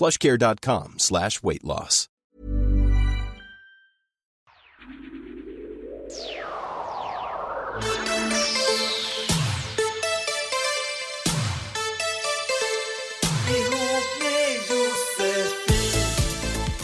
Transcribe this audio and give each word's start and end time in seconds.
plushcare.com 0.00 0.94
slash 0.96 1.42
weight 1.42 1.62
loss. 1.62 2.08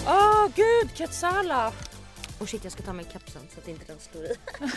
Åh 0.07 0.51
gud, 0.55 0.89
Ketsala! 0.95 1.73
Och 2.39 2.49
shit 2.49 2.65
jag 2.65 2.73
ska 2.73 2.83
ta 2.83 2.93
mig 2.93 3.05
kapseln 3.05 3.45
så 3.55 3.61
att 3.61 3.69
inte 3.69 3.85
den 3.85 3.99
slår 4.01 4.25
i. 4.25 4.35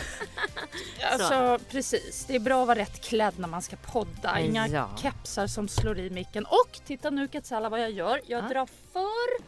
Alltså 1.02 1.58
precis, 1.70 2.24
det 2.24 2.34
är 2.34 2.40
bra 2.40 2.60
att 2.62 2.68
vara 2.68 2.78
rätt 2.78 3.00
klädd 3.00 3.38
när 3.38 3.48
man 3.48 3.62
ska 3.62 3.76
podda. 3.76 4.40
Inga 4.40 4.68
Ja. 4.68 4.90
kepsar 5.02 5.46
som 5.46 5.68
slår 5.68 5.98
i 5.98 6.10
micken. 6.10 6.44
Och 6.46 6.80
titta 6.84 7.10
nu 7.10 7.28
Ketsala 7.28 7.68
vad 7.68 7.80
jag 7.82 7.90
gör. 7.90 8.20
Jag 8.26 8.44
Ja. 8.44 8.48
drar 8.48 8.66
för 8.92 9.44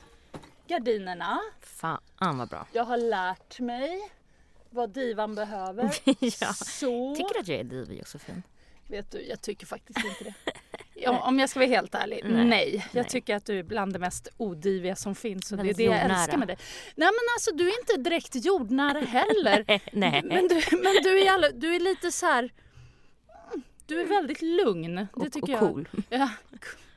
gardinerna. 0.69 1.41
Fan 1.61 2.39
vad 2.39 2.49
bra. 2.49 2.67
Jag 2.73 2.85
har 2.85 2.97
lärt 2.97 3.61
mig 3.61 4.11
vad 4.71 4.91
divan 4.91 5.35
behöver. 5.35 5.95
ja. 6.41 6.53
Så, 6.53 7.15
Tycker 7.17 7.35
du 7.35 7.41
att 7.41 7.49
jag 7.49 7.59
är 7.61 7.65
divig 7.65 7.99
Josefin? 7.99 8.43
vet 8.89 9.11
du, 9.11 9.23
jag 9.27 9.41
tycker 9.41 9.67
faktiskt 9.67 9.99
inte 10.05 10.25
det. 10.25 10.52
Om, 11.09 11.39
jag 11.39 11.49
ska 11.49 11.61
vara 11.61 11.69
helt 11.69 11.95
ärlig, 11.95 12.21
nej. 12.25 12.45
Nej. 12.45 12.87
Jag 12.93 13.03
Nej. 13.03 13.11
tycker 13.11 13.37
att 13.37 13.47
du 13.47 13.59
är 13.59 13.63
bland 13.63 13.93
det 13.93 13.99
mest 13.99 14.29
odiviga 14.37 14.97
som 14.97 15.15
finns 15.15 15.53
och 15.53 15.59
det 15.59 15.71
är 15.71 15.75
det 15.75 15.83
jag 15.83 16.01
älskar 16.01 16.37
med 16.37 16.49
dig. 16.49 16.57
Nej 16.95 17.09
men 17.09 17.35
alltså 17.37 17.55
du 17.55 17.69
är 17.69 17.81
inte 17.81 18.11
direkt 18.11 18.45
jordnära 18.45 19.01
heller. 19.01 19.65
Nej. 19.93 20.23
Men, 20.25 20.49
du, 20.49 20.63
men 20.77 21.03
du, 21.03 21.23
är 21.23 21.33
alla, 21.33 21.51
du 21.51 21.75
är 21.75 21.81
lite 21.81 22.13
så 22.13 22.27
här. 22.27 22.51
Du 23.87 24.01
är 24.01 24.05
väldigt 24.05 24.43
lugn. 24.43 24.95
Det 24.95 25.07
Och, 25.13 25.33
tycker 25.33 25.43
och 25.43 25.49
jag. 25.49 25.59
cool. 25.59 25.89
Ja, 26.09 26.29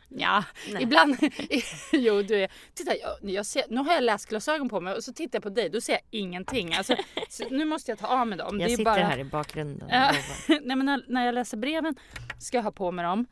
ja 0.09 0.43
Nej. 0.71 0.83
ibland. 0.83 1.17
jo, 1.91 2.21
du 2.21 2.35
är. 2.35 2.51
Titta, 2.73 2.91
jag, 2.95 3.29
jag 3.31 3.45
ser, 3.45 3.63
nu 3.69 3.77
har 3.77 3.93
jag 3.93 4.03
läsglasögon 4.03 4.69
på 4.69 4.81
mig 4.81 4.93
och 4.93 5.03
så 5.03 5.13
tittar 5.13 5.35
jag 5.35 5.43
på 5.43 5.49
dig. 5.49 5.69
Då 5.69 5.81
ser 5.81 5.93
jag 5.93 6.01
ingenting. 6.11 6.73
Alltså, 6.73 6.95
så 7.29 7.49
nu 7.49 7.65
måste 7.65 7.91
jag 7.91 7.99
ta 7.99 8.07
av 8.07 8.27
mig 8.27 8.37
dem. 8.37 8.59
Jag 8.59 8.69
det 8.69 8.73
är 8.73 8.77
sitter 8.77 8.83
bara... 8.83 9.03
här 9.03 9.17
i 9.19 9.23
bakgrunden. 9.23 9.89
Ja. 9.91 10.11
Nej, 10.47 10.75
men 10.75 10.85
när, 10.85 11.05
när 11.07 11.25
jag 11.25 11.35
läser 11.35 11.57
breven 11.57 11.95
ska 12.39 12.57
jag 12.57 12.63
ha 12.63 12.71
på 12.71 12.91
mig 12.91 13.05
dem. 13.05 13.25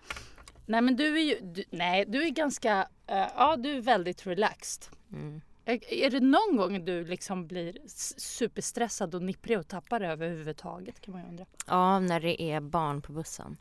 Nej, 0.73 0.81
men 0.81 0.95
du 0.95 1.17
är 1.17 1.23
ju. 1.23 1.39
Du, 1.41 1.63
nej, 1.69 2.05
du 2.07 2.23
är 2.23 2.29
ganska. 2.29 2.87
eh, 3.07 3.27
ja, 3.35 3.55
du 3.57 3.71
är 3.71 3.81
väldigt 3.81 4.27
relaxed. 4.27 4.83
Mm. 5.11 5.41
Är, 5.65 5.93
är 5.93 6.09
det 6.09 6.19
någon 6.19 6.57
gång 6.57 6.85
du 6.85 7.05
liksom 7.05 7.47
blir 7.47 7.77
superstressad 8.17 9.15
och 9.15 9.21
nipprig 9.21 9.59
och 9.59 9.67
tappar 9.67 9.99
det 9.99 10.07
överhuvudtaget 10.07 11.01
kan 11.01 11.11
man 11.11 11.23
ju 11.23 11.29
undra. 11.29 11.45
Ja, 11.67 11.99
när 11.99 12.19
det 12.19 12.41
är 12.41 12.59
barn 12.59 13.01
på 13.01 13.13
bussen. 13.13 13.57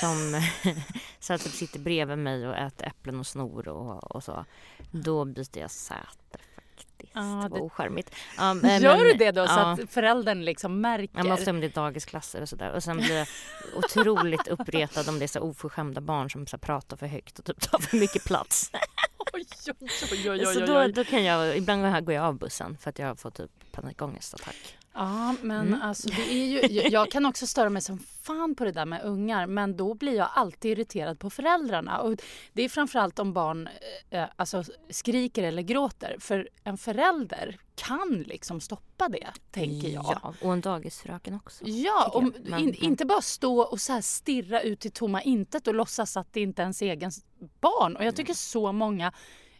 Som 0.00 0.42
så 1.18 1.32
att 1.32 1.44
de 1.44 1.48
sitter 1.48 1.78
bredvid 1.80 2.18
mig 2.18 2.48
och 2.48 2.56
äter 2.56 2.86
äpplen 2.86 3.20
och 3.20 3.26
snor 3.26 3.68
och, 3.68 4.16
och 4.16 4.24
så. 4.24 4.44
Då 4.90 5.24
byter 5.24 5.58
jag 5.58 5.70
säte 5.70 6.38
Ja, 7.16 7.22
det 7.22 7.48
var 7.48 7.48
det- 7.48 7.60
ocharmigt. 7.60 8.10
Ja, 8.36 8.54
men- 8.62 8.82
Gör 8.82 9.04
du 9.04 9.12
det 9.12 9.30
då 9.30 9.46
så 9.46 9.52
ja. 9.52 9.72
att 9.72 9.90
föräldern 9.90 10.44
liksom 10.44 10.80
märker? 10.80 11.10
Ja, 11.18 11.22
men 11.22 11.32
ofta 11.32 11.50
om 11.50 11.60
det 11.60 11.66
är 11.66 11.70
dagisklasser 11.70 12.40
och 12.42 12.48
sådär. 12.48 12.70
Och 12.72 12.82
sen 12.82 12.96
blir 12.96 13.16
jag 13.18 13.26
otroligt 13.76 14.48
uppretad 14.48 15.08
om 15.08 15.18
det 15.18 15.24
är 15.24 15.28
så 15.28 15.40
oförskämda 15.40 16.00
barn 16.00 16.30
som 16.30 16.46
så 16.46 16.58
pratar 16.58 16.96
för 16.96 17.06
högt 17.06 17.38
och 17.38 17.44
typ 17.44 17.60
tar 17.70 17.78
för 17.78 17.96
mycket 17.96 18.24
plats. 18.24 18.70
Oj, 19.32 19.44
oj, 20.10 20.30
oj, 20.30 20.46
så 20.54 20.60
då, 20.66 20.86
då 20.88 21.04
kan 21.04 21.24
jag, 21.24 21.56
ibland 21.56 22.04
går 22.04 22.14
jag 22.14 22.24
av 22.24 22.38
bussen 22.38 22.76
för 22.80 22.90
att 22.90 22.98
jag 22.98 23.18
får 23.18 23.30
typ 23.30 23.50
panikångestattack. 23.72 24.78
Ja, 24.96 25.34
men 25.42 25.66
Mm. 25.68 25.82
alltså 25.82 26.08
det 26.08 26.32
är 26.32 26.44
ju, 26.46 26.60
jag- 26.90 27.10
kan 27.10 27.26
också 27.26 27.46
störa 27.46 27.70
mig 27.70 27.82
som 27.82 27.98
fan 27.98 28.54
på 28.54 28.64
det 28.64 28.72
där 28.72 28.86
med 28.86 29.02
ungar 29.04 29.46
men 29.46 29.76
då 29.76 29.94
blir 29.94 30.16
jag 30.16 30.28
alltid 30.34 30.70
irriterad 30.72 31.18
på 31.18 31.30
föräldrarna. 31.30 31.98
Och 31.98 32.22
det 32.52 32.62
är 32.62 32.68
framförallt 32.68 33.18
om 33.18 33.32
barn 33.32 33.68
eh, 34.10 34.24
alltså, 34.36 34.64
skriker 34.90 35.42
eller 35.42 35.62
gråter 35.62 36.16
för 36.20 36.48
en 36.64 36.78
förälder 36.78 37.58
kan 37.74 38.24
liksom 38.26 38.60
stoppa 38.60 39.08
det, 39.08 39.26
tänker 39.50 39.88
jag. 39.88 40.04
Ja, 40.22 40.34
och 40.42 40.52
en 40.52 40.60
dagisfröken 40.60 41.34
också. 41.34 41.64
Ja, 41.68 42.10
jag. 42.14 42.32
Men- 42.50 42.60
in, 42.60 42.74
inte 42.74 43.04
bara 43.04 43.20
stå 43.22 43.60
och 43.60 43.80
så 43.80 44.02
stirra 44.02 44.60
ut 44.62 44.86
i 44.86 44.90
tomma 44.90 45.22
intet 45.22 45.66
och 45.66 45.74
låtsas 45.74 46.16
att 46.16 46.32
det 46.32 46.40
inte 46.40 46.62
är 46.62 46.64
ens 46.64 46.82
egen 46.82 47.10
barn. 47.60 47.96
Och 47.96 48.04
jag 48.04 48.16
tycker 48.16 48.34
så 48.34 48.72
många 48.72 49.12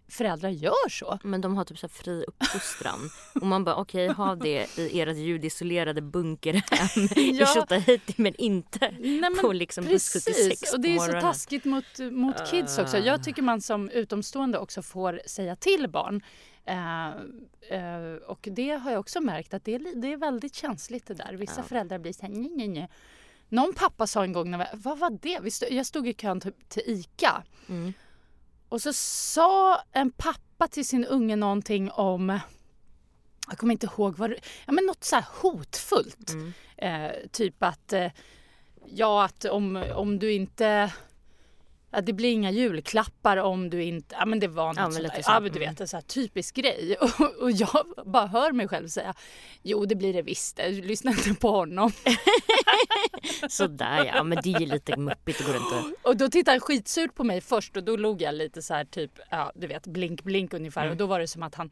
föräldrar 0.08 0.50
gör 0.50 0.88
så. 0.88 1.18
Men 1.22 1.40
de 1.40 1.56
har 1.56 1.64
typ 1.64 1.78
så 1.78 1.88
fri 1.88 2.24
uppfostran. 2.28 3.10
och 3.34 3.46
man 3.46 3.64
bara 3.64 3.76
okej, 3.76 4.08
ha 4.08 4.34
det 4.34 4.78
i 4.78 5.00
ert 5.00 5.16
ljudisolerade 5.16 6.02
bunkerhem 6.02 7.04
i 7.16 7.38
Ja. 7.38 7.46
Tjotahejti 7.46 8.14
men 8.16 8.34
inte 8.34 8.94
Nej, 9.00 9.20
men 9.20 9.36
på 9.40 9.52
liksom 9.52 9.84
buss 9.84 10.12
76 10.12 10.24
Precis, 10.24 10.72
och 10.72 10.80
det 10.80 10.96
är 10.96 10.98
så 10.98 11.20
taskigt 11.20 11.64
mot, 11.64 11.98
mot 12.12 12.50
kids 12.50 12.78
också. 12.78 12.98
Jag 12.98 13.24
tycker 13.24 13.42
man 13.42 13.60
som 13.60 13.90
utomstående 13.90 14.58
också 14.58 14.82
får 14.82 15.20
säga 15.26 15.56
till 15.56 15.88
barn. 15.88 16.22
Eh, 16.64 17.08
eh, 17.78 18.16
och 18.26 18.48
det 18.52 18.70
har 18.70 18.90
jag 18.90 19.00
också 19.00 19.20
märkt 19.20 19.54
att 19.54 19.64
det 19.64 19.74
är, 19.74 20.00
det 20.00 20.12
är 20.12 20.16
väldigt 20.16 20.54
känsligt 20.54 21.06
det 21.06 21.14
där. 21.14 21.32
Vissa 21.32 21.62
föräldrar 21.62 21.98
blir 21.98 22.12
så 22.12 22.22
här, 22.22 22.28
nej, 22.28 22.50
nej, 22.54 22.68
nej. 22.68 22.88
Någon 23.48 23.74
pappa 23.74 24.06
sa 24.06 24.24
en 24.24 24.32
gång, 24.32 24.50
när 24.50 24.58
vi, 24.58 24.64
vad 24.72 24.98
var 24.98 25.10
det? 25.22 25.38
Vi 25.42 25.50
stod, 25.50 25.70
jag 25.70 25.86
stod 25.86 26.08
i 26.08 26.14
kön 26.14 26.40
till, 26.40 26.52
till 26.68 26.82
ICA. 26.86 27.42
Mm. 27.68 27.92
Och 28.76 28.82
så 28.82 28.92
sa 28.92 29.80
en 29.92 30.10
pappa 30.10 30.68
till 30.68 30.86
sin 30.86 31.04
unge 31.04 31.36
någonting 31.36 31.90
om 31.90 32.40
jag 33.48 33.58
kommer 33.58 33.72
inte 33.72 33.86
ihåg 33.86 34.16
vad 34.16 34.30
det, 34.30 34.36
ja, 34.66 34.72
men 34.72 34.86
något 34.86 35.04
så 35.04 35.16
här 35.16 35.24
hotfullt. 35.40 36.30
Mm. 36.30 36.52
Eh, 36.76 37.16
typ 37.32 37.62
att 37.62 37.92
eh, 37.92 38.10
ja, 38.86 39.24
att 39.24 39.44
om, 39.44 39.84
om 39.94 40.18
du 40.18 40.32
inte 40.32 40.92
Ja, 41.96 42.02
det 42.02 42.12
blir 42.12 42.32
inga 42.32 42.50
julklappar 42.50 43.36
om 43.36 43.70
du 43.70 43.82
inte... 43.82 44.16
Ja 44.18 44.26
men 44.26 44.40
det 44.40 44.48
var 44.48 44.66
något 44.68 44.76
Ja, 44.76 44.88
men 44.88 45.02
lite 45.02 45.22
så. 45.22 45.30
Ja 45.30 45.40
men 45.40 45.52
du 45.52 45.58
Mm. 45.58 45.70
vet 45.70 45.80
en 45.80 45.88
sån 45.88 45.96
här 45.96 46.02
typisk 46.02 46.54
grej. 46.54 46.96
Och, 47.00 47.20
och 47.42 47.50
jag 47.50 47.86
bara 48.06 48.26
hör 48.26 48.52
mig 48.52 48.68
själv 48.68 48.88
säga 48.88 49.14
Jo 49.62 49.84
det 49.86 49.94
blir 49.94 50.12
det 50.12 50.22
visst. 50.22 50.56
det. 50.56 50.68
Lyssna 50.70 51.10
inte 51.10 51.34
på 51.34 51.50
honom. 51.50 51.92
Sådär 53.48 54.04
ja, 54.14 54.22
men 54.22 54.38
det 54.42 54.52
är 54.54 54.60
ju 54.60 54.66
lite 54.66 54.96
muppigt 54.96 55.40
att 55.40 55.46
gå 55.46 55.52
runt 55.52 55.72
och... 56.02 56.10
Och 56.10 56.16
då 56.16 56.28
tittade 56.28 56.52
han 56.54 56.60
skitsurt 56.60 57.14
på 57.14 57.24
mig 57.24 57.40
först 57.40 57.76
och 57.76 57.84
då 57.84 57.96
log 57.96 58.22
jag 58.22 58.34
lite 58.34 58.62
så 58.62 58.74
här 58.74 58.84
typ, 58.84 59.10
ja 59.30 59.52
du 59.54 59.66
vet 59.66 59.86
blink 59.86 60.22
blink 60.22 60.54
ungefär 60.54 60.80
Mm. 60.80 60.90
och 60.92 60.96
då 60.96 61.06
var 61.06 61.20
det 61.20 61.28
som 61.28 61.42
att 61.42 61.54
han 61.54 61.70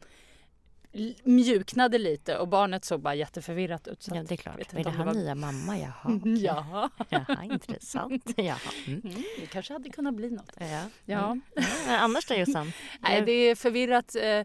mjuknade 1.23 1.97
lite 1.97 2.37
och 2.37 2.47
barnet 2.47 2.85
såg 2.85 3.01
bara 3.01 3.15
jätteförvirrat 3.15 3.87
ut. 3.87 4.03
Så 4.03 4.15
Ja 4.15 4.23
det 4.23 4.35
är 4.35 4.37
klart. 4.37 4.73
Är 4.73 4.83
det 4.83 4.89
här 4.89 5.05
var- 5.05 5.13
nya 5.13 5.35
mamma? 5.35 5.77
Jaha. 5.77 5.93
okej. 6.03 6.43
Ja, 6.43 6.89
Jaha, 7.09 7.43
intressant. 7.43 8.33
Jaha. 8.37 8.57
Mm. 8.87 9.01
mm, 9.03 9.23
det 9.39 9.45
kanske 9.45 9.73
hade 9.73 9.89
kunnat 9.89 10.13
bli 10.13 10.31
något. 10.31 10.51
Ja. 10.59 10.81
Ja. 11.05 11.25
Mm. 11.25 11.41
Ja, 11.87 11.97
annars 11.97 12.25
då 12.25 12.33
Jossan? 12.33 12.71
Nej, 12.99 13.21
det 13.21 13.31
är 13.31 13.55
förvirrat. 13.55 14.15
Eh, 14.15 14.43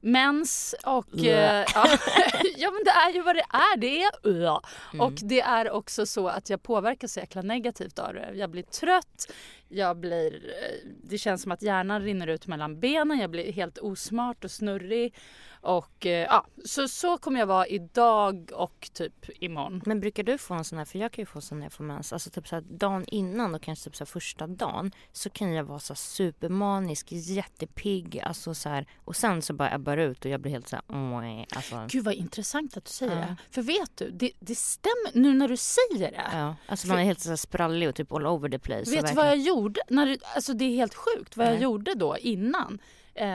mens 0.00 0.74
och... 0.86 1.06
Ja. 1.12 1.32
Eh, 1.32 1.66
ja. 1.74 1.86
ja 2.56 2.70
men 2.70 2.84
det 2.84 2.90
är 2.90 3.14
ju 3.14 3.22
vad 3.22 3.36
det 3.36 3.44
är. 3.52 3.76
Det 3.76 4.02
är 4.02 4.10
ö. 4.24 4.58
Mm. 4.92 5.06
Och 5.06 5.12
det 5.12 5.40
är 5.40 5.70
också 5.70 6.06
så 6.06 6.28
att 6.28 6.50
jag 6.50 6.62
påverkas 6.62 7.12
så 7.12 7.20
jäkla 7.20 7.42
negativt 7.42 7.98
av 7.98 8.14
det. 8.14 8.30
Jag 8.34 8.50
blir 8.50 8.62
trött, 8.62 9.32
jag 9.68 9.96
blir, 9.96 10.34
eh, 10.34 10.88
det 11.02 11.18
känns 11.18 11.42
som 11.42 11.52
att 11.52 11.62
hjärnan 11.62 12.02
rinner 12.02 12.26
ut 12.26 12.46
mellan 12.46 12.80
benen, 12.80 13.18
jag 13.18 13.30
blir 13.30 13.52
helt 13.52 13.78
osmart 13.78 14.44
och 14.44 14.50
snurrig. 14.50 15.14
Och 15.62 16.06
eh, 16.06 16.26
ja, 16.26 16.46
så, 16.64 16.88
så 16.88 17.18
kommer 17.18 17.38
jag 17.40 17.46
vara 17.46 17.66
idag 17.66 18.50
och 18.54 18.90
typ 18.92 19.42
imorgon. 19.42 19.82
Men 19.86 20.00
brukar 20.00 20.22
du 20.22 20.38
få 20.38 20.54
en 20.54 20.64
sån 20.64 20.78
här, 20.78 20.84
för 20.84 20.98
jag 20.98 21.12
kan 21.12 21.22
ju 21.22 21.26
få 21.26 21.40
sån 21.40 21.58
när 21.58 21.64
jag 21.66 21.72
får 21.72 21.84
mens, 21.84 22.12
alltså 22.12 22.30
typ 22.30 22.48
så 22.48 22.54
här 22.54 22.62
dagen 22.62 23.04
innan 23.06 23.54
och 23.54 23.62
kanske 23.62 23.84
typ 23.84 23.96
så 23.96 24.04
här 24.04 24.06
första 24.06 24.46
dagen 24.46 24.92
så 25.12 25.30
kan 25.30 25.52
jag 25.52 25.64
vara 25.64 25.78
så 25.78 25.92
här 25.92 25.96
supermanisk, 25.98 27.12
jättepigg, 27.12 28.20
alltså 28.24 28.54
så 28.54 28.68
här, 28.68 28.86
och 29.04 29.16
sen 29.16 29.42
så 29.42 29.52
bara 29.54 29.74
ebbar 29.74 29.96
ut 29.96 30.24
och 30.24 30.30
jag 30.30 30.40
blir 30.40 30.52
helt 30.52 30.68
så 30.68 30.76
här, 30.76 31.46
alltså. 31.56 31.86
Gud 31.88 32.04
vad 32.04 32.14
intressant 32.14 32.76
att 32.76 32.84
du 32.84 32.90
säger 32.90 33.12
Ja. 33.16 33.18
det. 33.20 33.36
För 33.50 33.62
vet 33.62 33.96
du, 33.96 34.10
det, 34.10 34.32
det 34.40 34.54
stämmer 34.54 35.10
nu 35.22 35.34
när 35.34 35.48
du 35.48 35.56
säger 35.56 36.10
det. 36.10 36.22
Ja, 36.32 36.56
alltså 36.66 36.86
man 36.88 36.98
är 36.98 37.04
helt 37.04 37.20
så 37.20 37.28
här 37.28 37.36
sprallig 37.36 37.88
och 37.88 37.94
typ 37.94 38.12
all 38.12 38.26
over 38.26 38.48
the 38.48 38.58
place. 38.58 38.90
Vet 38.90 39.06
du 39.08 39.14
vad 39.14 39.26
jag 39.26 39.38
gjorde? 39.38 39.80
När, 39.88 40.06
det- 40.06 40.18
alltså 40.34 40.52
det 40.52 40.64
är 40.64 40.76
helt 40.76 40.94
sjukt 40.94 41.36
vad 41.36 41.46
jag 41.46 41.52
Nej. 41.54 41.62
gjorde 41.62 41.94
då 41.94 42.18
innan. 42.18 42.78
Eh, 43.14 43.26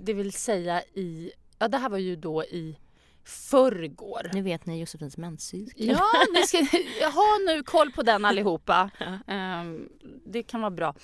det 0.00 0.12
vill 0.12 0.32
säga 0.32 0.82
i, 0.82 1.30
ja 1.64 1.68
det 1.68 1.78
här 1.78 1.88
var 1.88 1.98
ju 1.98 2.16
då 2.16 2.44
i 2.44 2.78
förrgår. 3.24 4.30
Nu 4.32 4.42
vet 4.42 4.66
ni 4.66 4.80
Josefins 4.80 5.16
menscykel. 5.16 5.86
Ja, 5.88 6.04
ni 6.34 6.42
ska 6.46 6.58
ha 7.10 7.38
nu 7.46 7.62
koll 7.62 7.92
på 7.92 8.02
den 8.02 8.24
allihopa. 8.24 8.90
Ja. 8.98 9.32
Ehm, 9.34 9.88
det 10.26 10.42
kan 10.42 10.60
vara 10.60 10.70
bra. 10.70 10.94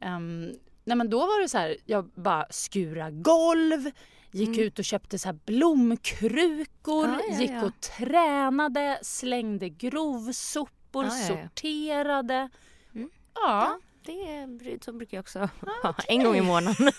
Ehm, 0.00 0.52
nej 0.84 0.96
men 0.96 1.10
då 1.10 1.18
var 1.18 1.42
det 1.42 1.48
så 1.48 1.58
här, 1.58 1.76
jag 1.84 2.04
bara 2.14 2.46
skura 2.50 3.10
golv, 3.10 3.90
gick 4.30 4.48
Mm. 4.48 4.60
ut 4.60 4.78
och 4.78 4.84
köpte 4.84 5.18
så 5.18 5.28
här 5.28 5.38
blomkrukor, 5.44 7.06
Ja, 7.08 7.20
ja, 7.30 7.40
gick 7.40 7.50
ja. 7.50 7.64
och 7.64 7.80
tränade, 7.80 8.98
slängde 9.02 9.68
grovsopor, 9.68 11.04
ja. 11.04 11.10
sorterade. 11.10 12.48
Mm. 12.94 13.10
Ja. 13.34 13.78
Det 14.06 14.12
är, 14.12 14.84
så 14.84 14.92
brukar 14.92 15.16
jag 15.16 15.22
också 15.22 15.38
ha. 15.82 15.94
En 16.08 16.24
gång 16.24 16.36
i 16.36 16.40
månaden. 16.40 16.74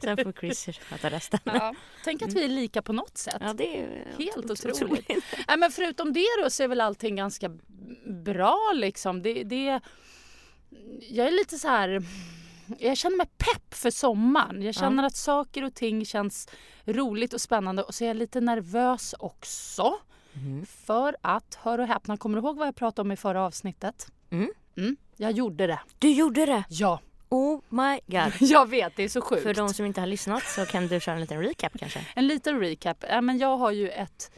Sen 0.00 0.16
får 0.16 0.32
Chris 0.32 0.66
sköta 0.66 1.10
resten. 1.10 1.40
Ja. 1.44 1.74
Tänk 2.04 2.22
att 2.22 2.32
vi 2.32 2.44
är 2.44 2.48
lika 2.48 2.82
på 2.82 2.92
något 2.92 3.18
sätt. 3.18 3.36
Ja, 3.40 3.52
det 3.52 3.80
är 3.80 4.06
Helt 4.18 4.50
otroligt. 4.50 5.08
Nej, 5.48 5.58
men 5.58 5.70
förutom 5.70 6.12
det 6.12 6.26
då 6.42 6.50
så 6.50 6.62
är 6.62 6.68
väl 6.68 6.80
allting 6.80 7.16
ganska 7.16 7.50
bra 8.24 8.72
liksom. 8.74 9.22
Det, 9.22 9.44
det, 9.44 9.80
jag 11.00 11.26
är 11.26 11.30
lite 11.30 11.58
så 11.58 11.68
här... 11.68 12.02
Jag 12.78 12.96
känner 12.96 13.16
mig 13.16 13.26
pepp 13.26 13.74
för 13.74 13.90
sommaren. 13.90 14.62
Jag 14.62 14.74
känner 14.74 15.02
att 15.02 15.16
saker 15.16 15.64
och 15.64 15.74
ting 15.74 16.04
känns 16.04 16.48
roligt 16.84 17.32
och 17.32 17.40
spännande 17.40 17.82
och 17.82 17.94
så 17.94 18.04
är 18.04 18.08
jag 18.08 18.16
lite 18.16 18.40
nervös 18.40 19.14
också. 19.18 19.98
Mhm. 20.32 20.66
För 20.66 21.16
att, 21.20 21.54
hör 21.54 21.78
och 21.78 21.86
häpna, 21.86 22.16
kommer 22.16 22.40
du 22.40 22.46
ihåg 22.46 22.56
vad 22.56 22.66
jag 22.66 22.76
pratade 22.76 23.06
om 23.06 23.12
i 23.12 23.16
förra 23.16 23.42
avsnittet? 23.42 24.06
Mm. 24.30 24.50
Mm, 24.76 24.96
jag 25.16 25.32
gjorde 25.32 25.66
det. 25.66 25.80
Du 25.98 26.12
gjorde 26.12 26.46
det! 26.46 26.64
Ja, 26.68 27.00
Oh 27.28 27.60
my 27.68 28.00
god. 28.06 28.32
jag 28.40 28.68
vet. 28.68 28.96
Det 28.96 29.02
är 29.04 29.08
så 29.08 29.20
sjukt. 29.20 29.42
För 29.42 29.54
de 29.54 29.68
som 29.68 29.86
inte 29.86 30.00
har 30.00 30.06
lyssnat 30.06 30.42
så 30.46 30.66
kan 30.66 30.86
du 30.86 31.00
köra 31.00 31.14
en 31.14 31.20
liten 31.20 31.42
recap 31.42 31.72
kanske? 31.78 32.06
En 32.14 32.26
liten 32.26 32.60
recap. 32.60 33.04
Ja, 33.08 33.20
men 33.20 33.38
jag 33.38 33.56
har 33.56 33.70
ju 33.70 33.88
ett, 33.88 34.30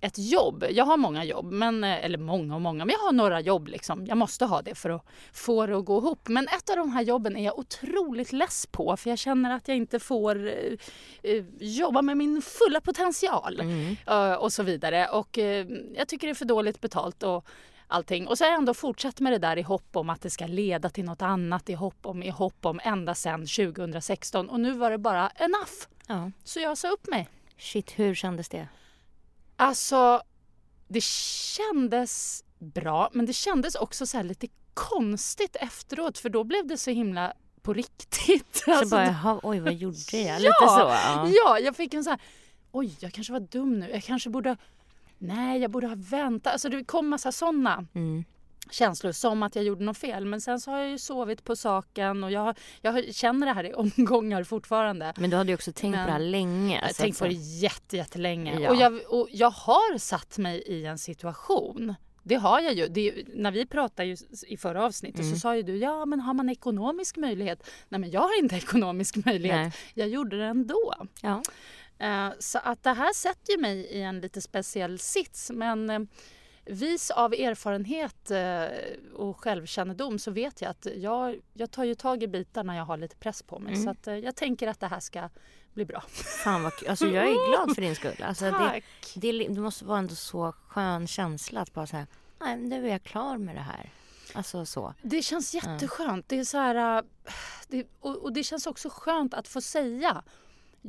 ett 0.00 0.18
jobb. 0.18 0.64
Jag 0.70 0.84
har 0.84 0.96
många 0.96 1.24
jobb, 1.24 1.52
men, 1.52 1.84
eh, 1.84 2.04
eller 2.04 2.18
många 2.18 2.54
och 2.54 2.60
många, 2.60 2.84
men 2.84 2.92
jag 2.92 2.98
har 3.06 3.12
några 3.12 3.40
jobb. 3.40 3.68
Liksom. 3.68 4.06
Jag 4.06 4.18
måste 4.18 4.44
ha 4.44 4.62
det 4.62 4.74
för 4.74 4.90
att 4.90 5.04
få 5.32 5.66
det 5.66 5.76
att 5.76 5.84
gå 5.84 5.98
ihop. 5.98 6.28
Men 6.28 6.48
ett 6.48 6.70
av 6.70 6.76
de 6.76 6.90
här 6.92 7.02
jobben 7.02 7.36
är 7.36 7.44
jag 7.44 7.58
otroligt 7.58 8.32
less 8.32 8.66
på 8.66 8.96
för 8.96 9.10
jag 9.10 9.18
känner 9.18 9.50
att 9.56 9.68
jag 9.68 9.76
inte 9.76 9.98
får 10.00 10.46
eh, 10.46 10.52
eh, 11.22 11.44
jobba 11.60 12.02
med 12.02 12.16
min 12.16 12.42
fulla 12.42 12.80
potential 12.80 13.60
Mm. 13.60 13.96
eh, 14.06 14.32
och 14.32 14.52
så 14.52 14.62
vidare. 14.62 15.08
Och 15.08 15.38
eh, 15.38 15.66
jag 15.96 16.08
tycker 16.08 16.26
det 16.26 16.30
är 16.32 16.34
för 16.34 16.44
dåligt 16.44 16.80
betalt 16.80 17.22
och 17.22 17.44
allting. 17.88 18.26
Och 18.28 18.38
så 18.38 18.44
har 18.44 18.50
jag 18.50 18.58
ändå 18.58 18.74
fortsatt 18.74 19.20
med 19.20 19.32
det 19.32 19.38
där 19.38 19.56
i 19.58 19.62
hopp 19.62 19.96
om 19.96 20.10
att 20.10 20.20
det 20.22 20.30
ska 20.30 20.46
leda 20.46 20.90
till 20.90 21.04
något 21.04 21.22
annat 21.22 21.68
i 21.70 21.74
hopp 21.74 22.06
om, 22.06 22.22
i 22.22 22.30
hopp 22.30 22.66
om 22.66 22.80
ända 22.84 23.14
sedan 23.14 23.40
2016. 23.46 24.48
Och 24.50 24.60
nu 24.60 24.72
var 24.72 24.90
det 24.90 24.98
bara 24.98 25.30
enough. 25.30 25.72
Ja. 26.06 26.30
Så 26.44 26.60
jag 26.60 26.78
sa 26.78 26.88
upp 26.88 27.06
mig. 27.06 27.28
Shit, 27.58 27.98
hur 27.98 28.14
kändes 28.14 28.48
det? 28.48 28.68
Alltså, 29.56 30.22
det 30.88 31.02
kändes 31.02 32.44
bra, 32.58 33.08
men 33.12 33.26
det 33.26 33.32
kändes 33.32 33.74
också 33.74 34.06
så 34.06 34.16
här 34.16 34.24
lite 34.24 34.46
konstigt 34.74 35.56
efteråt 35.56 36.18
för 36.18 36.28
då 36.28 36.44
blev 36.44 36.66
det 36.66 36.78
så 36.78 36.90
himla 36.90 37.32
på 37.62 37.72
riktigt. 37.72 38.56
Så 38.64 38.72
Alltså, 38.72 38.96
bara, 38.96 39.06
jaha, 39.06 39.40
oj 39.42 39.60
vad 39.60 39.74
gjorde 39.74 39.98
jag? 40.12 40.22
Ja! 40.22 40.38
Lite 40.38 40.68
så? 40.68 40.80
Ja. 40.80 41.28
ja, 41.28 41.58
jag 41.58 41.76
fick 41.76 41.94
en 41.94 42.04
så 42.04 42.10
här, 42.10 42.20
oj, 42.72 42.96
jag 43.00 43.12
kanske 43.12 43.32
var 43.32 43.40
dum 43.40 43.78
nu. 43.78 43.90
Jag 43.90 44.02
kanske 44.04 44.30
borde, 44.30 44.56
nej, 45.18 45.60
jag 45.60 45.70
borde 45.70 45.86
ha 45.86 45.94
väntat. 45.96 46.52
Alltså 46.52 46.68
det 46.68 46.84
kom 46.84 47.08
massa 47.08 47.32
sådana 47.32 47.86
Mm. 47.94 48.24
känslor 48.70 49.12
som 49.12 49.42
att 49.42 49.56
jag 49.56 49.64
gjorde 49.64 49.84
något 49.84 49.98
fel. 49.98 50.24
Men 50.24 50.40
sen 50.40 50.60
så 50.60 50.70
har 50.70 50.78
jag 50.78 50.90
ju 50.90 50.98
sovit 50.98 51.44
på 51.44 51.56
saken 51.56 52.24
och 52.24 52.30
jag, 52.32 52.58
jag 52.80 53.14
känner 53.14 53.46
det 53.46 53.52
här 53.52 53.64
i 53.64 53.72
omgångar 53.96 54.44
fortfarande. 54.44 55.12
Men 55.16 55.30
du 55.30 55.36
hade 55.36 55.50
ju 55.50 55.54
också 55.54 55.72
tänkt 55.72 55.94
Men- 55.96 56.04
på 56.04 56.06
det 56.06 56.12
här 56.12 56.30
länge. 56.30 56.74
Jag 56.80 56.86
har 56.86 56.92
tänkt 56.92 57.18
på 57.18 57.24
det 57.24 57.32
jätte, 57.34 57.96
jättelänge. 57.96 58.60
Ja. 58.60 58.70
Och, 58.70 58.76
jag, 58.76 59.00
och 59.08 59.28
jag 59.30 59.50
har 59.50 59.98
satt 59.98 60.38
mig 60.38 60.58
i 60.66 60.84
en 60.86 60.98
situation. 60.98 61.94
Det 62.22 62.34
har 62.34 62.60
jag 62.60 62.74
ju. 62.74 62.86
Det, 62.88 63.08
är- 63.08 63.24
när 63.34 63.50
vi 63.50 63.66
pratade 63.66 64.08
ju 64.08 64.16
i 64.48 64.56
förra 64.56 64.84
avsnittet 64.84 65.20
Mm. 65.20 65.34
så 65.34 65.40
sa 65.40 65.56
ju 65.56 65.62
du 65.62 65.76
ja 65.76 66.04
men 66.06 66.20
har 66.20 66.34
man 66.34 66.48
ekonomisk 66.48 67.16
möjlighet? 67.16 67.70
Nej 67.88 68.00
men 68.00 68.10
jag 68.10 68.20
har 68.20 68.38
inte 68.42 68.56
ekonomisk 68.56 69.24
möjlighet. 69.26 69.56
Nej. 69.58 69.72
Jag 69.94 70.08
gjorde 70.08 70.38
det 70.38 70.44
ändå. 70.44 70.94
Ja. 71.22 71.42
Eh, 71.98 72.30
så 72.38 72.58
att 72.58 72.82
det 72.82 72.92
här 72.92 73.12
sätter 73.12 73.52
ju 73.52 73.58
mig 73.58 73.78
i 73.78 74.02
en 74.02 74.20
lite 74.20 74.40
speciell 74.40 74.98
sits. 74.98 75.50
Men 75.50 75.90
eh, 75.90 76.00
vis 76.64 77.10
av 77.10 77.32
erfarenhet 77.32 78.30
eh, 78.30 79.14
och 79.14 79.40
självkännedom 79.40 80.18
så 80.18 80.30
vet 80.30 80.60
jag 80.60 80.70
att 80.70 80.86
jag, 80.96 81.36
jag 81.54 81.70
tar 81.70 81.84
ju 81.84 81.94
tag 81.94 82.22
i 82.22 82.28
bitar 82.28 82.64
när 82.64 82.76
jag 82.76 82.84
har 82.84 82.96
lite 82.96 83.16
press 83.16 83.42
på 83.42 83.58
mig. 83.58 83.74
Mm. 83.74 83.84
Så 83.84 83.90
att, 83.90 84.22
jag 84.22 84.36
tänker 84.36 84.68
att 84.68 84.80
det 84.80 84.86
här 84.86 85.00
ska 85.00 85.28
bli 85.74 85.84
bra. 85.84 86.02
Fan 86.44 86.62
vad 86.62 86.76
kul. 86.76 86.88
Alltså 86.88 87.06
jag 87.06 87.24
är 87.24 87.50
glad 87.50 87.74
för 87.74 87.82
din 87.82 87.96
skull. 87.96 88.16
Alltså, 88.22 88.44
det, 88.44 88.50
Tack! 88.50 88.84
det, 89.14 89.32
det 89.32 89.60
måste 89.60 89.84
vara 89.84 89.98
ändå 89.98 90.14
så 90.14 90.52
skön 90.68 91.06
känsla 91.06 91.60
att 91.60 91.72
bara 91.72 91.86
säga, 91.86 92.06
nej 92.40 92.56
nu 92.56 92.86
är 92.86 92.92
jag 92.92 93.02
klar 93.02 93.38
med 93.38 93.56
det 93.56 93.60
här. 93.60 93.92
Alltså 94.32 94.66
så. 94.66 94.94
Det 95.02 95.22
känns 95.22 95.54
jätteskönt. 95.54 96.28
Det 96.28 96.38
är 96.38 96.44
så 96.44 96.58
här, 96.58 97.04
det, 97.68 97.86
och, 98.00 98.16
och 98.16 98.32
det 98.32 98.44
känns 98.44 98.66
också 98.66 98.88
skönt 98.92 99.34
att 99.34 99.48
få 99.48 99.60
säga. 99.60 100.22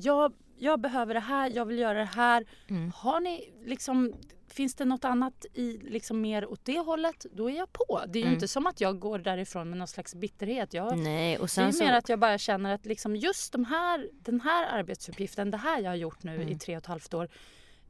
Jag, 0.02 0.34
jag 0.58 0.80
behöver 0.82 1.14
det 1.14 1.20
här, 1.20 1.50
jag 1.56 1.66
vill 1.66 1.80
göra 1.80 2.00
det 2.00 2.06
här. 2.16 2.46
Mm. 2.70 2.92
Har 2.96 3.20
ni 3.20 3.54
liksom, 3.66 4.14
finns 4.48 4.76
det 4.76 4.86
något 4.86 5.06
annat 5.06 5.46
i, 5.54 5.78
liksom 5.78 6.22
mer 6.22 6.46
åt 6.52 6.66
det 6.66 6.80
hållet, 6.80 7.26
då 7.34 7.50
är 7.50 7.58
jag 7.58 7.74
på. 7.74 8.02
Det 8.08 8.20
är 8.20 8.22
ju 8.22 8.26
Mm. 8.26 8.34
inte 8.34 8.48
som 8.48 8.68
att 8.68 8.82
jag 8.82 9.00
går 9.00 9.20
därifrån 9.20 9.70
med 9.70 9.78
någon 9.78 9.88
slags 9.88 10.16
bitterhet. 10.16 10.74
Jag, 10.74 10.98
Nej 10.98 11.38
och 11.38 11.42
det 11.42 11.44
är 11.46 11.48
sen 11.48 11.74
så. 11.74 11.84
mer 11.84 11.94
att 11.94 12.10
jag 12.10 12.20
bara 12.20 12.38
känner 12.38 12.74
att 12.74 12.86
liksom 12.86 13.16
just 13.16 13.54
de 13.54 13.66
här, 13.66 14.10
den 14.14 14.42
här 14.42 14.66
arbetsuppgiften, 14.80 15.52
det 15.52 15.58
här 15.58 15.82
jag 15.82 15.92
har 15.92 15.96
gjort 15.96 16.24
nu 16.24 16.34
i 16.36 16.42
Mm. 16.44 16.60
tre 16.60 16.76
och 16.76 16.82
ett 16.82 16.86
halvt 16.88 17.14
år. 17.14 17.30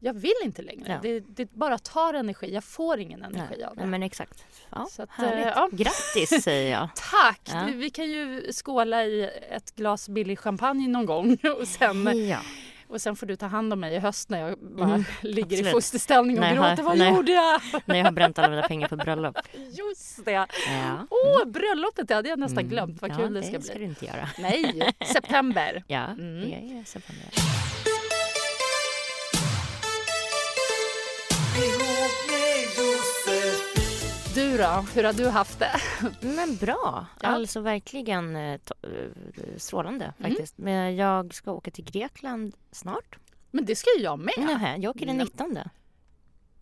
Jag 0.01 0.13
vill 0.13 0.33
inte 0.43 0.61
längre. 0.61 0.91
Ja. 0.91 0.99
Det, 1.01 1.19
det 1.19 1.51
bara 1.53 1.77
tar 1.77 2.13
energi. 2.13 2.53
Jag 2.53 2.63
får 2.63 2.99
ingen 2.99 3.23
energi 3.23 3.45
Nej, 3.57 3.63
av 3.63 3.75
det. 3.75 3.81
nej, 3.81 3.89
men 3.89 4.03
exakt. 4.03 4.45
Ja, 4.69 4.87
Så 4.91 5.03
att, 5.03 5.09
härligt. 5.11 5.45
eh, 5.45 5.51
ja. 5.55 5.69
Grattis 5.71 6.43
säger 6.43 6.71
jag. 6.71 6.89
Tack! 7.11 7.41
Ja. 7.43 7.63
Du, 7.67 7.73
Vi 7.77 7.89
kan 7.89 8.05
ju 8.09 8.51
skåla 8.53 9.03
i 9.05 9.29
ett 9.51 9.75
glas 9.75 10.09
billig 10.09 10.39
champagne 10.39 10.87
någon 10.87 11.05
gång 11.05 11.37
och 11.61 11.67
sen, 11.67 12.27
Ja. 12.27 12.37
och 12.87 13.01
sen 13.01 13.15
får 13.15 13.25
du 13.25 13.35
ta 13.35 13.45
hand 13.45 13.73
om 13.73 13.79
mig 13.79 13.95
i 13.95 13.99
höst 13.99 14.29
när 14.29 14.39
jag 14.49 14.59
bara 14.59 14.87
Mm, 14.89 15.03
ligger 15.21 15.41
i 15.57 15.59
absolut. 15.59 15.71
fosterställning 15.71 16.39
och 16.39 16.45
gråter. 16.55 16.83
Vad 16.83 16.97
nej. 16.97 17.13
gjorde 17.13 17.31
jag? 17.31 17.61
När 17.85 17.95
jag 17.95 18.05
har 18.05 18.11
bränt 18.11 18.39
alla 18.39 18.49
mina 18.49 18.67
pengar 18.67 18.87
på 18.87 18.95
bröllop. 18.95 19.37
Just 19.71 20.25
det! 20.25 20.31
Ja. 20.31 20.47
Åh, 21.09 21.45
bröllopet! 21.45 22.07
Det 22.07 22.13
hade 22.15 22.29
jag 22.29 22.39
nästan 22.39 22.57
Mm. 22.59 22.69
glömt. 22.69 23.01
Vad 23.01 23.11
ja, 23.11 23.15
kul 23.17 23.33
det 23.33 23.43
ska 23.43 23.51
det 23.51 23.57
bli. 23.59 23.67
ska 23.67 23.77
du 23.79 23.85
inte 23.85 24.05
göra. 24.05 24.29
Nej, 24.39 24.93
september. 25.13 25.83
Ja, 25.87 26.05
Mm. 26.05 26.41
det 26.41 26.55
är 26.79 26.83
september. 26.85 27.25
Du 34.35 34.57
då? 34.57 34.85
Hur 34.95 35.03
har 35.03 35.13
du 35.13 35.27
haft 35.29 35.59
det? 35.59 35.71
Men 36.21 36.55
bra. 36.55 37.05
Ja. 37.21 37.27
Alltså 37.29 37.59
verkligen 37.59 38.35
eh, 38.35 38.53
eh, 38.53 38.59
strålande 39.57 40.13
Mm. 40.19 40.31
faktiskt. 40.31 40.57
Men 40.57 40.95
jag 40.95 41.33
ska 41.33 41.51
åka 41.51 41.71
till 41.71 41.83
Grekland 41.83 42.55
snart. 42.71 43.17
Men 43.51 43.65
det 43.65 43.75
ska 43.75 43.89
ju 43.97 44.03
jag 44.03 44.19
med. 44.19 44.33
Nähä, 44.37 44.77
jag 44.77 44.89
åker 44.95 45.05
den 45.05 45.17
Nej. 45.17 45.25
19 45.25 45.57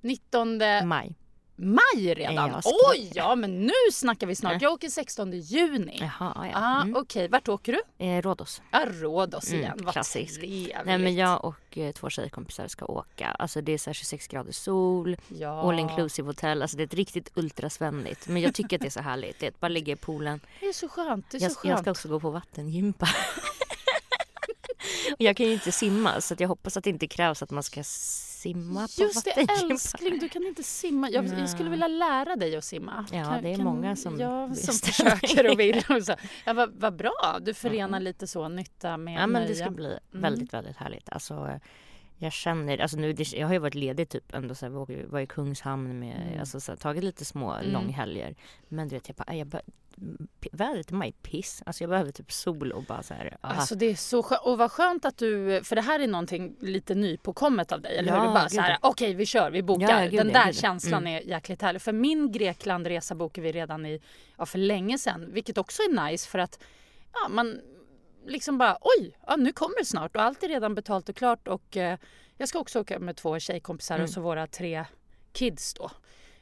19 0.02 0.62
maj. 0.88 1.16
Maj 1.60 2.14
redan. 2.14 2.62
Oj, 2.92 3.12
ja 3.16 3.36
men 3.36 3.62
nu 3.66 3.72
snackar 3.94 4.28
vi 4.28 4.36
snart. 4.36 4.54
Ja. 4.54 4.60
Jag 4.62 4.72
åker 4.74 4.90
16 4.90 5.32
juni. 5.34 5.98
Jaha, 6.00 6.48
ja. 6.48 6.52
Ah, 6.54 6.82
Mm. 6.82 6.96
Okej, 6.96 7.28
vart 7.28 7.48
åker 7.50 7.74
du? 7.98 8.06
Eh, 8.06 8.22
Rhodos. 8.22 8.62
Ja, 8.72 8.86
Rhodos 8.92 9.48
Mm, 9.50 9.60
igen. 9.62 9.80
Vad 9.84 9.94
klassiskt. 9.94 10.36
trevligt. 10.40 10.76
Nej 10.86 10.98
men 10.98 11.16
jag 11.16 11.46
och 11.46 11.78
eh, 11.78 11.92
två 11.92 12.10
tjejkompisar 12.10 12.68
ska 12.68 12.86
åka. 12.86 13.28
Alltså 13.40 13.62
det 13.62 13.72
är 13.72 13.78
så 13.78 13.90
här 13.90 13.94
26 13.94 14.28
grader 14.28 14.52
sol, 14.52 15.18
Ja. 15.28 15.70
all 15.70 15.80
inclusive 15.80 16.28
hotell. 16.28 16.62
Alltså 16.62 16.78
det 16.78 16.84
är 16.84 16.88
ett 16.88 16.94
riktigt 16.94 17.32
ultrasvennigt. 17.36 18.28
Men 18.28 18.42
jag 18.42 18.54
tycker 18.54 18.78
att 18.78 18.82
det 18.82 18.88
är 18.88 18.92
så 18.92 19.02
härligt. 19.02 19.40
Det 19.40 19.46
är 19.46 19.52
att 19.52 19.60
bara 19.60 19.68
ligga 19.70 19.94
i 19.94 19.96
poolen. 19.96 20.40
Det 20.60 20.66
är 20.66 20.74
så 20.74 20.90
skönt. 20.90 21.26
Det 21.32 21.38
är 21.38 21.42
Jag, 21.42 21.52
så 21.52 21.60
jag 21.64 21.72
skönt. 21.76 21.82
ska 21.82 21.92
också 21.92 22.08
gå 22.08 22.20
på 22.20 22.30
vattengympa. 22.30 23.08
Jag 25.18 25.38
kan 25.38 25.46
ju 25.46 25.54
inte 25.54 25.72
simma 25.72 26.22
så 26.22 26.36
jag 26.40 26.48
hoppas 26.48 26.78
att 26.78 26.84
det 26.84 26.90
inte 26.90 27.08
krävs 27.08 27.44
att 27.44 27.52
man 27.52 27.64
ska 27.64 27.84
simma 28.54 28.88
på 28.98 29.04
Just 29.04 29.26
det 29.26 29.48
älskling, 29.72 30.20
du 30.20 30.30
kan 30.30 30.44
inte 30.48 30.64
simma. 30.64 31.10
Jag, 31.10 31.26
jag 31.40 31.50
skulle 31.50 31.70
vilja 31.70 31.88
lära 31.88 32.36
dig 32.36 32.56
att 32.56 32.64
simma. 32.64 33.06
Ja, 33.12 33.24
Kan- 33.24 33.44
det 33.44 33.50
är 33.52 33.56
kan- 33.56 33.66
många 33.66 33.96
som 33.96 34.20
ja, 34.20 34.56
som 34.56 34.74
försöker 34.74 35.52
och 35.52 35.60
vill. 35.60 35.78
Och 35.90 36.04
så. 36.04 36.14
Ja, 36.46 36.54
vad, 36.54 36.74
vad 36.76 36.96
bra, 36.96 37.38
du 37.42 37.54
förenar 37.54 38.00
lite 38.00 38.28
så 38.28 38.48
nytta 38.50 38.98
med 38.98 39.14
Ja 39.22 39.28
men 39.28 39.32
nöje. 39.42 39.48
det 39.48 39.56
ska 39.56 39.70
bli 39.70 39.86
Mm. 39.88 40.22
väldigt, 40.22 40.54
väldigt 40.54 40.78
härligt. 40.78 41.10
Alltså, 41.10 41.60
jag 42.18 42.34
känner, 42.34 42.78
alltså 42.78 42.98
nu, 42.98 43.16
jag 43.18 43.48
har 43.48 43.54
ju 43.54 43.60
varit 43.60 43.76
ledig 43.76 44.10
typ 44.10 44.34
ändå 44.36 44.56
så 44.56 44.66
här, 44.66 44.72
var, 44.74 45.06
var 45.08 45.20
i 45.20 45.28
Kungshamn 45.28 46.00
med, 46.00 46.22
Mm. 46.28 46.40
alltså 46.40 46.60
så 46.60 46.72
här, 46.72 46.78
tagit 46.78 47.04
lite 47.04 47.26
små 47.26 47.54
Mm. 47.54 47.72
långhelger. 47.74 48.36
Men 48.68 48.88
du 48.88 48.96
vet 48.96 49.08
jag 49.10 49.16
bara, 49.16 49.36
jag 49.36 49.48
bara 49.48 49.62
vädret 50.52 50.92
i 50.92 50.94
maj 50.94 51.12
piss. 51.22 51.64
Alltså 51.66 51.84
jag 51.84 51.90
behöver 51.90 52.12
typ 52.12 52.32
sol 52.32 52.72
och 52.72 52.84
bara 52.84 53.04
så 53.04 53.14
här, 53.14 53.38
aha. 53.42 53.54
Alltså 53.54 53.76
det 53.76 53.86
är 53.86 53.96
så 53.96 54.24
skönt. 54.24 54.42
Och 54.44 54.58
vad 54.58 54.72
skönt 54.72 55.06
att 55.06 55.18
du, 55.18 55.62
för 55.64 55.76
det 55.76 55.82
här 55.82 56.00
är 56.00 56.08
någonting 56.08 56.56
lite 56.60 56.96
nypåkommet 56.96 57.72
av 57.72 57.82
dig, 57.82 57.98
eller 57.98 58.12
hur? 58.12 58.18
Ja, 58.18 58.24
Du 58.28 58.34
bara 58.34 58.44
gud, 58.44 58.52
så 58.52 58.62
här, 58.62 58.78
okej 58.82 59.14
vi 59.14 59.26
kör, 59.26 59.52
vi 59.52 59.64
bokar. 59.64 60.02
Ja, 60.04 60.10
gud, 60.10 60.20
Den 60.20 60.34
där 60.34 60.52
känslan 60.52 61.02
Mm. 61.08 61.16
är 61.16 61.22
jäkligt 61.30 61.62
härlig. 61.62 61.82
För 61.82 61.94
min 61.94 62.32
Greklandresa 62.32 63.16
bokade 63.16 63.46
vi 63.48 63.52
redan 63.52 63.86
i, 63.86 64.02
ja, 64.38 64.46
för 64.46 64.58
länge 64.60 64.98
sedan, 64.98 65.30
vilket 65.34 65.58
också 65.58 65.82
är 65.82 66.10
nice 66.10 66.30
för 66.30 66.40
att 66.40 66.60
ja, 67.14 67.28
man 67.30 67.60
liksom 68.28 68.58
bara 68.58 68.78
oj, 68.82 69.18
ja, 69.28 69.36
nu 69.36 69.52
kommer 69.52 69.80
det 69.80 69.86
snart 69.86 70.16
och 70.16 70.22
allt 70.22 70.44
är 70.44 70.48
redan 70.48 70.76
betalt 70.76 71.10
och 71.10 71.16
klart 71.16 71.48
och 71.48 71.78
eh, 71.78 71.98
jag 72.38 72.50
ska 72.50 72.60
också 72.60 72.80
åka 72.80 73.00
med 73.00 73.16
två 73.16 73.40
tjejkompisar 73.40 73.96
Mm. 73.96 74.04
och 74.04 74.10
så 74.10 74.22
våra 74.22 74.48
tre 74.48 74.86
kids 75.34 75.74
då. 75.74 75.92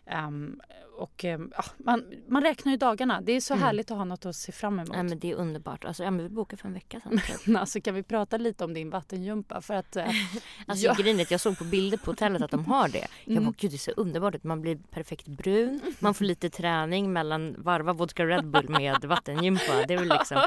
Ehm, 0.07 0.59
och 0.97 1.25
ehm, 1.25 1.51
ja, 1.57 1.63
man, 1.77 2.03
man 2.27 2.41
räknar 2.43 2.71
ju 2.71 2.77
dagarna. 2.77 3.21
Det 3.21 3.31
är 3.31 3.39
så 3.41 3.53
Mm. 3.53 3.63
härligt 3.63 3.91
att 3.91 3.97
ha 3.97 4.05
något 4.05 4.25
att 4.25 4.35
se 4.35 4.51
fram 4.51 4.79
emot. 4.79 4.91
Nej 4.93 5.03
men 5.03 5.19
det 5.19 5.31
är 5.31 5.35
underbart. 5.35 5.85
Alltså, 5.85 6.03
ja, 6.03 6.11
men 6.11 6.23
vi 6.23 6.29
bokade 6.29 6.61
för 6.61 6.67
en 6.67 6.73
vecka 6.73 6.99
sedan. 6.99 7.19
typ. 7.45 7.55
Alltså 7.57 7.81
kan 7.81 7.95
vi 7.95 8.03
prata 8.03 8.37
lite 8.37 8.63
om 8.63 8.73
din 8.73 8.89
vattengympa? 8.89 9.61
För 9.61 9.73
att, 9.73 9.95
eh, 9.95 10.05
Alltså 10.67 10.85
ja. 10.85 10.95
är 11.05 11.21
att 11.21 11.31
jag 11.31 11.41
såg 11.41 11.57
på 11.57 11.63
bilder 11.63 11.97
på 11.97 12.11
hotellet 12.11 12.41
att 12.41 12.51
de 12.51 12.65
har 12.71 12.87
det. 12.89 13.07
Jag 13.25 13.31
Mm. 13.31 13.45
bara 13.45 13.53
gud 13.57 13.71
det 13.71 13.77
ser 13.77 13.99
underbart 13.99 14.35
ut. 14.35 14.43
Man 14.43 14.61
blir 14.61 14.75
perfekt 14.75 15.27
brun. 15.27 15.81
Man 15.99 16.13
får 16.13 16.25
lite 16.25 16.49
träning 16.49 17.13
mellan 17.13 17.55
varva 17.57 17.93
vodka 17.93 18.25
Red 18.25 18.47
Bull 18.47 18.69
med 18.69 19.05
vattengympa. 19.05 19.85
Det 19.87 19.93
är 19.93 19.97
väl 19.97 20.09
liksom, 20.09 20.41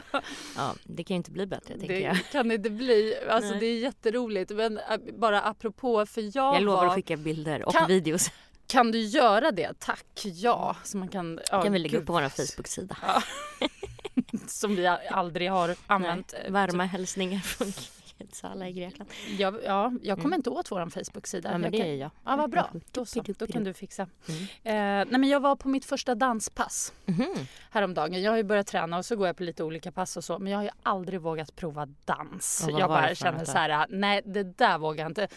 ja 0.57 0.75
det 0.85 1.05
kan 1.05 1.15
ju 1.15 1.17
inte 1.17 1.31
bli 1.31 1.47
bättre 1.47 1.75
tänker 1.79 1.95
det 1.95 2.01
jag. 2.01 2.17
kan 2.33 2.51
inte 2.51 2.71
bli. 2.71 3.15
Alltså 3.31 3.51
Nej. 3.51 3.61
det 3.61 3.67
är 3.67 3.79
jätteroligt. 3.79 4.51
Men 4.51 4.79
äh, 4.79 4.85
bara 5.19 5.43
apropå, 5.43 6.07
för 6.07 6.21
jag, 6.37 6.55
Jag 6.55 6.63
lovar 6.63 6.77
var, 6.77 6.87
att 6.87 6.95
skicka 6.95 7.17
bilder 7.17 7.65
och 7.65 7.73
Kan- 7.73 7.89
videos. 7.89 8.31
Kan 8.69 8.93
du 8.93 9.01
göra 9.01 9.51
det? 9.53 9.79
Tack, 9.79 10.07
ja. 10.25 10.77
Så 10.85 10.97
man 10.99 11.09
kan, 11.09 11.41
ja, 11.51 11.63
kan 11.63 11.73
vi 11.73 11.79
lägga 11.79 11.99
upp 11.99 12.07
på 12.07 12.13
vår 12.13 12.29
Facebook-sida. 12.29 12.97
Som 14.47 14.77
vi 14.77 14.87
aldrig 15.11 15.51
har 15.51 15.75
använt. 15.87 16.35
Nej, 16.43 16.51
varma 16.51 16.85
hälsningar 16.85 17.41
från 17.41 17.73
Ketsala 18.19 18.69
i 18.69 18.73
Grekland. 18.73 19.11
Jag, 19.39 19.55
ja, 19.65 19.93
jag 20.03 20.17
kommer 20.17 20.27
Mm. 20.29 20.39
inte 20.39 20.51
åt 20.51 20.71
vår 20.71 20.91
Facebook-sida. 20.91 21.49
Ja 21.53 21.59
men 21.59 21.73
det 21.73 21.81
är 21.83 21.95
jag. 21.95 22.11
Ja, 22.25 22.37
vad 22.37 22.51
bra. 22.51 22.71
Då, 22.93 23.05
så, 23.07 23.23
då 23.39 23.47
kan 23.47 23.65
du 23.65 23.75
fixa. 23.75 24.07
Mm. 24.29 24.43
Eh, 24.43 25.11
nej, 25.11 25.21
men 25.21 25.29
jag 25.29 25.41
var 25.41 25.57
på 25.57 25.69
mitt 25.69 25.85
första 25.85 26.15
danspass 26.15 26.93
Mhm. 27.05 27.35
häromdagen. 27.71 28.23
Jag 28.23 28.33
har 28.33 28.37
ju 28.37 28.43
börjat 28.43 28.67
träna 28.67 28.99
och 28.99 29.05
så 29.05 29.17
går 29.17 29.27
jag 29.27 29.37
på 29.37 29.43
lite 29.43 29.65
olika 29.65 29.93
pass 29.93 30.17
och 30.17 30.25
så. 30.25 30.39
Men 30.39 30.53
jag 30.53 30.59
har 30.59 30.65
ju 30.65 30.71
aldrig 30.83 31.21
vågat 31.21 31.57
prova 31.57 31.87
dans. 32.05 32.67
Jag 32.79 32.89
bara 32.89 33.15
känner 33.15 33.45
så 33.45 33.53
här, 33.53 33.87
nej 33.89 34.23
det 34.25 34.43
där 34.43 34.79
vågar 34.79 35.05
jag 35.05 35.11
inte. 35.11 35.29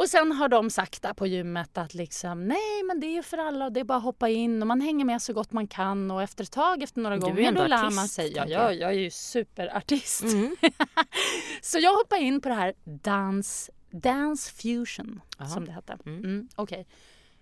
Och 0.00 0.08
sen 0.08 0.32
har 0.32 0.48
de 0.48 0.70
sagt 0.70 1.02
där 1.02 1.12
på 1.14 1.26
gymmet 1.26 1.78
att 1.78 1.94
liksom, 1.94 2.48
nej 2.48 2.82
men 2.86 3.00
det 3.00 3.06
är 3.06 3.22
för 3.22 3.38
alla 3.38 3.64
och 3.64 3.72
det 3.72 3.80
är 3.80 3.84
bara 3.84 3.98
att 3.98 4.04
hoppa 4.04 4.28
in 4.28 4.62
och 4.62 4.66
man 4.66 4.80
hänger 4.80 5.04
med 5.04 5.22
så 5.22 5.32
gott 5.32 5.52
man 5.52 5.66
kan 5.66 6.10
och 6.10 6.22
efter 6.22 6.44
ett 6.44 6.52
tag, 6.52 6.82
efter 6.82 7.00
några 7.00 7.16
Du 7.16 7.20
gånger, 7.22 7.52
då 7.52 7.66
lär 7.66 7.90
man 7.90 8.08
sig. 8.08 8.32
Ja, 8.36 8.44
jag, 8.46 8.74
jag. 8.74 8.90
är 8.90 8.98
ju 8.98 9.10
superartist. 9.10 10.22
Mm. 10.22 10.56
Så 11.62 11.78
jag 11.78 11.94
hoppade 11.96 12.22
in 12.22 12.40
på 12.40 12.48
det 12.48 12.54
här 12.54 12.74
dans, 12.84 13.70
dance 13.90 14.52
fusion 14.52 15.20
Jaha. 15.38 15.48
som 15.48 15.64
det 15.64 15.72
hette. 15.72 15.98
Mm. 16.06 16.18
Mm, 16.24 16.48
Okej. 16.56 16.86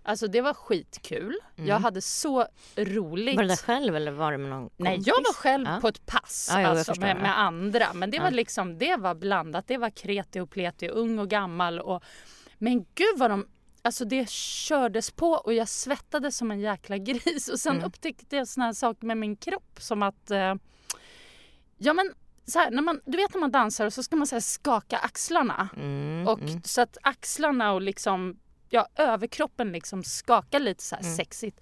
Alltså 0.02 0.26
det 0.28 0.40
var 0.40 0.54
skitkul. 0.54 1.38
Mm. 1.56 1.68
Jag 1.68 1.78
hade 1.78 2.00
så 2.02 2.46
roligt. 2.76 3.36
Var 3.36 3.42
du 3.42 3.48
där 3.48 3.56
själv 3.56 3.96
eller 3.96 4.10
var 4.10 4.32
det 4.32 4.38
med 4.38 4.50
någon 4.50 4.60
kompis? 4.62 4.76
Nej, 4.84 4.98
jag 5.04 5.14
var 5.16 5.32
själv 5.34 5.66
Ja. 5.68 5.78
på 5.80 5.88
ett 5.88 6.06
pass 6.06 6.48
Ja, 6.52 6.60
jag 6.60 6.70
alltså, 6.70 6.84
förstår, 6.92 7.06
med, 7.06 7.16
ja. 7.16 7.20
med 7.22 7.38
andra. 7.38 7.86
Men 7.94 8.10
det 8.10 8.16
Ja. 8.16 8.22
var 8.22 8.30
liksom, 8.30 8.78
det 8.78 8.96
var 8.96 9.14
blandat. 9.14 9.66
Det 9.66 9.76
var 9.76 9.90
kreti 9.90 10.40
och 10.40 10.50
pleti, 10.50 10.88
ung 10.88 11.18
och 11.18 11.28
gammal. 11.28 11.80
Och, 11.80 12.02
men 12.58 12.78
gud 12.94 13.16
vad 13.18 13.30
de, 13.30 13.46
alltså 13.82 14.04
det 14.04 14.28
kördes 14.30 15.10
på 15.10 15.30
och 15.30 15.54
jag 15.54 15.68
svettades 15.68 16.36
som 16.36 16.50
en 16.50 16.60
jäkla 16.60 16.98
gris. 16.98 17.48
Och 17.48 17.60
sen 17.60 17.72
Mm. 17.76 17.84
upptäckte 17.84 18.36
jag 18.36 18.48
såna 18.48 18.66
här 18.66 18.72
saker 18.72 19.06
med 19.06 19.16
min 19.16 19.36
kropp 19.36 19.78
som 19.82 20.02
att, 20.02 20.30
eh, 20.30 20.54
ja 21.78 21.92
men 21.92 22.14
så 22.46 22.58
här, 22.58 22.70
när 22.70 22.82
man, 22.82 23.00
du 23.06 23.16
vet 23.16 23.34
när 23.34 23.40
man 23.40 23.50
dansar 23.50 23.86
och 23.86 23.92
så 23.92 24.02
ska 24.02 24.16
man 24.16 24.26
så 24.26 24.34
här 24.34 24.40
skaka 24.40 24.98
axlarna. 24.98 25.68
Mm, 25.76 26.28
Och 26.28 26.40
mm. 26.40 26.62
så 26.62 26.80
att 26.80 26.96
axlarna 27.02 27.72
och 27.72 27.82
liksom, 27.82 28.38
ja, 28.70 28.88
överkroppen 28.96 29.72
liksom 29.72 30.04
skakar 30.04 30.60
lite 30.60 30.82
så 30.84 30.94
här 30.96 31.02
Mm. 31.02 31.16
sexigt. 31.16 31.60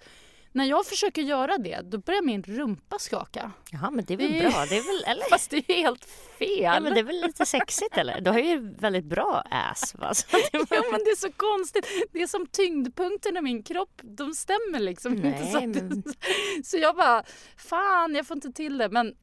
När 0.57 0.65
jag 0.65 0.85
försöker 0.85 1.21
göra 1.21 1.57
det, 1.57 1.81
då 1.81 1.97
börjar 1.97 2.21
min 2.21 2.43
rumpa 2.43 2.99
skaka. 2.99 3.51
Jaha 3.71 3.91
men 3.91 4.05
det 4.05 4.13
är 4.13 4.17
väl 4.17 4.31
Det- 4.33 4.39
bra? 4.39 4.65
Det 4.69 4.77
är 4.77 4.83
väl, 5.03 5.11
eller? 5.11 5.23
Fast 5.29 5.49
det 5.51 5.57
är 5.57 5.73
helt 5.75 6.05
fel. 6.39 6.61
Ja 6.61 6.79
men 6.79 6.93
det 6.93 6.99
är 6.99 7.03
väl 7.03 7.21
lite 7.21 7.45
sexigt 7.45 7.97
eller? 7.97 8.21
Du 8.21 8.31
har 8.31 8.39
ju 8.39 8.73
väldigt 8.75 9.05
bra 9.05 9.43
ass 9.51 9.95
va? 9.95 10.13
Så 10.13 10.25
var- 10.31 10.41
Ja, 10.51 10.83
men 10.91 10.99
det 11.03 11.09
är 11.11 11.15
så 11.15 11.31
konstigt. 11.31 11.85
Det 12.11 12.21
är 12.21 12.27
som 12.27 12.47
tyngdpunkten 12.47 13.37
i 13.37 13.41
min 13.41 13.63
kropp. 13.63 14.01
De 14.03 14.33
stämmer 14.33 14.79
liksom 14.79 15.13
inte. 15.13 15.29
Nej, 15.29 15.51
Så, 15.51 15.57
att, 15.57 15.63
men- 15.63 16.03
så 16.63 16.77
jag 16.77 16.95
bara, 16.95 17.23
fan 17.57 18.15
jag 18.15 18.27
får 18.27 18.37
inte 18.37 18.51
till 18.51 18.77
det. 18.77 18.89
Men, 18.89 19.15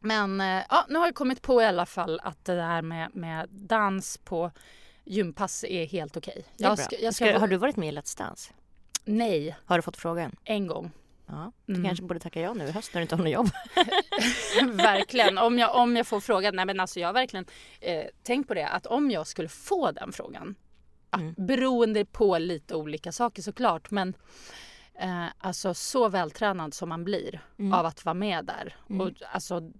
men 0.00 0.40
eh, 0.40 0.62
ja, 0.70 0.86
nu 0.88 0.98
har 0.98 1.06
jag 1.06 1.14
kommit 1.14 1.42
på 1.42 1.62
i 1.62 1.64
alla 1.64 1.86
fall 1.86 2.20
att 2.22 2.44
det 2.44 2.54
där 2.54 2.82
med, 2.82 3.14
med 3.16 3.48
dans 3.50 4.18
på 4.18 4.50
gympass 5.04 5.64
är 5.64 5.86
helt 5.86 6.16
okej. 6.16 6.44
Jag 6.56 6.78
ska, 6.78 6.96
jag 6.98 7.14
ska, 7.14 7.24
Ska, 7.24 7.38
har 7.38 7.48
du 7.48 7.56
varit 7.56 7.76
med 7.76 7.88
i 7.88 7.92
Let's 7.98 8.18
Dance? 8.18 8.52
Nej, 9.04 9.56
Har 9.64 9.78
du 9.78 9.82
fått 9.82 9.96
frågan? 9.96 10.36
en 10.44 10.66
gång. 10.66 10.90
Ja. 11.26 11.52
Du 11.66 11.72
Mm. 11.74 11.84
kanske 11.86 12.04
borde 12.04 12.20
tacka 12.20 12.40
ja 12.40 12.54
nu 12.54 12.64
i 12.64 12.70
höst 12.70 12.94
när 12.94 13.00
du 13.00 13.02
inte 13.02 13.14
har 13.16 13.22
något 13.22 13.32
jobb. 13.32 13.48
verkligen. 14.76 15.38
Om 15.38 15.58
jag, 15.58 15.76
om 15.76 15.96
jag 15.96 16.06
får 16.06 16.20
frågan. 16.20 16.56
Nej 16.56 16.64
men 16.64 16.80
alltså 16.80 17.00
jag 17.00 17.08
har 17.08 17.12
verkligen 17.12 17.46
eh, 17.80 18.04
tänkt 18.22 18.48
på 18.48 18.54
det. 18.54 18.68
Att 18.68 18.86
om 18.86 19.10
jag 19.10 19.26
skulle 19.26 19.48
få 19.48 19.90
den 19.90 20.12
frågan. 20.12 20.54
Ja, 21.10 21.18
Mm. 21.18 21.34
beroende 21.38 22.04
på 22.04 22.38
lite 22.38 22.74
olika 22.74 23.12
saker 23.12 23.42
såklart. 23.42 23.90
Men 23.90 24.14
eh, 25.00 25.26
alltså 25.38 25.74
så 25.74 26.08
vältränad 26.08 26.74
som 26.74 26.88
man 26.88 27.04
blir 27.04 27.40
Mm. 27.58 27.72
av 27.72 27.86
att 27.86 28.04
vara 28.04 28.14
med 28.14 28.44
där. 28.44 28.76
Mm. 28.90 29.00
Och, 29.00 29.10
alltså, 29.32 29.70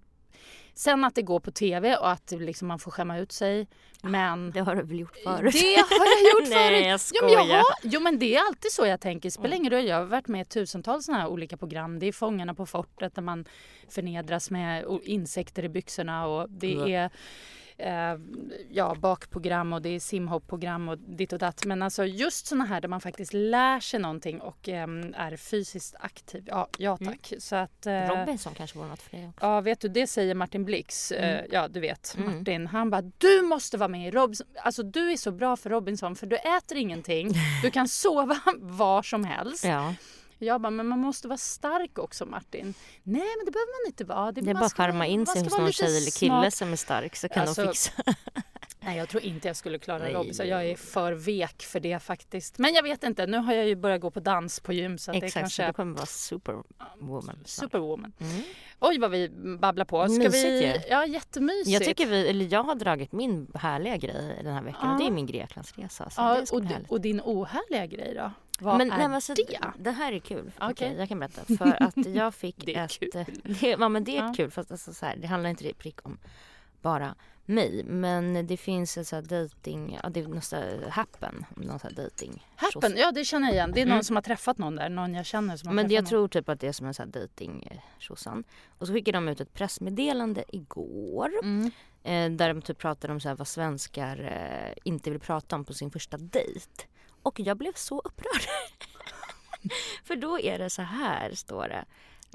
sen 0.75 1.05
att 1.05 1.15
det 1.15 1.23
går 1.23 1.41
på 1.41 1.51
tv 1.51 1.97
och 1.97 2.11
att 2.11 2.31
liksom 2.31 2.69
man 2.69 2.79
får 2.79 2.91
skämma 2.91 3.19
ut 3.19 3.33
sig. 3.33 3.67
Men 4.03 4.51
Det 4.51 4.61
har 4.61 4.77
du 4.77 4.83
väl 4.83 5.01
gjort 5.01 5.17
förut? 5.25 5.53
det 5.53 5.77
har 5.77 6.07
jag 6.07 6.41
gjort 6.41 6.49
Nej, 6.51 6.69
förut. 6.71 6.87
jag 6.87 7.21
Jo 7.23 7.27
men, 7.27 7.33
jag 7.33 7.41
skojar. 7.41 7.57
har, 7.57 7.65
jo 7.83 8.01
men 8.01 8.19
det 8.19 8.35
är 8.37 8.41
alltid 8.47 8.73
så 8.73 8.87
jag 8.87 9.01
tänker. 9.01 9.27
Det 9.27 9.31
spelar 9.31 9.47
Mm. 9.57 9.59
ingen 9.61 9.73
roll. 9.73 9.85
Jag 9.85 9.97
har 9.97 10.05
varit 10.05 10.29
med 10.29 10.41
i 10.41 10.45
tusentals 10.45 11.05
såna 11.07 11.19
här 11.19 11.27
olika 11.29 11.57
program. 11.57 11.99
Det 11.99 12.07
är 12.07 12.13
Fångarna 12.13 12.55
på 12.55 12.67
fortet 12.67 13.15
där 13.15 13.23
man 13.23 13.45
förnedras 13.89 14.51
med 14.51 14.85
insekter 15.05 15.65
i 15.65 15.69
byxorna 15.69 16.27
och 16.27 16.51
det 16.51 16.95
är 16.95 17.11
eh, 17.79 18.15
ja, 18.71 18.95
bakprogram 18.95 19.73
och 19.73 19.83
det 19.83 19.89
är 19.89 20.01
simhoppprogram 20.01 20.89
och 20.89 20.99
ditt 20.99 21.33
och 21.33 21.39
datt. 21.39 21.65
Men 21.65 21.83
alltså 21.83 22.05
just 22.05 22.47
såna 22.47 22.65
här 22.65 22.81
där 22.81 22.89
man 22.89 23.01
faktiskt 23.01 23.33
lär 23.33 23.81
sig 23.81 24.01
någonting 24.01 24.41
och 24.41 24.69
ehm, 24.69 25.15
är 25.17 25.37
fysiskt 25.37 25.95
aktiv. 26.01 26.45
Ja, 26.47 26.69
ja 26.79 26.99
Mm. 27.01 27.13
tack. 27.13 27.33
Så 27.39 27.57
att, 27.57 27.87
eh, 27.87 27.93
Robinson 28.09 28.55
kanske 28.55 28.79
vore 28.79 28.89
något 28.89 29.03
för 29.03 29.17
dig 29.17 29.29
också. 29.29 29.47
Ja, 29.47 29.61
vet 29.61 29.81
du, 29.81 29.89
det 29.89 30.07
säger 30.07 30.35
Martin 30.35 30.65
Blix. 30.65 31.13
Eh, 31.13 31.39
Mm. 31.39 31.47
ja, 31.53 31.69
du 31.69 31.81
vet 31.81 32.15
Mm. 32.19 32.39
Martin. 32.39 32.67
Han 32.67 32.91
bara, 32.91 33.03
du 33.19 33.43
måste 33.43 33.77
vara 33.77 33.89
med 33.89 34.09
i 34.09 34.11
Robinson. 34.11 34.47
Alltså 34.63 34.83
du 34.83 35.13
är 35.13 35.17
så 35.17 35.31
bra 35.33 35.57
för 35.57 35.71
Robinson 35.71 36.17
för 36.17 36.27
du 36.27 36.37
äter 36.37 36.77
ingenting. 36.79 37.33
Du 37.63 37.71
kan 37.71 37.89
sova 37.89 38.41
var 38.59 39.03
som 39.03 39.25
helst. 39.25 39.65
Ja, 39.65 39.95
Jag 40.45 40.61
bara, 40.61 40.71
men 40.71 40.87
man 40.87 40.99
måste 40.99 41.29
vara 41.29 41.39
stark 41.39 41.99
också 41.99 42.27
Martin. 42.27 42.75
Nej, 43.03 43.23
men 43.39 43.45
det 43.47 43.51
behöver 43.53 43.83
man 43.85 43.91
inte 43.91 44.05
vara. 44.05 44.33
det 44.33 44.41
är 44.41 44.45
man 44.45 44.55
bara 44.55 44.65
att 44.67 44.73
skärma 44.73 45.07
in 45.07 45.27
sig 45.27 45.43
hos 45.45 45.59
någon 45.59 45.73
tjej 45.73 45.97
eller 45.97 46.19
kille 46.19 46.31
smart. 46.51 46.55
som 46.55 46.73
är 46.73 46.77
stark 46.77 47.17
så 47.17 47.29
kan 47.29 47.43
Alltså, 47.43 47.63
de 47.63 47.69
fixa. 47.69 47.93
Nej, 48.81 48.99
jag 48.99 49.09
tror 49.09 49.23
inte 49.23 49.49
jag 49.49 49.57
skulle 49.57 49.79
klara. 49.79 50.13
Robinson. 50.13 50.49
Jag 50.49 50.65
är 50.67 50.77
för 50.77 51.13
vek 51.13 51.63
för 51.63 51.81
det 51.81 51.99
faktiskt. 51.99 52.59
Men 52.59 52.75
jag 52.75 52.83
vet 52.83 53.03
inte. 53.05 53.27
Nu 53.27 53.39
har 53.39 53.55
jag 53.55 53.67
ju 53.67 53.77
börjat 53.77 54.01
gå 54.01 54.11
på 54.11 54.21
dans 54.21 54.61
på 54.61 54.73
gym 54.73 54.99
så 54.99 55.11
att 55.11 55.21
det 55.21 55.27
Exakt, 55.27 55.33
så 55.35 55.41
kanske 55.41 55.67
du 55.67 55.73
kommer 55.73 55.95
vara 55.97 56.07
superwoman. 56.07 57.23
snart. 57.45 57.49
superwoman. 57.71 58.13
Mm. 58.21 58.43
Oj, 58.81 58.99
vad 58.99 59.11
vi 59.11 59.29
babblar 59.61 59.85
på. 59.85 60.09
Ska 60.09 60.19
Mysigt 60.19 60.45
vi... 60.45 60.67
ju. 60.67 60.75
Ja, 60.89 61.07
jättemysigt. 61.07 61.69
Jag 61.69 61.85
tycker 61.85 62.07
vi, 62.07 62.29
eller 62.29 62.53
jag 62.53 62.63
har 62.63 62.75
dragit 62.75 63.13
min 63.13 63.47
härliga 63.55 63.97
grej 63.97 64.41
den 64.43 64.55
här 64.55 64.63
veckan 64.63 64.91
och 64.93 64.99
det 64.99 65.05
är 65.05 65.09
Ja. 65.09 65.13
min 65.15 65.27
Greklandsresa. 65.27 66.11
Så 66.11 66.21
Ja, 66.21 66.35
det 66.35 66.53
och, 66.53 66.93
och 66.93 67.01
din 67.01 67.21
ohärliga 67.25 67.87
grej 67.87 68.15
då? 68.15 68.31
Vad 68.61 68.79
men, 68.79 68.93
är 68.93 68.97
nej, 68.99 69.09
men 69.09 69.15
alltså, 69.15 69.35
det? 69.35 69.59
Det 69.79 69.91
här 69.91 70.13
är 70.13 70.19
kul. 70.19 70.53
Okej. 70.57 70.69
Okej, 70.71 70.95
jag 70.99 71.09
kan 71.09 71.19
berätta. 71.19 71.57
För 71.57 71.83
att 71.83 72.07
jag 72.07 72.35
fick 72.35 72.67
Det 72.67 72.75
är 72.75 72.85
ett... 72.85 72.99
kul. 73.01 73.11
Det, 73.61 73.69
ja, 73.81 73.89
men 73.89 74.05
det 74.05 74.17
är 74.17 74.23
Ja. 74.27 74.35
kul. 74.37 74.51
Fast 74.51 74.71
alltså, 74.71 74.93
så 74.93 75.07
här, 75.07 75.17
det 75.17 75.27
handlar 75.27 75.51
inte 75.51 75.73
prick 75.75 76.07
om 76.07 76.19
bara 76.83 77.15
mig. 77.47 77.85
Men 77.85 78.47
det 78.47 78.57
finns 78.57 78.97
en 78.99 79.05
sån 79.05 79.17
här 79.17 79.23
dating, 79.43 79.99
ja 80.03 80.09
det 80.09 80.21
är 80.21 80.29
nästan 80.29 80.63
Happen, 80.91 81.45
någon 81.57 81.79
sån 81.79 81.91
här 81.97 82.05
dating. 82.05 82.47
Happen, 82.57 82.93
ja 82.97 83.13
det 83.13 83.25
känner 83.25 83.47
jag 83.49 83.55
igen. 83.55 83.73
Det 83.75 83.81
är 83.81 83.87
någon 83.87 83.93
Mm. 83.93 84.05
som 84.05 84.17
har 84.17 84.23
träffat 84.23 84.59
någon 84.59 84.77
där, 84.77 84.89
någon 84.89 85.15
jag 85.15 85.27
känner 85.27 85.57
som 85.57 85.69
har 85.69 85.75
Men 85.75 85.91
jag 85.91 86.03
någon. 86.03 86.09
tror 86.09 86.29
typ 86.29 86.49
att 86.49 86.61
det 86.61 86.67
är 86.69 86.73
som 86.73 86.87
en 86.87 86.95
sån 86.95 87.13
här 87.15 87.21
dating 87.21 87.81
tjosan. 87.99 88.45
Och 88.79 88.87
så 88.87 88.93
skickade 88.93 89.17
de 89.17 89.29
ut 89.29 89.41
ett 89.41 89.53
pressmeddelande 89.55 90.45
igår. 90.49 91.31
Mm. 91.43 91.71
Eh, 92.03 92.37
där 92.37 92.55
de 92.55 92.63
typ 92.63 92.79
pratade 92.79 93.13
om 93.13 93.21
så 93.21 93.29
här 93.29 93.37
vad 93.37 93.49
svenskar 93.49 94.21
eh, 94.21 94.75
inte 94.85 95.11
vill 95.11 95.21
prata 95.21 95.57
om 95.57 95.65
på 95.65 95.75
sin 95.75 95.91
första 95.91 96.17
dejt. 96.17 96.83
Och 97.25 97.41
jag 97.41 97.57
blev 97.57 97.73
så 97.73 97.99
upprörd. 98.05 98.43
För 100.05 100.17
då 100.17 100.41
är 100.41 100.59
det 100.59 100.71
så 100.71 100.83
här, 100.83 101.35
står 101.35 101.69
det. 101.69 101.85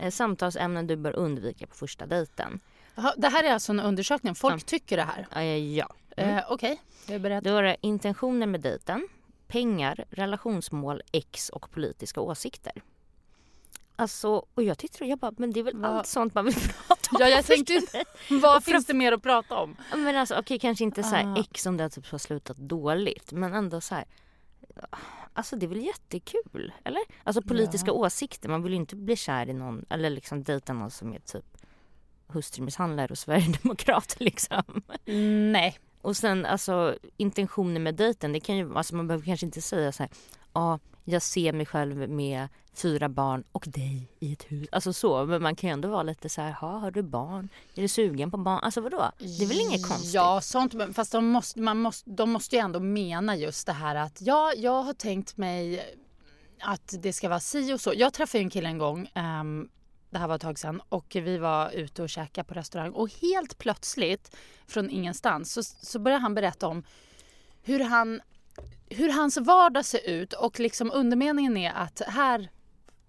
Eh, 0.03 0.11
samtalsämnen 0.11 0.87
du 0.87 0.95
bör 0.95 1.15
undvika 1.15 1.67
på 1.67 1.75
första 1.75 2.05
dejten. 2.05 2.59
Det 3.17 3.27
här 3.29 3.43
är 3.43 3.53
alltså 3.53 3.71
en 3.71 3.79
undersökning, 3.79 4.35
folk 4.35 4.55
Ja. 4.55 4.59
tycker 4.65 4.97
det 4.97 5.03
här. 5.03 5.27
Eh, 5.35 5.43
ja. 5.75 5.93
Mm. 6.17 6.37
Eh, 6.37 6.43
Okej, 6.49 6.81
jag 7.05 7.15
är 7.15 7.19
beredd. 7.19 7.43
Då 7.43 7.55
är 7.57 7.63
det 7.63 7.77
intentioner 7.81 8.47
med 8.47 8.61
dejten, 8.61 9.07
pengar, 9.47 10.05
relationsmål, 10.09 11.01
ex 11.11 11.49
och 11.49 11.71
politiska 11.71 12.21
åsikter. 12.21 12.73
Alltså, 13.95 14.45
och 14.53 14.63
jag 14.63 14.77
tyckte 14.77 15.05
jag 15.05 15.19
bara, 15.19 15.31
men 15.37 15.51
det 15.53 15.59
är 15.59 15.63
väl 15.63 15.77
Vad- 15.77 15.91
allt 15.91 16.07
sånt 16.07 16.33
man 16.35 16.45
vill 16.45 16.53
prata 16.87 17.09
om 17.11 17.17
Ja, 17.19 17.27
jag 17.27 17.45
tänkte. 17.45 17.81
Vad 18.41 18.63
finns 18.63 18.85
det 18.85 18.93
mer 18.93 19.11
att 19.11 19.23
prata 19.23 19.55
om? 19.57 19.75
Men 19.95 20.15
alltså 20.15 20.35
okej 20.39 20.59
kanske 20.59 20.83
inte 20.83 21.03
så 21.03 21.15
här 21.15 21.25
Ah. 21.33 21.39
ex 21.39 21.65
om 21.65 21.77
det 21.77 21.83
har 21.83 21.89
typ 21.89 22.07
har 22.11 22.17
slutat 22.17 22.57
dåligt 22.57 23.31
men 23.31 23.53
ändå 23.53 23.81
så 23.81 23.95
här. 23.95 24.05
Alltså 25.33 25.55
det 25.55 25.65
är 25.65 25.67
väl 25.67 25.85
jättekul, 25.85 26.73
eller? 26.83 27.01
Alltså 27.23 27.41
politiska 27.41 27.87
Ja. 27.87 27.93
åsikter, 27.93 28.49
man 28.49 28.63
vill 28.63 28.71
ju 28.71 28.77
inte 28.77 28.95
bli 28.95 29.15
kär 29.15 29.49
i 29.49 29.53
någon 29.53 29.85
eller 29.89 30.09
liksom 30.09 30.43
dejta 30.43 30.73
någon 30.73 30.91
som 30.91 31.13
är 31.13 31.19
typ 31.19 31.45
hustrumisshandlare 32.27 33.07
och 33.11 33.17
sverigedemokrat 33.17 34.15
liksom. 34.19 34.63
Nej. 35.51 35.79
Och 36.01 36.17
sen 36.17 36.45
alltså 36.45 36.97
intentioner 37.17 37.79
med 37.79 37.95
dejten, 37.95 38.33
det 38.33 38.39
kan 38.39 38.57
ju, 38.57 38.77
alltså 38.77 38.95
man 38.95 39.07
behöver 39.07 39.25
kanske 39.25 39.45
inte 39.45 39.61
säga 39.61 39.91
så 39.91 40.03
här, 40.03 40.11
ja 40.53 40.79
jag 41.09 41.21
ser 41.21 41.53
mig 41.53 41.65
själv 41.65 42.09
med 42.09 42.47
fyra 42.73 43.09
barn 43.09 43.43
och 43.51 43.65
dig 43.67 44.07
i 44.19 44.33
ett 44.33 44.43
hus. 44.43 44.67
Alltså 44.71 44.93
så, 44.93 45.25
men 45.25 45.41
man 45.41 45.55
kan 45.55 45.69
ju 45.69 45.73
ändå 45.73 45.89
vara 45.89 46.03
lite 46.03 46.29
så 46.29 46.41
här, 46.41 46.51
"Ha, 46.51 46.77
har 46.77 46.91
du 46.91 47.01
barn? 47.01 47.49
Är 47.75 47.81
du 47.81 47.87
sugen 47.87 48.31
på 48.31 48.37
barn? 48.37 48.59
Alltså 48.63 48.81
vadå? 48.81 49.11
Det 49.17 49.43
är 49.43 49.47
väl 49.47 49.59
inget 49.59 49.87
konstigt? 49.87 50.13
Ja, 50.13 50.41
sånt. 50.41 50.73
Fast 50.93 51.11
de 51.11 51.27
måste, 51.27 51.59
man 51.59 51.77
måste, 51.77 52.09
de 52.09 52.31
måste 52.31 52.55
ju 52.55 52.59
ändå 52.59 52.79
mena 52.79 53.35
just 53.35 53.67
det 53.67 53.73
här 53.73 53.95
att 53.95 54.21
ja, 54.21 54.53
jag 54.57 54.83
har 54.83 54.93
tänkt 54.93 55.37
mig 55.37 55.85
att 56.61 56.95
det 56.99 57.13
ska 57.13 57.29
vara 57.29 57.39
si 57.39 57.73
och 57.73 57.81
så. 57.81 57.93
Jag 57.95 58.13
träffade 58.13 58.43
en 58.43 58.49
kille 58.49 58.69
en 58.69 58.77
gång, 58.77 59.11
um, 59.15 59.69
det 60.09 60.17
här 60.17 60.27
var 60.27 60.35
ett 60.35 60.41
tag 60.41 60.59
sedan, 60.59 60.81
och 60.89 61.11
vi 61.15 61.37
var 61.37 61.71
ute 61.71 62.03
och 62.03 62.09
käkade 62.09 62.47
på 62.47 62.53
restaurang 62.53 62.91
och 62.91 63.09
helt 63.21 63.57
plötsligt 63.57 64.35
från 64.67 64.89
ingenstans 64.89 65.53
så, 65.53 65.63
så 65.63 65.99
började 65.99 66.21
han 66.21 66.35
berätta 66.35 66.67
om 66.67 66.83
hur, 67.61 67.79
han, 67.79 68.21
hur 68.89 69.09
hans 69.09 69.37
vardag 69.37 69.85
ser 69.85 70.09
ut 70.09 70.33
och 70.33 70.59
liksom 70.59 70.91
undermeningen 70.93 71.57
är 71.57 71.73
att 71.73 72.01
här 72.07 72.49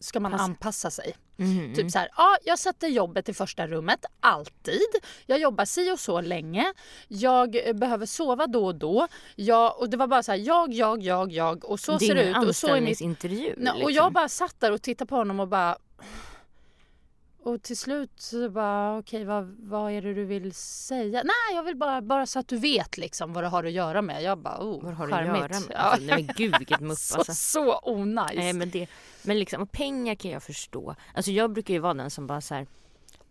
ska 0.00 0.20
man 0.20 0.32
Passa. 0.32 0.44
anpassa 0.44 0.90
sig. 0.90 1.16
Mhm. 1.36 1.74
Typ 1.74 1.90
så 1.90 1.98
här, 1.98 2.08
ja, 2.16 2.36
jag 2.44 2.58
sätter 2.58 2.88
jobbet 2.88 3.28
i 3.28 3.34
första 3.34 3.66
rummet, 3.66 4.04
alltid. 4.20 4.88
Jag 5.26 5.38
jobbar 5.38 5.64
si 5.64 5.90
och 5.90 6.00
så 6.00 6.20
länge. 6.20 6.72
Jag 7.08 7.68
eh, 7.68 7.72
behöver 7.72 8.06
sova 8.06 8.46
då 8.46 8.66
och 8.66 8.74
då. 8.74 9.08
Jag, 9.36 9.80
och 9.80 9.90
det 9.90 9.96
var 9.96 10.06
bara 10.06 10.22
så 10.22 10.32
här, 10.32 10.38
jag, 10.38 10.72
jag, 10.72 11.02
jag, 11.02 11.32
jag. 11.32 11.64
Och 11.64 11.80
så 11.80 11.92
det 11.92 11.98
ser 11.98 12.14
det 12.14 12.24
ut. 12.24 12.36
Och, 12.36 12.56
så 12.56 12.66
är 12.66 12.72
mitt, 12.72 12.80
anställningsintervju. 12.80 13.54
Nej, 13.56 13.72
och 13.72 13.78
liksom. 13.78 13.92
jag 13.92 14.12
bara 14.12 14.28
satt 14.28 14.60
där 14.60 14.72
och 14.72 14.82
tittade 14.82 15.08
på 15.08 15.16
honom 15.16 15.40
och 15.40 15.48
bara... 15.48 15.76
Och 17.42 17.62
till 17.62 17.76
slut 17.76 18.10
så 18.16 18.50
bara, 18.50 18.98
okej 18.98 19.24
vad, 19.24 19.56
vad 19.58 19.92
är 19.92 20.02
det 20.02 20.14
du 20.14 20.24
vill 20.24 20.54
säga? 20.54 21.22
Nej, 21.22 21.56
jag 21.56 21.62
vill 21.62 21.76
bara, 21.76 22.02
bara 22.02 22.26
så 22.26 22.38
att 22.38 22.48
du 22.48 22.56
vet 22.56 22.98
liksom 22.98 23.32
vad 23.32 23.44
du 23.44 23.48
har 23.48 23.64
att 23.64 23.72
göra 23.72 24.02
med. 24.02 24.22
Jag 24.22 24.38
bara, 24.38 24.58
oh, 24.60 24.82
Vad 24.84 24.94
har 24.94 25.04
att 25.04 25.10
charmigt. 25.10 25.40
göra 25.40 25.60
med? 25.68 25.76
Alltså, 25.76 26.04
nej 26.06 26.24
men 26.24 26.34
gud 26.36 26.54
vilket 26.58 26.78
så, 26.98 27.18
alltså. 27.18 27.34
så 27.34 27.78
onajs. 27.82 28.36
Nej 28.36 28.52
men 28.52 28.70
det, 28.70 28.86
men 29.22 29.38
liksom 29.38 29.66
pengar 29.66 30.14
kan 30.14 30.30
jag 30.30 30.42
förstå. 30.42 30.94
Alltså 31.14 31.30
jag 31.30 31.52
brukar 31.52 31.74
ju 31.74 31.80
vara 31.80 31.94
den 31.94 32.10
som 32.10 32.26
bara 32.26 32.40
så 32.40 32.54
här. 32.54 32.66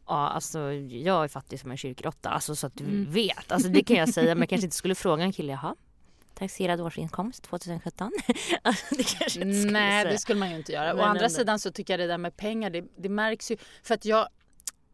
Ja 0.08 0.30
alltså 0.30 0.60
jag 0.74 1.24
är 1.24 1.28
fattig 1.28 1.60
som 1.60 1.72
en 1.72 1.78
kyrkråtta, 1.78 2.30
alltså 2.30 2.56
så 2.56 2.68
att 2.68 2.76
du 2.76 2.84
Mm. 2.84 3.12
vet. 3.12 3.52
Alltså 3.52 3.70
det 3.70 3.84
kan 3.84 3.98
jag 3.98 4.10
säga 4.14 4.36
men 4.36 4.40
jag 4.42 4.50
kanske 4.50 4.66
inte 4.66 4.76
skulle 4.76 4.96
fråga 4.96 5.24
en 5.24 5.32
kille, 5.34 5.52
jaha? 5.52 5.76
Taxerad 6.40 6.82
årsinkomst 6.82 7.44
2017? 7.44 8.12
alltså, 8.62 8.96
det 8.96 9.04
kanske 9.04 9.40
jag 9.40 9.48
inte 9.48 9.60
skulle 9.60 9.72
Nej, 9.72 10.04
säga. 10.04 10.12
det 10.14 10.18
skulle 10.18 10.40
man 10.40 10.50
ju 10.50 10.56
inte 10.56 10.72
göra. 10.72 10.94
Å 10.94 10.96
Men 10.96 11.06
andra 11.06 11.26
ändå. 11.26 11.36
sidan 11.36 11.60
så 11.60 11.72
tycker 11.72 11.94
jag 11.94 12.00
det 12.00 12.08
där 12.08 12.18
med 12.18 12.38
pengar, 12.38 12.70
det, 12.70 12.84
det 12.98 13.10
märks 13.10 13.52
ju. 13.52 13.58
För 13.84 13.94
att 13.94 14.06
jag, 14.06 14.28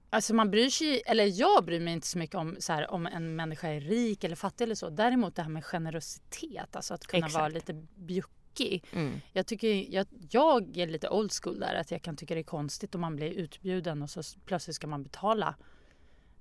alltså 0.10 0.34
man 0.34 0.52
bryr 0.52 0.70
sig, 0.70 1.02
eller 1.06 1.40
jag 1.40 1.66
bryr 1.66 1.80
mig 1.80 1.94
inte 1.94 2.08
så 2.08 2.18
mycket 2.18 2.36
om, 2.36 2.56
så 2.60 2.74
här, 2.74 2.92
om 2.92 3.08
en 3.08 3.36
människa 3.36 3.68
är 3.68 3.80
rik 3.80 4.24
eller 4.24 4.36
fattig 4.36 4.64
eller 4.64 4.75
så. 4.75 4.90
Däremot 4.90 5.36
det 5.36 5.42
här 5.42 5.50
med 5.50 5.66
generositet, 5.66 6.75
alltså 6.75 6.94
att 6.94 7.08
kunna 7.08 7.28
vara 7.28 7.48
Exakt. 7.48 7.70
lite 7.70 7.86
bjuckig. 7.96 8.86
Mm. 8.92 9.22
Jag, 9.34 9.48
tycker, 9.48 9.94
jag, 9.94 10.08
jag 10.30 10.78
är 10.78 10.88
lite 10.88 11.10
old 11.10 11.32
school 11.44 11.60
där, 11.60 11.75
att 11.75 11.92
jag 11.92 12.02
kan 12.02 12.16
tycka 12.16 12.34
det 12.34 12.42
är 12.42 12.44
konstigt 12.44 12.96
om 12.96 13.02
man 13.02 13.16
blir 13.16 13.32
utbjuden 13.32 14.02
och 14.02 14.10
så 14.10 14.22
plötsligt 14.46 14.75
ska 14.75 14.88
man 14.88 15.04
betala 15.04 15.56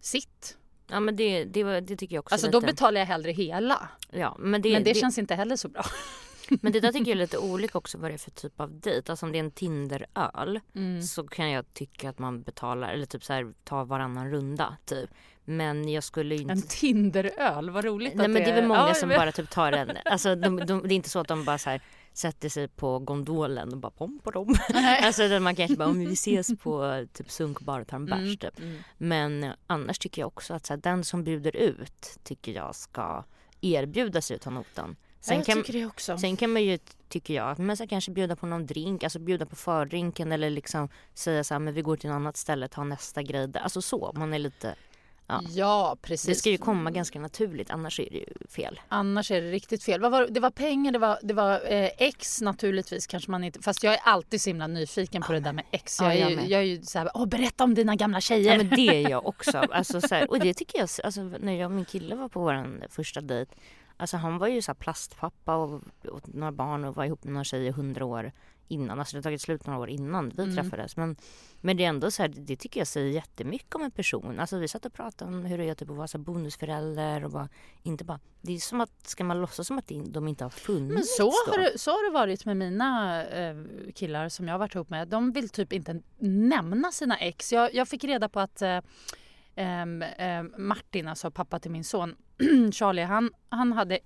sitt. 0.00 0.58
Ja 0.86 1.00
men 1.00 1.16
det, 1.16 1.44
det, 1.44 1.80
det 1.80 1.96
tycker 1.96 2.16
jag 2.16 2.22
också 2.22 2.34
Alltså 2.34 2.46
lite. 2.46 2.60
då 2.60 2.66
betalar 2.66 3.00
jag 3.00 3.06
hellre 3.06 3.32
hela. 3.32 3.88
ja, 4.10 4.36
men, 4.38 4.62
det, 4.62 4.72
Men 4.72 4.84
det, 4.84 4.94
känns 4.94 5.18
inte 5.18 5.34
heller 5.34 5.56
så 5.56 5.68
bra. 5.68 5.84
men 6.48 6.72
det 6.72 6.80
där 6.80 6.92
tycker 6.92 7.10
jag 7.10 7.16
är 7.16 7.20
lite 7.20 7.38
olika 7.38 7.78
också 7.78 7.98
vad 7.98 8.10
det 8.10 8.14
är 8.14 8.18
för 8.18 8.30
typ 8.30 8.60
av 8.60 8.80
dejt. 8.80 9.12
Alltså 9.12 9.26
om 9.26 9.32
det 9.32 9.38
är 9.38 9.44
en 9.44 9.50
Tinderöl 9.50 10.60
Mm. 10.74 11.02
så 11.02 11.24
kan 11.28 11.50
jag 11.50 11.74
tycka 11.74 12.08
att 12.10 12.18
man 12.18 12.42
betalar 12.42 12.92
eller 12.92 13.06
typ 13.06 13.24
så 13.24 13.32
här 13.32 13.52
ta 13.64 13.84
varannan 13.84 14.30
runda 14.30 14.76
typ. 14.84 15.10
Men 15.44 15.88
jag 15.88 16.04
skulle 16.04 16.34
inte 16.34 16.52
En 16.52 16.62
Tinderöl, 16.62 17.70
vad 17.70 17.84
roligt 17.84 18.14
Nej 18.14 18.24
att 18.26 18.30
men 18.30 18.42
det 18.42 18.50
är 18.50 18.54
väl 18.54 18.66
många 18.66 18.80
Ja, 18.88 18.94
som 18.94 19.08
men- 19.08 19.18
bara 19.18 19.32
typ 19.32 19.50
tar 19.50 19.72
en, 19.72 19.90
alltså 20.04 20.34
de, 20.34 20.56
de, 20.66 20.82
det 20.88 20.94
är 20.94 20.96
inte 20.96 21.10
så 21.10 21.18
att 21.18 21.28
de 21.28 21.44
bara 21.44 21.58
så 21.58 21.70
här 21.70 21.80
sätter 22.14 22.48
sig 22.48 22.68
på 22.68 22.98
gondolen 22.98 23.72
och 23.72 23.78
bara 23.78 23.90
pom 23.90 24.20
på 24.24 24.30
dem. 24.30 24.54
Alltså 25.02 25.22
man 25.40 25.56
kanske 25.56 25.76
bara, 25.76 25.88
om 25.88 25.98
vi 25.98 26.12
ses 26.12 26.50
på 26.62 27.06
typ 27.12 27.30
sunkbar 27.30 27.80
och 27.80 27.86
tar 27.86 27.96
en 27.96 28.06
bärs 28.06 28.18
Mm, 28.18 28.36
typ. 28.36 28.58
mm. 28.58 28.78
Men 28.98 29.52
annars 29.66 29.98
tycker 29.98 30.22
jag 30.22 30.26
också 30.26 30.54
att 30.54 30.66
så 30.66 30.72
här, 30.72 30.80
den 30.80 31.04
som 31.04 31.24
bjuder 31.24 31.56
ut 31.56 32.18
tycker 32.24 32.52
jag 32.52 32.74
ska 32.74 33.24
erbjuda 33.60 34.20
sig 34.20 34.36
att 34.36 34.42
ta 34.42 34.50
notan. 34.50 34.96
Sen 35.20 35.36
jag 35.36 35.46
kan, 35.46 35.62
det 35.68 35.86
också. 35.86 36.18
sen 36.18 36.36
kan 36.36 36.52
man 36.52 36.64
ju, 36.64 36.78
tycker 37.08 37.34
jag, 37.34 37.58
men 37.58 37.76
så 37.76 37.86
kanske 37.86 38.10
bjuda 38.10 38.36
på 38.36 38.46
någon 38.46 38.66
drink, 38.66 39.02
alltså 39.04 39.18
bjuda 39.18 39.46
på 39.46 39.56
fördrinken 39.56 40.32
eller 40.32 40.50
liksom 40.50 40.88
säga 41.14 41.44
så 41.44 41.54
här, 41.54 41.58
men 41.58 41.74
vi 41.74 41.82
går 41.82 41.96
till 41.96 42.10
ett 42.10 42.14
annat 42.14 42.36
ställe, 42.36 42.68
ta 42.68 42.84
nästa 42.84 43.22
grej 43.22 43.48
där. 43.48 43.60
Alltså 43.60 43.82
så, 43.82 44.12
man 44.14 44.34
är 44.34 44.38
lite, 44.38 44.74
Ja. 45.26 45.40
Ja, 45.48 45.96
precis. 46.02 46.28
det 46.28 46.34
ska 46.34 46.50
ju 46.50 46.58
komma 46.58 46.90
ganska 46.90 47.20
naturligt 47.20 47.70
annars 47.70 48.00
är 48.00 48.08
det 48.10 48.18
ju 48.18 48.26
fel. 48.48 48.80
Annars 48.88 49.30
är 49.30 49.42
det 49.42 49.50
riktigt 49.50 49.82
fel. 49.82 50.00
Var, 50.00 50.26
det 50.30 50.40
var 50.40 50.50
pengar, 50.50 50.92
det 50.92 50.98
var, 50.98 51.18
det 51.22 51.34
var 51.34 51.72
eh, 51.72 51.90
ex 51.98 52.40
naturligtvis 52.40 53.06
kanske 53.06 53.30
man 53.30 53.44
inte... 53.44 53.62
Fast 53.62 53.84
jag 53.84 53.94
är 53.94 54.00
alltid 54.04 54.40
så 54.40 54.50
himla 54.50 54.66
nyfiken 54.66 55.22
på 55.22 55.32
det 55.32 55.40
där 55.40 55.52
med 55.52 55.64
ex. 55.70 56.00
Ja, 56.00 56.14
Jag 56.14 56.16
är, 56.16 56.20
jag 56.20 56.44
ju, 56.44 56.48
jag 56.48 56.60
är 56.60 56.64
ju 56.64 56.82
så 56.82 56.98
här, 56.98 57.10
åh 57.14 57.26
berätta 57.26 57.64
om 57.64 57.74
dina 57.74 57.96
gamla 57.96 58.20
tjejer. 58.20 58.52
Ja 58.52 58.58
men 58.58 58.68
det 58.68 59.04
är 59.04 59.10
jag 59.10 59.26
också. 59.26 59.58
Alltså, 59.70 60.00
så 60.00 60.14
här, 60.14 60.30
och 60.30 60.38
det 60.40 60.54
tycker 60.54 60.78
jag, 60.78 60.88
alltså, 61.04 61.22
när 61.22 61.52
jag 61.52 61.70
och 61.70 61.76
min 61.76 61.84
kille 61.84 62.14
var 62.14 62.28
på 62.28 62.40
vår 62.40 62.86
första 62.90 63.20
dejt. 63.20 63.54
Alltså 63.96 64.16
han 64.16 64.38
var 64.38 64.48
ju 64.48 64.62
så 64.62 64.74
plastpappa 64.74 65.56
och, 65.56 65.82
och 66.08 66.34
några 66.34 66.52
barn 66.52 66.84
och 66.84 66.96
var 66.96 67.04
ihop 67.04 67.24
med 67.24 67.32
några 67.32 67.44
tjejer 67.44 67.72
hundra 67.72 68.04
år 68.04 68.32
innan. 68.68 68.98
Alltså 68.98 69.14
det 69.16 69.18
har 69.18 69.22
tagit 69.22 69.40
slut 69.40 69.66
några 69.66 69.78
år 69.78 69.88
innan 69.88 70.28
vi 70.28 70.42
Mm. 70.42 70.56
träffades. 70.56 70.96
Men, 70.96 71.16
men 71.60 71.76
det 71.76 71.84
är 71.84 71.88
ändå 71.88 72.10
så 72.10 72.22
här, 72.22 72.28
det 72.36 72.56
tycker 72.56 72.80
jag 72.80 72.86
säger 72.86 73.10
jättemycket 73.12 73.74
om 73.74 73.82
en 73.82 73.90
person. 73.90 74.40
Alltså 74.40 74.58
vi 74.58 74.68
satt 74.68 74.86
och 74.86 74.92
pratade 74.92 75.30
om 75.36 75.44
hur 75.44 75.58
det 75.58 75.64
är 75.68 75.74
typ 75.74 75.90
att 75.90 75.96
vara 75.96 76.08
så 76.08 76.18
bonusförälder 76.18 77.24
och 77.24 77.30
bara, 77.30 77.48
inte 77.82 78.04
bara, 78.04 78.20
det 78.40 78.52
är 78.54 78.58
som 78.58 78.80
att, 78.80 79.06
ska 79.06 79.24
man 79.24 79.40
låtsas 79.40 79.66
som 79.66 79.78
att 79.78 79.88
de 80.06 80.28
inte 80.28 80.44
har 80.44 80.50
funnits 80.50 80.94
Men 80.94 81.04
så 81.04 81.22
då? 81.46 81.52
har, 81.52 81.58
det, 81.58 81.78
så 81.78 81.90
har 81.90 82.10
det 82.10 82.14
varit 82.14 82.44
med 82.44 82.56
mina 82.56 83.22
eh, 83.26 83.56
killar 83.94 84.28
som 84.28 84.46
jag 84.48 84.54
har 84.54 84.58
varit 84.58 84.74
ihop 84.74 84.90
med. 84.90 85.08
De 85.08 85.32
vill 85.32 85.48
typ 85.48 85.72
inte 85.72 86.00
nämna 86.18 86.92
sina 86.92 87.16
ex. 87.18 87.52
Jag, 87.52 87.74
jag 87.74 87.88
fick 87.88 88.04
reda 88.04 88.28
på 88.28 88.40
att 88.40 88.62
eh, 88.62 88.80
eh, 89.56 90.42
Martin, 90.58 91.08
alltså 91.08 91.30
pappa 91.30 91.58
till 91.58 91.70
min 91.70 91.84
son 91.84 92.16
Charlie, 92.72 93.02
han, 93.02 93.30
han 93.48 93.72
hade 93.72 93.98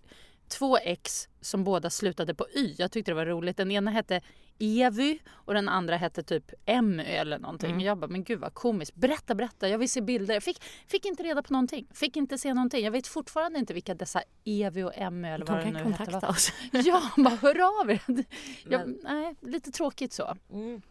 två 0.48 0.78
ex 0.78 1.28
som 1.40 1.64
båda 1.64 1.90
slutade 1.90 2.34
på 2.34 2.46
Y. 2.54 2.74
Jag 2.78 2.92
tyckte 2.92 3.10
det 3.10 3.14
var 3.14 3.26
roligt. 3.26 3.56
Den 3.56 3.70
ena 3.70 3.90
hette 3.90 4.20
Evy 4.60 5.18
och 5.30 5.54
den 5.54 5.68
andra 5.68 5.96
hette 5.96 6.22
typ 6.22 6.52
Emmy 6.66 7.02
eller 7.02 7.38
någonting. 7.38 7.70
Mm. 7.70 7.80
Jag 7.80 7.98
bara, 7.98 8.06
men 8.06 8.24
gud 8.24 8.40
vad 8.40 8.54
komiskt. 8.54 8.94
Berätta, 8.94 9.34
berätta. 9.34 9.68
Jag 9.68 9.78
vill 9.78 9.90
se 9.90 10.00
bilder. 10.00 10.34
Jag 10.34 10.42
fick, 10.42 10.62
fick 10.86 11.04
inte 11.04 11.22
reda 11.22 11.42
på 11.42 11.52
någonting. 11.52 11.86
Fick 11.94 12.16
inte 12.16 12.38
se 12.38 12.54
någonting. 12.54 12.84
Jag 12.84 12.90
vet 12.92 13.06
fortfarande 13.06 13.58
inte 13.58 13.74
vilka 13.74 13.94
dessa 13.94 14.22
Evy 14.44 14.82
och 14.82 14.92
Emmy 14.94 15.28
eller 15.28 15.46
De 15.46 15.52
vad 15.52 15.60
det 15.60 15.64
kan 15.64 15.72
nu 15.72 15.78
hette. 15.78 15.96
kontakta 15.96 16.20
var. 16.26 16.28
oss. 16.28 16.52
Ja, 16.72 17.02
bara 17.16 17.34
hör 17.36 17.80
av 17.80 17.90
er. 17.90 18.00
Jag, 18.68 18.94
nej, 19.02 19.34
lite 19.40 19.70
tråkigt 19.70 20.12
så. 20.12 20.36
Mm. 20.52 20.82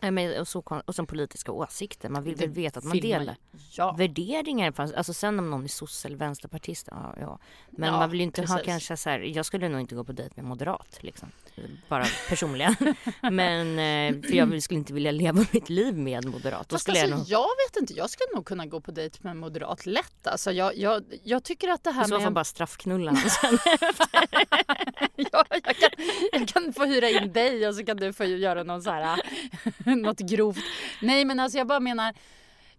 Men 0.00 0.40
och, 0.40 0.48
så, 0.48 0.62
och 0.84 0.94
som 0.94 1.06
politiska 1.06 1.52
åsikter. 1.52 2.08
Man 2.08 2.22
vill 2.22 2.34
väl 2.34 2.50
veta 2.50 2.78
att 2.78 2.84
man 2.84 3.00
delar 3.00 3.36
ja. 3.72 3.92
värderingar. 3.98 4.74
Alltså 4.76 5.12
sen 5.12 5.38
om 5.38 5.50
någon 5.50 5.64
är 5.64 5.68
sosse 5.68 6.08
eller 6.08 6.16
vänsterpartist, 6.16 6.88
ja, 6.90 7.14
ja. 7.20 7.38
Men 7.70 7.92
ja, 7.92 7.98
man 7.98 8.10
vill 8.10 8.20
ju 8.20 8.24
inte 8.24 8.40
precis. 8.40 8.56
ha 8.56 8.62
kanske 8.64 8.96
så 8.96 9.10
här, 9.10 9.20
jag 9.20 9.46
skulle 9.46 9.68
nog 9.68 9.80
inte 9.80 9.94
gå 9.94 10.04
på 10.04 10.12
dejt 10.12 10.32
med 10.36 10.44
moderat 10.44 10.98
liksom. 11.00 11.30
Bara 11.88 12.06
personligen. 12.28 12.76
men 13.32 13.78
eh, 13.78 14.22
för 14.22 14.34
jag 14.34 14.62
skulle 14.62 14.78
inte 14.78 14.92
vilja 14.92 15.10
leva 15.10 15.44
mitt 15.52 15.68
liv 15.68 15.98
med 15.98 16.24
moderat. 16.24 16.68
Då 16.68 16.78
skulle 16.78 17.00
alltså, 17.00 17.10
jag, 17.10 17.18
nog... 17.18 17.28
jag 17.28 17.48
vet 17.66 17.80
inte, 17.80 17.92
jag 17.92 18.10
skulle 18.10 18.34
nog 18.34 18.44
kunna 18.44 18.66
gå 18.66 18.80
på 18.80 18.90
dejt 18.90 19.18
med 19.22 19.36
moderat 19.36 19.86
lätt. 19.86 20.26
Alltså 20.26 20.52
jag, 20.52 20.76
jag, 20.76 21.04
jag 21.22 21.44
tycker 21.44 21.68
att 21.68 21.84
det 21.84 21.90
här 21.90 22.04
I 22.04 22.08
så 22.08 22.14
med... 22.14 22.22
fall 22.22 22.32
bara 22.32 22.44
straffknulla 22.44 23.14
sen 23.14 23.58
ja, 25.16 25.44
jag, 25.50 25.76
kan, 25.76 25.90
jag 26.32 26.48
kan 26.48 26.72
få 26.72 26.84
hyra 26.84 27.08
in 27.08 27.32
dig 27.32 27.68
och 27.68 27.74
så 27.74 27.84
kan 27.84 27.96
du 27.96 28.12
få 28.12 28.24
göra 28.24 28.62
någon 28.62 28.82
så 28.82 28.90
här 28.90 29.20
något 30.02 30.20
grovt. 30.20 30.64
Nej 31.02 31.24
men 31.24 31.40
alltså 31.40 31.58
jag 31.58 31.66
bara 31.66 31.80
menar 31.80 32.14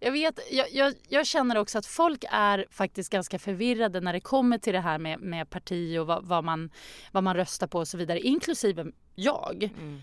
jag, 0.00 0.12
vet, 0.12 0.40
jag, 0.50 0.66
jag, 0.72 0.94
jag, 1.08 1.26
känner 1.26 1.56
också 1.56 1.78
att 1.78 1.86
folk 1.86 2.24
är 2.30 2.66
faktiskt 2.70 3.12
ganska 3.12 3.38
förvirrade 3.38 4.00
när 4.00 4.12
det 4.12 4.20
kommer 4.20 4.58
till 4.58 4.72
det 4.72 4.80
här 4.80 4.98
med, 4.98 5.20
med 5.20 5.50
parti 5.50 5.98
och 5.98 6.06
vad, 6.06 6.24
vad, 6.24 6.44
man, 6.44 6.70
vad 7.12 7.24
man 7.24 7.36
röstar 7.36 7.66
på 7.66 7.78
och 7.78 7.88
så 7.88 7.98
vidare, 7.98 8.20
inklusive 8.20 8.86
jag. 9.14 9.70
Mm. 9.78 10.02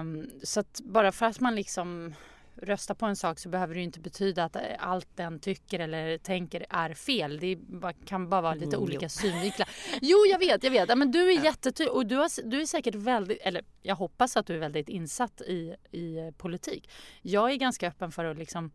Um, 0.00 0.30
så 0.42 0.60
att 0.60 0.80
bara 0.84 1.12
för 1.12 1.26
att 1.26 1.40
man 1.40 1.54
liksom 1.54 2.14
röstar 2.62 2.94
på 2.94 3.06
en 3.06 3.16
sak 3.16 3.38
så 3.38 3.48
behöver 3.48 3.74
det 3.74 3.80
inte 3.80 4.00
betyda 4.00 4.44
att 4.44 4.56
allt 4.78 5.08
den 5.16 5.40
tycker 5.40 5.78
eller 5.78 6.18
tänker 6.18 6.66
är 6.70 6.94
fel. 6.94 7.38
Det 7.40 7.58
kan 8.04 8.28
bara 8.28 8.40
vara 8.40 8.54
lite 8.54 8.76
mm, 8.76 8.80
olika 8.80 9.04
jo. 9.04 9.08
synvinklar. 9.08 9.68
Jo, 10.00 10.16
jag 10.30 10.38
vet, 10.38 10.64
jag 10.64 10.70
vet. 10.70 10.98
Men 10.98 11.10
du 11.12 11.32
är 11.32 11.36
ja. 11.36 11.44
jättetydlig 11.44 11.94
och 11.94 12.06
du, 12.06 12.16
har, 12.16 12.50
du 12.50 12.60
är 12.60 12.66
säkert 12.66 12.94
väldigt, 12.94 13.38
eller 13.42 13.62
jag 13.82 13.96
hoppas 13.96 14.36
att 14.36 14.46
du 14.46 14.54
är 14.54 14.58
väldigt 14.58 14.88
insatt 14.88 15.40
i, 15.40 15.74
i 15.90 16.32
politik. 16.38 16.90
Jag 17.22 17.50
är 17.50 17.56
ganska 17.56 17.88
öppen 17.88 18.12
för 18.12 18.24
att 18.24 18.38
liksom 18.38 18.70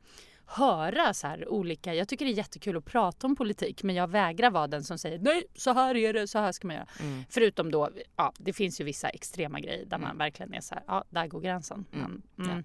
höra 0.45 1.13
så 1.13 1.27
här 1.27 1.49
olika, 1.49 1.93
jag 1.93 2.07
tycker 2.07 2.25
det 2.25 2.31
är 2.31 2.35
jättekul 2.37 2.77
att 2.77 2.85
prata 2.85 3.27
om 3.27 3.35
politik 3.35 3.83
men 3.83 3.95
jag 3.95 4.07
vägrar 4.07 4.49
vara 4.49 4.67
den 4.67 4.83
som 4.83 4.97
säger 4.97 5.19
nej 5.19 5.43
så 5.55 5.73
här 5.73 5.95
är 5.95 6.13
det, 6.13 6.27
så 6.27 6.39
här 6.39 6.51
ska 6.51 6.67
man 6.67 6.75
göra. 6.75 6.87
Mm. 6.99 7.23
Förutom 7.29 7.71
då, 7.71 7.89
ja 8.15 8.33
det 8.37 8.53
finns 8.53 8.81
ju 8.81 8.83
vissa 8.83 9.09
extrema 9.09 9.59
grejer 9.59 9.85
där 9.85 9.97
mm. 9.97 10.07
man 10.07 10.17
verkligen 10.17 10.53
är 10.53 10.61
så 10.61 10.75
här, 10.75 10.83
ja 10.87 11.03
där 11.09 11.27
går 11.27 11.41
gränsen. 11.41 11.85
Mm. 11.93 12.21
Men, 12.35 12.47
Ja, 12.47 12.61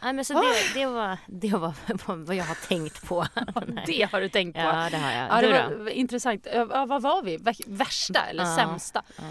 men 0.00 0.24
så 0.24 0.34
det, 0.34 0.74
det, 0.74 0.86
var, 0.86 1.18
det 1.26 1.52
var 1.52 2.16
vad 2.16 2.36
jag 2.36 2.44
har 2.44 2.68
tänkt 2.68 3.08
på. 3.08 3.26
det 3.86 4.08
har 4.12 4.20
du 4.20 4.28
tänkt 4.28 4.54
på? 4.54 4.60
Ja, 4.60 4.88
det 4.90 4.96
har 4.96 5.12
jag. 5.12 5.44
Ja, 5.44 5.68
det 5.68 5.76
var 5.76 5.90
intressant. 5.90 6.46
Ja, 6.52 6.86
vad 6.86 7.02
var 7.02 7.22
vi? 7.22 7.38
Värsta 7.66 8.26
eller 8.26 8.44
ja, 8.44 8.56
sämsta? 8.56 9.02
Ja. 9.16 9.24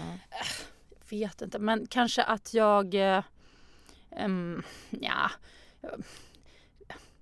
Jag 1.10 1.18
vet 1.18 1.42
inte, 1.42 1.58
men 1.58 1.86
kanske 1.86 2.22
att 2.22 2.54
jag... 2.54 2.94
Um, 4.20 4.62
ja, 4.90 5.30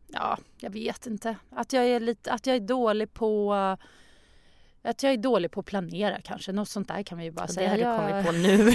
ja, 0.06 0.38
jag 0.58 0.70
vet 0.70 1.06
inte. 1.06 1.36
Att 1.50 1.72
jag 1.72 1.86
är, 1.86 2.00
lite, 2.00 2.32
att 2.32 2.46
jag 2.46 2.56
är 2.56 2.60
dålig 2.60 3.14
på 3.14 3.54
att 4.84 5.02
jag 5.02 5.12
är 5.12 5.16
dålig 5.16 5.50
på 5.50 5.60
att 5.60 5.66
planera 5.66 6.20
kanske. 6.20 6.52
Något 6.52 6.68
sånt 6.68 6.88
där 6.88 7.02
kan 7.02 7.18
vi 7.18 7.24
ju 7.24 7.30
bara 7.30 7.48
säga. 7.48 7.76
Det 7.76 7.84
har 7.84 8.08
du 8.08 8.22
kommit 8.22 8.26
på 8.26 8.32
nu 8.32 8.74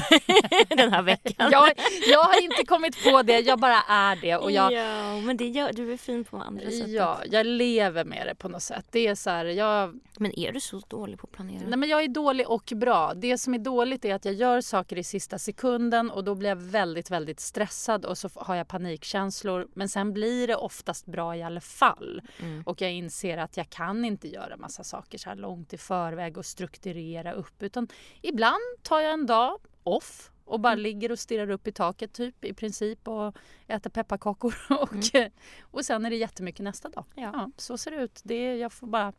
den 0.75 0.93
här 0.93 1.01
veckan. 1.01 1.49
jag, 1.51 1.71
jag 2.11 2.23
har 2.23 2.43
inte 2.43 2.65
kommit 2.65 3.03
på 3.03 3.21
det, 3.21 3.39
jag 3.39 3.59
bara 3.59 3.81
är 3.89 4.15
det. 4.15 4.35
Och 4.35 4.51
jag, 4.51 4.73
ja, 4.73 5.21
men 5.21 5.37
det 5.37 5.47
gör, 5.47 5.73
du 5.73 5.93
är 5.93 5.97
fin 5.97 6.23
på 6.23 6.37
andra 6.37 6.71
sätt. 6.71 6.87
Ja, 6.87 7.19
jag 7.25 7.45
lever 7.45 8.05
med 8.05 8.27
det 8.27 8.35
på 8.35 8.49
något 8.49 8.63
sätt. 8.63 8.85
Det 8.91 9.07
är 9.07 9.15
så 9.15 9.29
här, 9.29 9.45
jag... 9.45 9.99
Men 10.17 10.39
är 10.39 10.51
du 10.51 10.59
så 10.59 10.81
dålig 10.87 11.19
på 11.19 11.27
att 11.27 11.31
planera? 11.31 11.67
Nej, 11.67 11.77
men 11.77 11.89
jag 11.89 12.03
är 12.03 12.07
dålig 12.07 12.49
och 12.49 12.73
bra. 12.75 13.13
Det 13.13 13.37
som 13.37 13.53
är 13.53 13.59
dåligt 13.59 14.05
är 14.05 14.15
att 14.15 14.25
jag 14.25 14.33
gör 14.33 14.61
saker 14.61 14.97
i 14.97 15.03
sista 15.03 15.39
sekunden 15.39 16.11
och 16.11 16.23
då 16.23 16.35
blir 16.35 16.49
jag 16.49 16.55
väldigt, 16.55 17.11
väldigt 17.11 17.39
stressad 17.39 18.05
och 18.05 18.17
så 18.17 18.29
har 18.35 18.55
jag 18.55 18.67
panikkänslor. 18.67 19.67
Men 19.73 19.89
sen 19.89 20.13
blir 20.13 20.47
det 20.47 20.55
oftast 20.55 21.05
bra 21.05 21.35
i 21.35 21.43
alla 21.43 21.61
fall. 21.61 22.21
Mm. 22.39 22.63
Och 22.65 22.81
jag 22.81 22.91
inser 22.91 23.37
att 23.37 23.57
jag 23.57 23.69
kan 23.69 24.05
inte 24.05 24.27
göra 24.27 24.57
massa 24.57 24.83
saker 24.83 25.17
så 25.17 25.29
här 25.29 25.35
långt 25.35 25.73
i 25.73 25.77
förväg 25.99 26.37
och 26.37 26.45
strukturera 26.45 27.31
upp. 27.33 27.63
Utan 27.63 27.87
ibland 28.21 28.61
tar 28.83 28.99
jag 29.01 29.13
en 29.13 29.25
dag 29.25 29.59
off 29.83 30.31
och 30.49 30.59
bara 30.59 30.73
mm. 30.73 30.83
ligger 30.83 31.11
och 31.11 31.19
stirrar 31.19 31.49
upp 31.49 31.67
i 31.67 31.71
taket 31.71 32.13
typ 32.13 32.45
i 32.45 32.53
princip 32.53 33.07
och 33.07 33.35
äter 33.67 33.89
pepparkakor. 33.89 34.55
Och, 34.69 35.15
mm. 35.15 35.31
och 35.61 35.85
sen 35.85 36.05
är 36.05 36.09
det 36.09 36.15
jättemycket 36.15 36.63
nästa 36.63 36.89
dag. 36.89 37.05
Ja. 37.15 37.31
ja 37.33 37.51
så 37.57 37.77
ser 37.77 37.91
det 37.91 37.97
ut. 37.97 38.21
Det, 38.23 38.55
jag 38.57 38.73
får 38.73 38.87
bara 38.87 39.13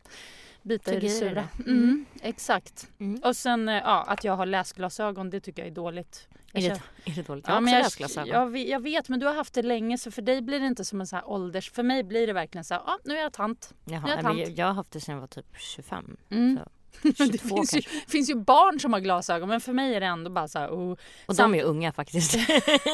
bita 0.62 0.94
i 0.94 1.00
det 1.00 1.08
sura. 1.08 1.48
Mm. 1.58 1.82
mm. 1.82 2.06
Exakt. 2.22 2.90
Mm. 2.98 3.20
Och 3.24 3.36
sen 3.36 3.68
eh, 3.68 3.74
ja, 3.74 4.04
att 4.08 4.24
jag 4.24 4.36
har 4.36 4.46
läsglasögon 4.46 5.30
det 5.30 5.40
tycker 5.40 5.62
jag 5.62 5.70
är 5.70 5.74
dåligt. 5.74 6.28
Är 6.52 6.60
det, 6.60 6.82
är 7.04 7.14
det 7.14 7.26
dåligt? 7.26 7.48
Jag 7.48 7.54
har 7.54 7.68
ja, 7.68 7.86
också 7.86 8.20
jag, 8.20 8.28
jag, 8.28 8.56
jag, 8.56 8.80
vet 8.80 9.08
men 9.08 9.20
du 9.20 9.26
har 9.26 9.34
haft 9.34 9.54
det 9.54 9.62
länge 9.62 9.98
så 9.98 10.10
för 10.10 10.22
dig 10.22 10.42
blir 10.42 10.60
det 10.60 10.66
inte 10.66 10.84
som 10.84 11.00
en 11.00 11.06
så 11.06 11.16
här 11.16 11.30
ålders... 11.30 11.70
För 11.70 11.82
mig 11.82 12.02
blir 12.04 12.26
det 12.26 12.32
verkligen 12.32 12.64
så 12.64 12.74
här, 12.74 12.82
ah, 12.86 12.98
nu 13.04 13.16
är 13.16 13.22
jag 13.22 13.32
tant. 13.32 13.74
Jaha, 13.84 14.08
jag, 14.08 14.20
tant. 14.20 14.38
jag, 14.38 14.50
jag 14.50 14.66
har 14.66 14.74
haft 14.74 14.90
det 14.90 15.00
sedan 15.00 15.14
jag 15.14 15.20
var 15.20 15.28
typ 15.28 15.46
25. 15.58 16.16
Mm. 16.30 16.58
Så. 16.58 16.70
det 17.03 17.38
finns 17.38 17.74
ju, 17.74 17.83
finns 18.09 18.31
ju, 18.31 18.35
barn 18.35 18.81
som 18.81 18.92
har 18.92 19.00
glasögon 19.00 19.48
men 19.48 19.61
för 19.61 19.72
mig 19.72 19.94
är 19.94 20.00
det 20.00 20.07
ändå 20.07 20.31
bara 20.31 20.48
så 20.48 20.59
här, 20.59 20.68
oh, 20.68 20.96
Och 21.26 21.37
de 21.37 21.55
är 21.55 21.62
unga 21.62 21.92
faktiskt. 21.92 22.33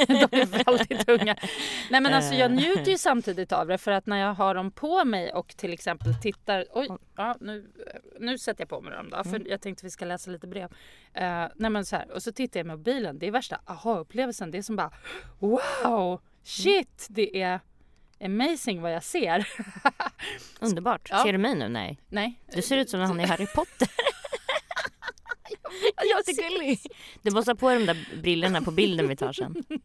de 0.09 0.29
är 0.31 0.65
väldigt 0.65 1.09
unga. 1.21 1.37
Nej 1.91 2.01
men 2.01 2.15
alltså 2.15 2.35
jag 2.35 2.51
njuter 2.51 2.91
ju 2.91 2.99
samtidigt 2.99 3.53
av 3.53 3.67
det 3.67 3.79
för 3.79 3.93
att 3.93 4.07
när 4.07 4.17
jag 4.17 4.35
har 4.35 4.55
dem 4.55 4.71
på 4.71 5.05
mig 5.05 5.33
och 5.33 5.57
till 5.57 5.73
exempel 5.73 6.15
tittar, 6.15 6.67
oj, 6.73 6.89
ja, 7.17 7.37
nu, 7.41 7.71
nu 8.21 8.39
sätter 8.39 8.61
jag 8.61 8.69
på 8.69 8.81
mig 8.81 8.93
dem 8.93 9.11
då 9.11 9.25
för 9.25 9.37
mm. 9.37 9.47
jag 9.51 9.61
tänkte 9.61 9.87
vi 9.87 9.91
ska 9.91 10.05
läsa 10.05 10.31
lite 10.31 10.47
brev. 10.47 10.69
Uh, 11.21 11.49
nej 11.57 11.71
men 11.71 11.85
så 11.85 11.97
här, 11.97 12.11
och 12.11 12.23
så 12.23 12.33
tittar 12.33 12.61
jag 12.61 12.67
med 12.67 12.77
mobilen, 12.77 13.19
det 13.19 13.27
är 13.27 13.31
värsta 13.31 13.61
aha-upplevelsen. 13.65 14.51
Det 14.51 14.59
är 14.59 14.63
som 14.63 14.77
bara 14.77 14.93
wow, 15.39 16.21
shit, 16.43 17.07
det 17.09 17.43
är 17.43 17.61
amazing 18.25 18.83
vad 18.83 18.93
jag 18.93 19.05
ser. 19.05 19.49
Underbart. 20.61 21.09
Ja. 21.11 21.23
Ser 21.23 21.33
du 21.33 21.39
mig 21.39 21.55
nu? 21.55 21.69
Nej. 21.69 21.99
Nej. 22.09 22.41
Du 22.55 22.63
ser 22.63 22.77
ut 22.77 22.91
som 22.91 23.01
han 23.01 23.21
i 23.21 23.27
Harry 23.27 23.47
Potter. 23.47 23.89
Jättegullig. 26.17 26.81
Du 27.23 27.31
måste 27.31 27.51
ha 27.51 27.57
på 27.57 27.71
de 27.71 27.87
där 27.87 28.09
brillorna 28.23 28.63
på 28.63 28.71
bilden 28.71 29.09
vi 29.09 29.17
tar 29.17 29.33
sen. 29.33 29.57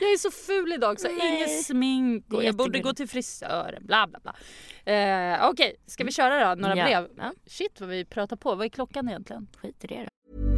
Jag 0.00 0.12
är 0.12 0.16
så 0.16 0.30
ful 0.30 0.72
idag 0.72 1.00
så 1.00 1.08
Nej. 1.08 1.36
inget 1.36 1.64
smink 1.64 2.32
och 2.32 2.44
jag 2.44 2.56
borde 2.56 2.80
gå 2.80 2.92
till 2.92 3.08
frisören. 3.08 3.86
Bla 3.86 4.06
bla 4.06 4.20
bla. 4.22 4.34
Eh, 4.94 5.48
Okej, 5.48 5.50
okay. 5.50 5.76
ska 5.86 6.04
vi 6.04 6.12
köra 6.12 6.54
då? 6.54 6.60
Några 6.60 6.76
ja. 6.76 6.84
brev? 6.84 7.08
Ja. 7.16 7.32
Shit 7.46 7.80
vad 7.80 7.88
vi 7.88 8.04
pratar 8.04 8.36
på. 8.36 8.54
Vad 8.54 8.64
är 8.64 8.68
klockan 8.68 9.08
egentligen? 9.08 9.46
Skit 9.56 9.84
i 9.84 9.86
det 9.86 10.04
då. 10.04 10.57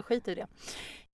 Skit 0.00 0.28
i 0.28 0.34
det. 0.34 0.46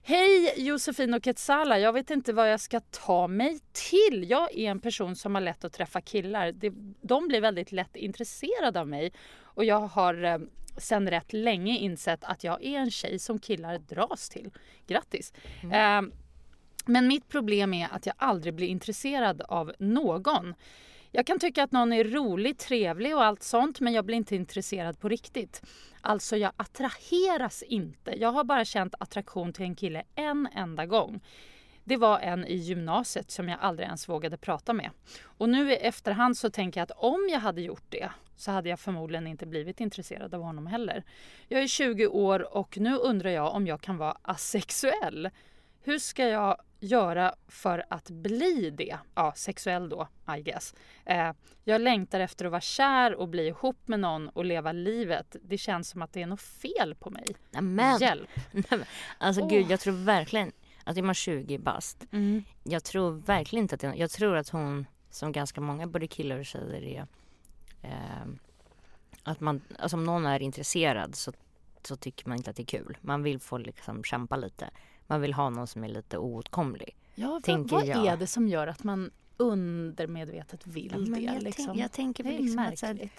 Hej 0.03 0.55
Josefin 0.57 1.15
och 1.15 1.25
Ketsala, 1.25 1.79
jag 1.79 1.93
vet 1.93 2.11
inte 2.11 2.33
vad 2.33 2.53
jag 2.53 2.61
ska 2.61 2.81
ta 2.81 3.27
mig 3.27 3.61
till. 3.73 4.31
Jag 4.31 4.59
är 4.59 4.71
en 4.71 4.81
person 4.81 5.17
som 5.17 5.35
har 5.35 5.43
lätt 5.43 5.65
att 5.65 5.73
träffa 5.73 6.01
killar. 6.01 6.53
De 7.07 7.29
blir 7.29 7.41
väldigt 7.41 7.73
lätt 7.73 7.97
intresserade 7.97 8.81
av 8.81 8.89
mig 8.89 9.13
och 9.43 9.65
jag 9.65 9.81
har 9.81 10.25
eh, 10.25 10.39
sen 10.79 11.11
rätt 11.11 11.33
länge 11.33 11.79
insett 11.79 12.25
att 12.25 12.45
jag 12.45 12.65
är 12.65 12.79
en 12.79 12.91
tjej 12.91 13.19
som 13.19 13.39
killar 13.39 13.79
dras 13.79 14.29
till. 14.29 14.51
Grattis! 14.87 15.33
Mm. 15.63 16.07
Eh, 16.07 16.15
men 16.87 17.09
mitt 17.09 17.29
problem 17.29 17.75
är 17.75 17.89
att 17.93 18.07
jag 18.07 18.15
aldrig 18.19 18.55
blir 18.55 18.69
intresserad 18.69 19.43
av 19.43 19.73
någon. 19.79 20.55
Jag 21.11 21.27
kan 21.27 21.39
tycka 21.39 21.63
att 21.63 21.73
någon 21.73 21.93
är 21.93 22.05
rolig, 22.05 22.59
trevlig 22.59 23.17
och 23.17 23.25
allt 23.25 23.43
sånt 23.43 23.81
men 23.81 23.93
jag 23.93 24.05
blir 24.05 24.17
inte 24.17 24.37
intresserad 24.37 25.01
på 25.01 25.09
riktigt. 25.09 25.63
Alltså 26.09 26.37
jag 26.37 26.53
attraheras 26.57 27.63
inte. 27.63 28.19
Jag 28.19 28.33
har 28.33 28.45
bara 28.45 28.65
känt 28.65 28.95
attraktion 29.01 29.53
till 29.53 29.65
en 29.65 29.75
kille 29.75 30.03
en 30.15 30.49
enda 30.55 30.87
gång. 30.87 31.21
Det 31.85 31.97
var 31.97 32.19
en 32.19 32.47
i 32.47 32.55
gymnasiet 32.55 33.31
som 33.31 33.49
jag 33.49 33.59
aldrig 33.61 33.87
ens 33.87 34.09
vågade 34.09 34.37
prata 34.37 34.73
med. 34.73 34.91
Och 35.23 35.49
nu 35.49 35.73
i 35.73 35.77
efterhand 35.77 36.37
så 36.39 36.51
tänker 36.51 36.81
jag 36.81 36.85
att 36.85 36.99
om 36.99 37.29
jag 37.33 37.41
hade 37.41 37.61
gjort 37.61 37.85
det 37.89 38.11
så 38.37 38.51
hade 38.51 38.69
jag 38.69 38.81
förmodligen 38.81 39.27
inte 39.27 39.47
blivit 39.47 39.81
intresserad 39.81 40.35
av 40.35 40.43
honom 40.43 40.67
heller. 40.67 41.05
Jag 41.49 41.63
är 41.63 41.67
20 41.67 42.07
år 42.07 42.57
och 42.57 42.79
nu 42.79 42.97
undrar 42.97 43.31
jag 43.31 43.55
om 43.55 43.67
jag 43.67 43.81
kan 43.81 43.97
vara 43.97 44.17
asexuell. 44.23 45.31
Hur 45.83 45.99
ska 45.99 46.29
jag 46.29 46.57
göra 46.81 47.35
för 47.49 47.85
att 47.91 48.11
bli 48.11 48.71
det? 48.71 48.99
Ja, 49.15 49.33
sexuell 49.37 49.89
då, 49.89 50.09
I 50.39 50.43
guess. 50.43 50.75
Eh, 51.05 51.33
jag 51.65 51.81
längtar 51.81 52.21
efter 52.21 52.45
att 52.45 52.51
vara 52.51 52.61
kär 52.61 53.15
och 53.15 53.29
bli 53.29 53.47
ihop 53.47 53.89
med 53.89 54.01
någon 54.01 54.29
och 54.29 54.45
leva 54.45 54.73
livet. 54.73 55.37
Det 55.43 55.59
känns 55.59 55.89
som 55.89 56.03
att 56.03 56.13
det 56.13 56.23
är 56.23 56.27
något 56.27 56.43
fel 56.43 56.95
på 56.95 57.11
mig. 57.11 57.27
Nämen. 57.51 57.99
Hjälp! 57.99 58.29
alltså 59.19 59.43
oh. 59.43 59.49
gud, 59.49 59.71
jag 59.71 59.81
tror 59.81 60.05
verkligen 60.05 60.53
att 60.85 60.97
är 60.97 61.03
man 61.03 61.15
20 61.15 61.59
bast. 61.59 62.07
Mm. 62.13 62.45
Jag 62.63 62.85
tror 62.85 63.11
verkligen 63.11 63.65
inte 63.65 63.75
att 63.75 63.81
det, 63.81 63.95
Jag 63.97 64.11
tror 64.11 64.37
att 64.37 64.49
hon, 64.49 64.87
som 65.11 65.33
ganska 65.33 65.61
många 65.61 65.87
både 65.87 66.07
killar 66.07 66.39
och 66.39 66.47
tjejer 66.47 66.83
är, 66.83 67.07
eh, 67.83 68.27
att 69.23 69.41
man, 69.41 69.61
alltså 69.79 69.97
om 69.97 70.05
någon 70.05 70.27
är 70.27 70.43
intresserad 70.43 71.15
så, 71.15 71.33
så 71.83 71.97
tycker 71.97 72.29
man 72.29 72.37
inte 72.37 72.51
att 72.51 72.57
det 72.57 72.63
är 72.63 72.79
kul. 72.79 72.99
Man 73.01 73.23
vill 73.23 73.41
få 73.41 73.59
liksom 73.59 74.05
kämpa 74.05 74.37
lite. 74.37 74.71
Man 75.11 75.21
vill 75.21 75.35
ha 75.35 75.51
någon 75.51 75.67
som 75.67 75.85
är 75.85 75.89
lite 75.89 76.19
oåtkomlig. 76.19 76.97
Ja, 77.15 77.41
vad, 77.47 77.71
vad 77.71 77.89
är 77.89 78.17
det 78.17 78.27
som 78.27 78.49
gör 78.49 78.67
att 78.67 78.85
man 78.85 79.11
undermedvetet 79.37 80.67
vill 80.67 80.93
ja, 80.93 81.17
det? 81.17 81.21
Jag, 81.21 81.43
liksom? 81.43 81.67
tänk, 81.67 81.79
jag 81.79 81.93
tänker 81.93 82.25
väl 82.25 82.37
liksom 82.37 82.59
att 82.59 82.83
här, 82.83 83.11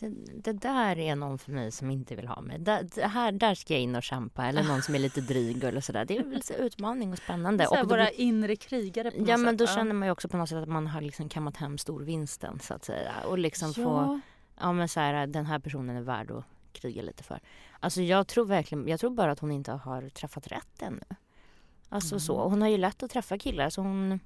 det, 0.00 0.10
det, 0.34 0.52
där 0.52 0.98
är 0.98 1.16
någon 1.16 1.38
för 1.38 1.52
mig 1.52 1.72
som 1.72 1.90
inte 1.90 2.14
vill 2.14 2.28
ha 2.28 2.40
mig. 2.40 2.58
Det, 2.58 2.88
det 2.94 3.06
här, 3.06 3.32
där 3.32 3.54
ska 3.54 3.74
jag 3.74 3.82
in 3.82 3.96
och 3.96 4.02
kämpa. 4.02 4.46
Eller 4.46 4.62
någon 4.62 4.82
som 4.82 4.94
är 4.94 4.98
lite 4.98 5.20
dryg 5.20 5.64
eller 5.64 5.80
sådär. 5.80 6.04
Det 6.04 6.16
är 6.16 6.24
väl 6.24 6.42
så 6.42 6.52
utmaning 6.52 7.12
och 7.12 7.18
spännande. 7.18 7.66
Så 7.66 7.80
och 7.80 7.90
våra 7.90 8.04
blir, 8.04 8.20
inre 8.20 8.56
krigare 8.56 9.10
på 9.10 9.16
Ja 9.26 9.36
något 9.36 9.44
men 9.44 9.56
då 9.56 9.66
sätt. 9.66 9.74
känner 9.74 9.94
man 9.94 10.08
ju 10.08 10.12
också 10.12 10.28
på 10.28 10.36
något 10.36 10.48
sätt 10.48 10.58
att 10.58 10.68
man 10.68 10.86
har 10.86 11.00
liksom 11.00 11.28
kammat 11.28 11.56
hem 11.56 11.78
storvinsten 11.78 12.60
så 12.60 12.74
att 12.74 12.84
säga. 12.84 13.12
Och 13.24 13.38
liksom 13.38 13.72
ja. 13.76 13.84
få, 13.84 14.20
ja 14.60 14.72
men 14.72 14.88
så 14.88 15.00
här, 15.00 15.26
den 15.26 15.46
här 15.46 15.58
personen 15.58 15.96
är 15.96 16.02
värd 16.02 16.30
att 16.30 16.44
kriga 16.72 17.02
lite 17.02 17.22
för. 17.22 17.40
Alltså 17.80 18.02
jag 18.02 18.26
tror 18.26 18.44
verkligen, 18.44 18.88
jag 18.88 19.00
tror 19.00 19.10
bara 19.10 19.32
att 19.32 19.38
hon 19.38 19.50
inte 19.50 19.72
har 19.72 20.08
träffat 20.08 20.46
rätt 20.46 20.82
ännu. 20.82 21.16
Alltså 21.92 22.14
mm. 22.14 22.20
så. 22.20 22.48
Hon 22.48 22.62
har 22.62 22.68
ju 22.68 22.78
lätt 22.78 23.02
att 23.02 23.10
träffa 23.10 23.38
killar 23.38 23.70
så 23.70 23.82
hon 23.82 24.20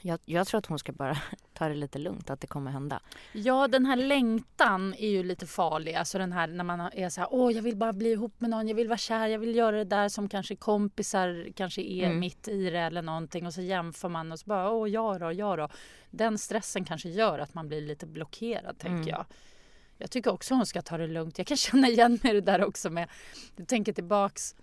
jag, 0.00 0.18
jag, 0.24 0.46
tror 0.46 0.58
att 0.58 0.66
hon 0.66 0.78
ska 0.78 0.92
bara 0.92 1.16
ta 1.54 1.68
det 1.68 1.74
lite 1.74 1.98
lugnt, 1.98 2.30
att 2.30 2.40
det 2.40 2.46
kommer 2.46 2.70
hända. 2.70 3.00
Ja, 3.32 3.68
den 3.68 3.86
här 3.86 3.96
längtan 3.96 4.94
är 4.94 5.08
ju 5.08 5.22
lite 5.22 5.46
farlig. 5.46 5.94
Alltså 5.94 6.18
den 6.18 6.32
här 6.32 6.46
när 6.46 6.64
man 6.64 6.80
är 6.80 7.08
så 7.08 7.20
här, 7.20 7.28
åh 7.32 7.52
jag 7.52 7.62
vill 7.62 7.76
bara 7.76 7.92
bli 7.92 8.12
ihop 8.12 8.40
med 8.40 8.50
någon, 8.50 8.68
jag 8.68 8.74
vill 8.74 8.88
vara 8.88 8.98
kär, 8.98 9.26
jag 9.26 9.38
vill 9.38 9.56
göra 9.56 9.76
det 9.76 9.84
där 9.84 10.08
som 10.08 10.28
kanske 10.28 10.56
kompisar 10.56 11.46
kanske 11.54 11.82
är 11.82 12.06
mm. 12.06 12.20
mitt 12.20 12.48
i 12.48 12.70
det 12.70 12.78
eller 12.78 13.02
någonting 13.02 13.46
och 13.46 13.54
så 13.54 13.60
jämför 13.60 14.08
man 14.08 14.32
och 14.32 14.38
så 14.38 14.46
bara, 14.46 14.70
åh 14.70 14.88
jag 14.88 15.20
då, 15.20 15.32
jag 15.32 15.58
då. 15.58 15.68
Den 16.10 16.38
stressen 16.38 16.84
kanske 16.84 17.08
gör 17.08 17.38
att 17.38 17.54
man 17.54 17.68
blir 17.68 17.80
lite 17.80 18.06
blockerad 18.06 18.78
tänker 18.78 18.96
mm. 18.96 19.08
jag. 19.08 19.24
Jag 19.98 20.10
tycker 20.10 20.32
också 20.32 20.54
hon 20.54 20.66
ska 20.66 20.82
ta 20.82 20.98
det 20.98 21.06
lugnt. 21.06 21.38
Jag 21.38 21.46
kan 21.46 21.56
känna 21.56 21.88
igen 21.88 22.18
mig 22.22 22.32
i 22.32 22.34
det 22.40 22.52
där 22.52 22.64
också 22.64 22.90
med, 22.90 23.08
jag 23.56 23.68
tänker 23.68 23.92
tillbaks 23.92 24.54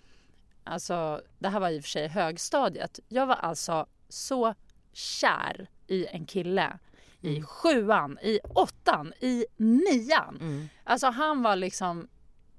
Alltså, 0.63 1.21
det 1.39 1.49
här 1.49 1.59
var 1.59 1.69
i 1.69 1.79
och 1.79 1.83
för 1.83 1.89
sig 1.89 2.07
högstadiet. 2.07 2.99
Jag 3.07 3.25
var 3.25 3.35
alltså 3.35 3.85
så 4.09 4.55
kär 4.93 5.69
i 5.87 6.05
en 6.05 6.25
kille. 6.25 6.79
Mm. 7.23 7.35
I 7.35 7.43
sjuan, 7.43 8.17
i 8.21 8.39
åttan, 8.43 9.13
i 9.19 9.45
nian. 9.57 10.37
Mm. 10.41 10.69
Alltså 10.83 11.07
han 11.07 11.43
var 11.43 11.55
liksom 11.55 12.07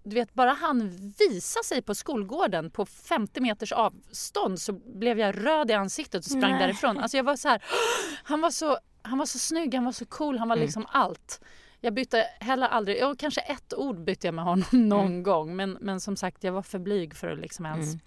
du 0.05 0.15
vet, 0.15 0.35
bara 0.35 0.53
han 0.53 0.91
visade 1.19 1.65
sig 1.65 1.83
på 1.83 1.95
skolgården 1.95 2.71
på 2.71 2.87
50 2.87 3.41
meters 3.41 3.73
avstånd 3.73 4.61
så 4.61 4.73
blev 4.73 5.19
jag 5.19 5.47
röd 5.47 5.71
i 5.71 5.75
ansiktet 5.75 6.25
och 6.25 6.31
sprang 6.31 6.51
Nej. 6.51 6.61
därifrån. 6.61 6.99
Alltså 6.99 7.17
jag 7.17 7.25
var 7.25 7.37
så 7.37 7.49
här, 7.49 7.65
han 8.25 8.41
var 8.41 8.51
så, 8.51 8.79
han 9.03 9.19
var 9.19 9.27
så 9.27 9.39
snygg, 9.39 9.75
han 9.75 9.85
var 9.85 9.93
så 9.93 10.07
cool, 10.07 10.39
han 10.39 10.49
var 10.49 10.57
mm. 10.57 10.67
liksom 10.67 10.87
allt. 10.89 11.41
Jag 11.85 11.95
bytte 11.95 12.27
heller 12.41 12.67
aldrig, 12.69 12.99
ja, 12.99 13.15
kanske 13.19 13.41
ett 13.41 13.75
ord 13.75 14.01
bytte 14.05 14.27
jag 14.27 14.35
med 14.35 14.45
honom 14.45 14.65
någon 14.89 15.07
mm. 15.07 15.23
gång 15.23 15.57
men, 15.57 15.79
men 15.81 16.01
som 16.01 16.17
sagt 16.17 16.45
jag 16.45 16.53
var 16.53 16.63
för 16.63 16.79
blyg 16.79 17.15
för 17.15 17.29
att 17.29 17.39
liksom 17.39 17.67
ens 17.67 17.89
mm. 17.89 18.01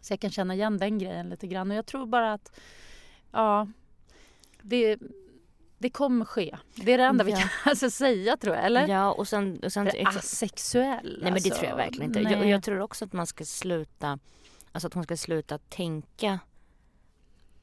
Så 0.00 0.12
jag 0.12 0.20
kan 0.20 0.30
känna 0.30 0.54
igen 0.54 0.78
den 0.78 0.98
grejen 0.98 1.28
lite 1.28 1.46
grann 1.46 1.70
och 1.70 1.76
jag 1.76 1.86
tror 1.86 2.06
bara 2.06 2.32
att 2.32 2.60
ja, 3.32 3.68
det, 4.62 4.98
det 5.78 5.90
kommer 5.90 6.24
ske. 6.24 6.56
Det 6.74 6.92
är 6.92 6.98
det 6.98 7.04
enda 7.04 7.24
ja. 7.28 7.36
vi 7.36 7.42
kan 7.42 7.50
alltså 7.64 7.90
säga 7.90 8.36
tror 8.36 8.54
jag, 8.54 8.64
eller? 8.64 8.88
Ja 8.88 9.12
och 9.12 9.28
sen... 9.28 9.60
Och 9.64 9.72
sen 9.72 9.90
asexuell 10.04 11.18
Nej 11.22 11.32
men 11.32 11.42
det 11.42 11.50
tror 11.50 11.64
jag 11.64 11.64
alltså. 11.64 11.76
verkligen 11.76 12.10
inte. 12.10 12.20
Jag, 12.20 12.48
jag, 12.48 12.62
tror 12.62 12.80
också 12.80 13.04
att 13.04 13.12
man 13.12 13.26
ska 13.26 13.44
sluta, 13.44 14.18
alltså 14.72 14.86
att 14.86 14.94
hon 14.94 15.04
ska 15.04 15.16
sluta 15.16 15.58
tänka 15.58 16.38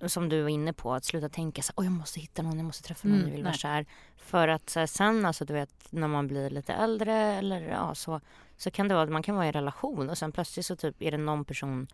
som 0.05 0.29
du 0.29 0.41
var 0.41 0.49
inne 0.49 0.73
på, 0.73 0.93
att 0.93 1.05
sluta 1.05 1.29
tänka 1.29 1.61
så 1.61 1.73
oh, 1.75 1.85
jag 1.85 1.91
måste 1.91 2.19
hitta 2.19 2.41
någon, 2.41 2.57
jag 2.57 2.65
måste 2.65 2.83
träffa 2.83 3.07
någon, 3.07 3.17
mm, 3.17 3.27
jag 3.27 3.35
vill 3.35 3.43
vara 3.43 3.53
kär. 3.53 3.85
För 4.17 4.47
att 4.47 4.69
så 4.69 4.79
här, 4.79 4.87
sen 4.87 5.25
alltså 5.25 5.45
du 5.45 5.53
vet 5.53 5.73
när 5.89 6.07
man 6.07 6.27
blir 6.27 6.49
lite 6.49 6.73
äldre 6.73 7.13
eller 7.13 7.61
ja 7.61 7.95
så, 7.95 8.21
så 8.57 8.71
kan 8.71 8.87
det 8.87 8.93
vara 8.93 9.03
att 9.03 9.11
man 9.11 9.23
kan 9.23 9.35
vara 9.35 9.45
i 9.45 9.47
en 9.47 9.53
relation 9.53 10.09
och 10.09 10.17
sen 10.17 10.31
plötsligt 10.31 10.65
så 10.65 10.75
typ 10.75 11.01
är 11.01 11.11
det 11.11 11.17
någon 11.17 11.45
person 11.45 11.87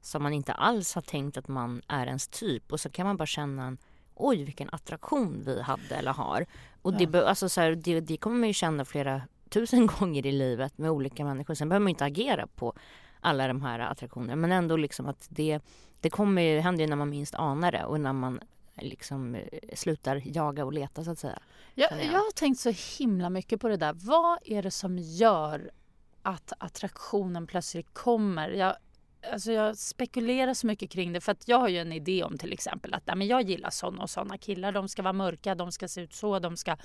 som 0.00 0.22
man 0.22 0.32
inte 0.32 0.52
alls 0.52 0.94
har 0.94 1.02
tänkt 1.02 1.36
att 1.36 1.48
man 1.48 1.82
är 1.88 2.06
ens 2.06 2.28
typ 2.28 2.72
och 2.72 2.80
så 2.80 2.90
kan 2.90 3.06
man 3.06 3.16
bara 3.16 3.26
känna 3.26 3.66
en 3.66 3.78
oj 4.14 4.44
vilken 4.44 4.68
attraktion 4.72 5.42
vi 5.46 5.62
hade 5.62 5.94
eller 5.94 6.12
har. 6.12 6.46
Och 6.82 6.94
ja. 6.98 7.06
det, 7.06 7.28
alltså, 7.28 7.48
så 7.48 7.60
här, 7.60 7.74
det, 7.74 8.00
det 8.00 8.16
kommer 8.16 8.38
man 8.38 8.48
ju 8.48 8.54
känna 8.54 8.84
flera 8.84 9.22
tusen 9.48 9.86
gånger 9.98 10.26
i 10.26 10.32
livet 10.32 10.78
med 10.78 10.90
olika 10.90 11.24
människor. 11.24 11.54
Sen 11.54 11.68
behöver 11.68 11.84
man 11.84 11.90
inte 11.90 12.04
agera 12.04 12.46
på 12.46 12.74
alla 13.20 13.48
de 13.48 13.62
här 13.62 13.78
attraktionerna 13.78 14.36
men 14.36 14.52
ändå 14.52 14.76
liksom 14.76 15.06
att 15.06 15.26
det, 15.30 15.60
det 16.00 16.10
kommer 16.10 16.42
ju, 16.42 16.60
händer 16.60 16.84
ju 16.84 16.88
när 16.88 16.96
man 16.96 17.10
minst 17.10 17.34
anar 17.34 17.72
det 17.72 17.84
och 17.84 18.00
när 18.00 18.12
man 18.12 18.40
liksom 18.76 19.34
eh, 19.34 19.42
slutar 19.74 20.22
jaga 20.24 20.64
och 20.64 20.72
leta 20.72 21.04
så 21.04 21.10
att 21.10 21.18
säga. 21.18 21.38
Jag, 21.74 22.04
jag 22.04 22.12
har 22.12 22.32
tänkt 22.32 22.60
så 22.60 22.72
himla 22.98 23.30
mycket 23.30 23.60
på 23.60 23.68
det 23.68 23.76
där. 23.76 23.92
Vad 23.92 24.38
är 24.44 24.62
det 24.62 24.70
som 24.70 24.98
gör 24.98 25.70
att 26.22 26.52
attraktionen 26.58 27.46
plötsligt 27.46 27.94
kommer? 27.94 28.50
Jag 28.50 28.76
Alltså 29.32 29.52
jag 29.52 29.76
spekulerar 29.76 30.54
så 30.54 30.66
mycket 30.66 30.90
kring 30.90 31.12
det 31.12 31.20
för 31.20 31.32
att 31.32 31.48
jag 31.48 31.58
har 31.58 31.68
ju 31.68 31.78
en 31.78 31.92
idé 31.92 32.24
om 32.24 32.38
till 32.38 32.52
exempel 32.52 32.94
att 32.94 33.06
men 33.06 33.26
jag 33.26 33.42
gillar 33.42 33.70
såna 33.70 34.02
och 34.02 34.10
såna 34.10 34.38
killar. 34.38 34.72
De 34.72 34.88
ska 34.88 35.02
vara 35.02 35.12
mörka, 35.12 35.54
de 35.54 35.72
ska 35.72 35.88
se 35.88 36.00
ut 36.00 36.14
så, 36.14 36.38
de 36.38 36.56
ska... 36.56 36.76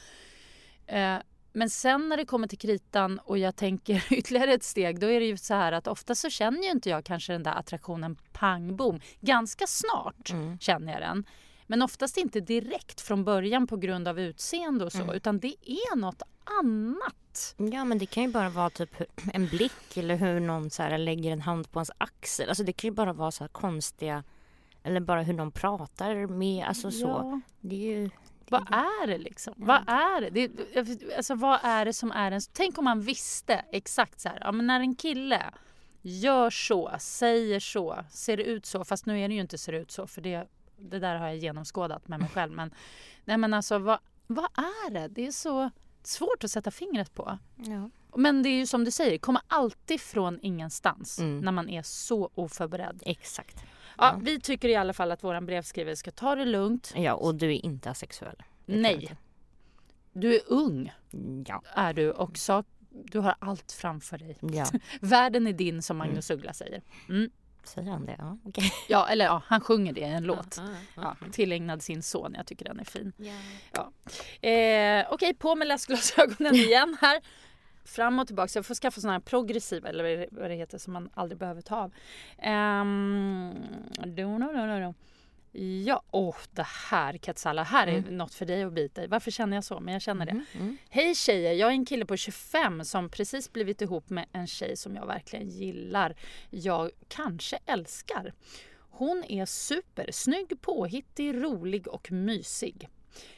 Eh, 0.88 1.18
men 1.54 1.70
sen 1.70 2.10
när 2.10 2.18
det 2.18 2.26
kommer 2.26 2.48
till 2.48 2.58
kritan 2.58 3.20
och 3.20 3.38
jag 3.38 3.56
tänker 3.56 4.06
ytterligare 4.14 4.54
ett 4.54 4.64
steg 4.64 5.00
då 5.00 5.08
är 5.08 5.20
det 5.20 5.26
ju 5.26 5.38
så 5.38 5.54
här 5.54 5.72
att 5.72 5.88
ofta 5.88 6.16
så 6.16 6.30
känner 6.30 6.64
ju 6.64 6.72
inte 6.72 6.90
jag 6.90 7.06
kanske 7.06 7.34
den 7.34 7.44
där 7.44 7.56
attraktionen 7.56 8.16
pang 8.32 8.76
bom. 8.76 9.00
Ganska 9.20 9.68
snart 9.68 10.30
mm. 10.30 10.60
känner 10.60 10.94
jag 10.94 11.02
den. 11.02 11.26
Men 11.68 11.82
oftast 11.82 12.18
inte 12.18 12.40
direkt 12.40 13.02
från 13.02 13.24
början 13.24 13.68
på 13.68 13.78
grund 13.78 14.08
av 14.08 14.20
utseende 14.20 14.86
och 14.86 14.92
så 14.92 15.02
mm. 15.02 15.16
utan 15.16 15.40
det 15.40 15.56
är 15.66 15.96
något 15.96 16.22
annat. 16.60 17.56
Ja 17.58 17.86
men 17.86 17.98
det 17.98 18.06
kan 18.06 18.24
ju 18.24 18.30
bara 18.30 18.50
vara 18.50 18.70
typ 18.70 18.96
en 19.34 19.48
blick 19.48 19.98
eller 19.98 20.16
hur 20.16 20.40
någon 20.40 20.70
så 20.70 20.84
här 20.84 20.98
lägger 20.98 21.32
en 21.32 21.42
hand 21.42 21.72
på 21.72 21.80
ens 21.80 21.92
axel. 21.98 22.50
Alltså 22.50 22.64
det 22.64 22.74
kan 22.74 22.88
ju 22.88 22.96
bara 22.96 23.14
vara 23.14 23.32
så 23.32 23.44
här 23.44 23.50
konstiga 23.50 24.24
eller 24.84 25.00
bara 25.00 25.22
hur 25.22 25.34
någon 25.34 25.52
pratar 25.52 26.28
med, 26.28 26.66
alltså 26.66 26.92
så. 26.92 27.08
Ja. 27.08 27.42
Det 27.60 27.76
är 27.76 28.00
ju 28.00 28.10
vad 28.54 28.74
är 28.74 29.08
det 29.08 29.18
liksom? 29.18 29.54
Ja. 29.58 29.66
Vad 29.66 29.96
är 29.96 30.30
det? 30.30 30.48
det? 30.48 31.16
Alltså 31.18 31.36
vad 31.36 31.60
är 31.64 31.86
det 31.86 31.94
som 31.94 32.12
är 32.12 32.32
en... 32.32 32.42
Tänk 32.54 32.78
om 32.78 32.86
man 32.86 33.02
visste 33.02 33.66
exakt 33.72 34.20
så 34.20 34.30
här, 34.30 34.38
ja 34.42 34.52
men 34.52 34.68
när 34.68 34.80
en 34.80 34.96
kille 34.96 35.44
gör 36.02 36.50
så, 36.50 36.92
säger 37.00 37.60
så, 37.60 38.06
ser 38.10 38.38
ut 38.38 38.66
så, 38.66 38.84
fast 38.84 39.06
nu 39.06 39.20
är 39.20 39.28
det 39.28 39.34
ju 39.34 39.42
inte 39.42 39.58
ser 39.58 39.74
ut 39.74 39.92
så 39.92 40.08
för 40.08 40.22
det, 40.22 40.48
det 40.78 41.00
där 41.00 41.16
har 41.16 41.28
jag 41.28 41.38
genomskådat 41.38 42.08
med 42.08 42.20
mig 42.20 42.30
själv 42.34 42.52
men 42.54 42.74
nej 43.26 43.38
men 43.38 43.54
alltså 43.54 43.80
vad, 43.80 44.00
vad 44.28 44.50
är 44.58 44.90
det? 44.90 45.08
Det 45.08 45.28
är 45.28 45.32
så 45.32 45.70
svårt 46.04 46.44
att 46.44 46.52
sätta 46.52 46.72
fingret 46.72 47.14
på. 47.14 47.38
Ja. 47.56 47.90
Men 48.16 48.44
det 48.44 48.50
är 48.50 48.58
ju 48.58 48.68
som 48.68 48.84
du 48.84 48.92
säger, 48.92 49.18
kommer 49.18 49.42
alltid 49.48 50.02
från 50.02 50.40
ingenstans 50.42 51.20
mm. 51.20 51.40
när 51.40 51.52
man 51.52 51.70
är 51.70 51.82
så 51.82 52.30
oförberedd. 52.36 53.04
Exakt. 53.06 53.64
Ja, 53.98 54.20
Vi 54.22 54.40
tycker 54.40 54.70
i 54.70 54.76
alla 54.76 54.94
fall 54.94 55.12
att 55.12 55.24
vår 55.24 55.42
brevskrivare 55.42 55.96
ska 55.96 56.12
ta 56.12 56.36
det 56.36 56.46
lugnt. 56.46 56.94
Ja, 56.96 57.14
och 57.14 57.36
du 57.36 57.48
är 57.48 57.66
inte 57.66 57.90
asexuell. 57.90 58.44
Nej. 58.66 59.16
Du 60.14 60.36
är 60.36 60.42
ung. 60.48 60.94
Ja. 61.48 61.64
Är 61.76 61.94
du 61.94 62.12
och 62.12 62.38
du 62.92 63.20
har 63.20 63.36
allt 63.40 63.72
framför 63.72 64.18
dig. 64.18 64.38
Ja. 64.42 64.66
Världen 65.02 65.48
är 65.48 65.54
din 65.54 65.82
som 65.82 65.98
Magnus 65.98 66.30
mm. 66.30 66.40
Uggla 66.40 66.54
säger. 66.54 66.82
Mm. 67.10 67.32
Säger 67.64 67.92
han 67.92 68.06
det? 68.06 68.16
Ja, 68.18 68.38
okej. 68.46 68.72
Ja, 68.90 69.08
eller 69.08 69.26
ja, 69.26 69.42
han 69.46 69.62
sjunger 69.62 69.94
det 69.94 70.02
i 70.02 70.04
en 70.04 70.24
låt. 70.24 70.62
Ja, 70.96 71.16
tillägnad 71.32 71.82
sin 71.84 72.04
son. 72.04 72.34
Jag 72.38 72.48
tycker 72.48 72.66
den 72.66 72.80
är 72.80 72.84
fin. 72.84 73.14
ja. 73.18 73.32
Ja. 73.72 74.50
Eh, 74.50 75.06
Okej, 75.10 75.34
på 75.34 75.56
med 75.56 75.68
läsglasögonen 75.68 76.56
igen 76.56 76.98
här. 77.02 77.22
Fram 77.86 78.20
och 78.20 78.28
tillbaka. 78.28 78.48
Så 78.48 78.58
jag 78.58 78.66
får 78.66 78.76
skaffa 78.76 79.02
såna 79.02 79.14
här 79.14 79.20
progressiva, 79.20 79.90
eller 79.90 80.28
vad 80.32 80.50
det- 80.50 80.56
heter, 80.56 80.78
som 80.78 80.94
man 80.94 81.10
aldrig 81.14 81.40
behöver 81.40 81.62
ta 81.62 81.76
av. 81.76 81.92
Um, 82.82 83.50
no, 84.06 84.38
no, 84.38 84.52
no, 84.52 84.80
no. 84.80 84.94
Ja, 85.86 86.04
åh 86.12 86.36
det 86.52 86.66
här 86.92 87.18
Katsala, 87.18 87.64
här 87.64 87.88
är 87.88 88.12
något 88.12 88.34
för 88.34 88.46
dig 88.46 88.64
att 88.64 88.74
bita 88.74 89.04
i. 89.04 89.08
Varför 89.08 89.32
känner 89.32 89.58
jag 89.58 89.64
så? 89.64 89.80
Men 89.80 89.94
jag 89.94 90.02
känner 90.02 90.26
det. 90.26 90.32
Hej 90.90 91.16
tjejer, 91.16 91.54
jag 91.54 91.70
är 91.70 91.74
en 91.74 91.86
kille 91.86 92.06
på 92.06 92.18
25 92.18 92.84
som 92.86 93.10
precis 93.10 93.54
blivit 93.54 93.82
ihop 93.82 94.10
med 94.10 94.26
en 94.32 94.48
tjej 94.48 94.78
som 94.78 94.96
jag 94.96 95.06
verkligen 95.06 95.50
gillar. 95.50 96.16
Jag 96.50 96.92
kanske 97.08 97.60
älskar. 97.66 98.34
Hon 98.90 99.24
är 99.30 99.46
supersnygg, 99.46 100.62
påhittig, 100.62 101.44
rolig 101.44 101.88
och 101.88 102.12
mysig. 102.12 102.90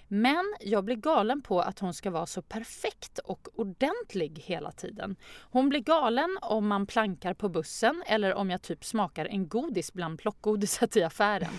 Men 0.08 0.56
jag 0.60 0.84
blir 0.84 0.96
galen 0.96 1.42
på 1.42 1.62
att 1.62 1.80
hon 1.80 1.94
ska 1.94 2.12
vara 2.12 2.26
så 2.26 2.42
perfekt 2.42 3.20
och 3.20 3.48
ordentlig 3.56 4.40
hela 4.46 4.72
tiden. 4.72 5.16
Hon 5.42 5.70
blir 5.70 5.80
galen 5.80 6.38
om 6.42 6.68
man 6.68 6.88
plankar 6.88 7.34
på 7.34 7.50
bussen 7.50 8.04
eller 8.08 8.34
om 8.34 8.50
jag 8.50 8.62
typ 8.62 8.86
smakar 8.86 9.26
en 9.26 9.48
godis 9.48 9.94
bland 9.94 10.20
plockgodiset 10.20 10.98
i 10.98 11.04
affären. 11.04 11.54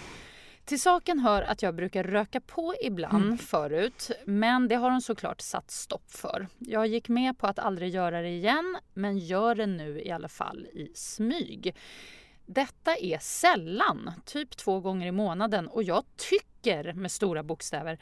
Till 0.66 0.80
saken 0.80 1.18
hör 1.18 1.42
att 1.42 1.62
jag 1.62 1.74
brukar 1.74 2.04
röka 2.04 2.40
på 2.40 2.74
ibland 2.82 3.40
förut 3.40 4.10
men 4.24 4.68
det 4.68 4.74
har 4.74 4.90
hon 4.90 5.02
såklart 5.02 5.40
satt 5.40 5.70
stopp 5.70 6.10
för. 6.10 6.48
Jag 6.58 6.86
gick 6.86 7.08
med 7.08 7.38
på 7.38 7.46
att 7.46 7.58
aldrig 7.58 7.94
göra 7.94 8.22
det 8.22 8.28
igen 8.28 8.76
men 8.94 9.18
gör 9.18 9.54
det 9.54 9.66
nu 9.66 10.00
i 10.00 10.10
alla 10.10 10.28
fall 10.28 10.66
i 10.66 10.92
smyg. 10.94 11.74
Detta 12.46 12.96
är 12.96 13.18
sällan, 13.18 14.12
typ 14.24 14.56
två 14.56 14.80
gånger 14.80 15.06
i 15.06 15.12
månaden 15.12 15.68
och 15.68 15.82
jag 15.82 16.04
tycker 16.16 16.92
med 16.92 17.10
stora 17.12 17.42
bokstäver 17.42 17.98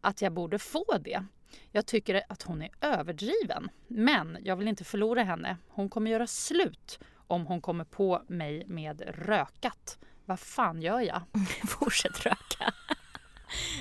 att 0.00 0.22
jag 0.22 0.32
borde 0.32 0.58
få 0.58 0.84
det. 1.00 1.24
Jag 1.72 1.86
tycker 1.86 2.22
att 2.28 2.42
hon 2.42 2.62
är 2.62 2.70
överdriven. 2.80 3.68
Men 3.88 4.38
jag 4.44 4.56
vill 4.56 4.68
inte 4.68 4.84
förlora 4.84 5.22
henne. 5.22 5.56
Hon 5.68 5.88
kommer 5.88 6.10
göra 6.10 6.26
slut 6.26 6.98
om 7.26 7.46
hon 7.46 7.60
kommer 7.60 7.84
på 7.84 8.22
mig 8.28 8.64
med 8.66 9.02
rökat. 9.26 9.98
Vad 10.24 10.40
fan 10.40 10.82
gör 10.82 11.00
jag? 11.00 11.22
Fortsätt 11.68 12.26
röka. 12.26 12.74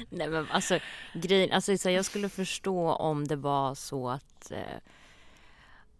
Nej 0.09 0.29
men 0.29 0.51
alltså 0.51 0.79
grejen, 1.13 1.51
alltså 1.51 1.77
så 1.77 1.89
jag 1.89 2.05
skulle 2.05 2.29
förstå 2.29 2.91
om 2.91 3.27
det 3.27 3.35
var 3.35 3.75
så 3.75 4.09
att 4.09 4.51
eh, 4.51 4.77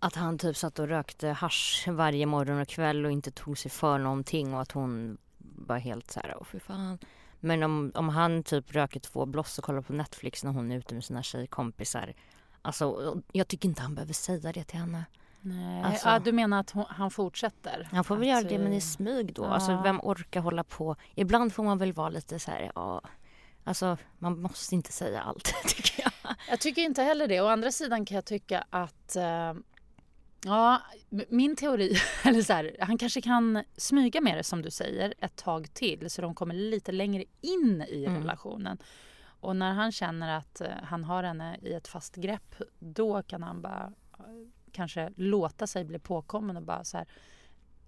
att 0.04 0.16
han 0.16 0.38
typ 0.38 0.58
satt 0.58 0.80
och 0.80 0.88
rökte 0.88 1.28
hasch 1.30 1.86
varje 1.88 2.26
morgon 2.26 2.60
och 2.62 2.68
kväll 2.68 3.06
och 3.06 3.12
inte 3.12 3.32
tog 3.32 3.58
sig 3.58 3.72
för 3.72 3.98
någonting 3.98 4.54
och 4.54 4.62
att 4.62 4.72
hon 4.72 5.18
var 5.38 5.78
helt 5.78 6.12
så 6.12 6.20
här, 6.20 6.36
åh 6.40 6.46
fy 6.46 6.60
fan. 6.60 6.98
Men 7.40 7.64
om, 7.64 7.92
om 7.96 8.10
han 8.10 8.44
typ 8.44 8.72
röker 8.76 9.00
två 9.00 9.26
bloss 9.26 9.58
och 9.58 9.64
kollar 9.64 9.82
på 9.82 9.94
Netflix 9.94 10.44
när 10.44 10.52
hon 10.52 10.72
är 10.72 10.78
ute 10.78 10.94
med 10.94 11.04
sina 11.04 11.24
tjejkompisar. 11.24 12.14
Alltså 12.62 13.16
jag 13.32 13.48
tycker 13.48 13.70
inte 13.70 13.82
han 13.82 13.96
behöver 13.96 14.14
säga 14.14 14.52
det 14.52 14.64
till 14.64 14.80
henne. 14.80 15.06
Nej, 15.42 15.84
Alltså- 15.84 16.10
ja, 16.10 16.20
du 16.20 16.32
menar 16.32 16.60
att 16.60 16.70
hon, 16.72 16.86
han 16.90 17.12
fortsätter? 17.12 17.88
Han 17.92 18.04
får 18.04 18.16
väl 18.16 18.28
göra 18.28 18.42
det 18.42 18.58
men 18.60 18.72
eh, 18.72 18.78
i 18.78 18.82
smyg 18.82 19.34
då. 19.34 19.44
ja. 19.44 19.48
Alltså 19.50 19.82
vem 19.84 20.00
orkar 20.04 20.42
hålla 20.42 20.64
på? 20.64 20.96
Ibland 21.16 21.54
får 21.54 21.64
man 21.64 21.78
väl 21.78 21.94
vara 21.94 22.10
lite 22.10 22.40
så 22.40 22.52
här, 22.52 22.72
ja. 22.76 23.02
Alltså 23.64 23.98
man 24.20 24.42
måste 24.42 24.76
inte 24.76 24.92
säga 24.92 25.22
allt 25.22 25.44
tycker 25.68 26.04
jag. 26.04 26.36
Jag 26.50 26.60
tycker 26.60 26.82
inte 26.82 27.04
heller 27.04 27.28
det. 27.28 27.42
Å 27.42 27.48
andra 27.48 27.72
sidan 27.72 28.06
kan 28.06 28.16
jag 28.16 28.26
tycka 28.26 28.66
att 28.70 29.16
eh, 29.16 29.54
Ja, 30.46 30.82
min 31.30 31.56
teori, 31.56 31.96
eller 32.26 32.42
så 32.42 32.54
här, 32.54 32.76
han 32.80 32.98
kanske 32.98 33.22
kan 33.22 33.64
smyga 33.78 34.22
med 34.22 34.38
det 34.38 34.44
som 34.44 34.62
du 34.62 34.72
säger 34.72 35.14
ett 35.20 35.36
tag 35.36 35.74
till 35.74 36.10
så 36.10 36.22
de 36.22 36.36
kommer 36.36 36.56
lite 36.56 36.92
längre 36.92 37.24
in 37.42 37.86
i 37.90 38.06
Mm. 38.06 38.22
relationen. 38.22 38.78
Och 39.26 39.56
när 39.56 39.74
han 39.74 39.92
känner 39.92 40.38
att 40.38 40.62
eh, 40.62 40.68
han 40.84 41.04
har 41.04 41.24
henne 41.24 41.58
i 41.62 41.74
ett 41.74 41.88
fast 41.88 42.16
grepp 42.16 42.56
då 42.80 43.24
kan 43.24 43.44
han 43.44 43.62
bara 43.62 43.94
eh, 44.20 44.26
kanske 44.72 45.14
låta 45.16 45.68
sig 45.68 45.84
bli 45.84 46.00
påkommen 46.00 46.58
och 46.58 46.64
bara 46.64 46.84
så 46.84 46.98
här 46.98 47.08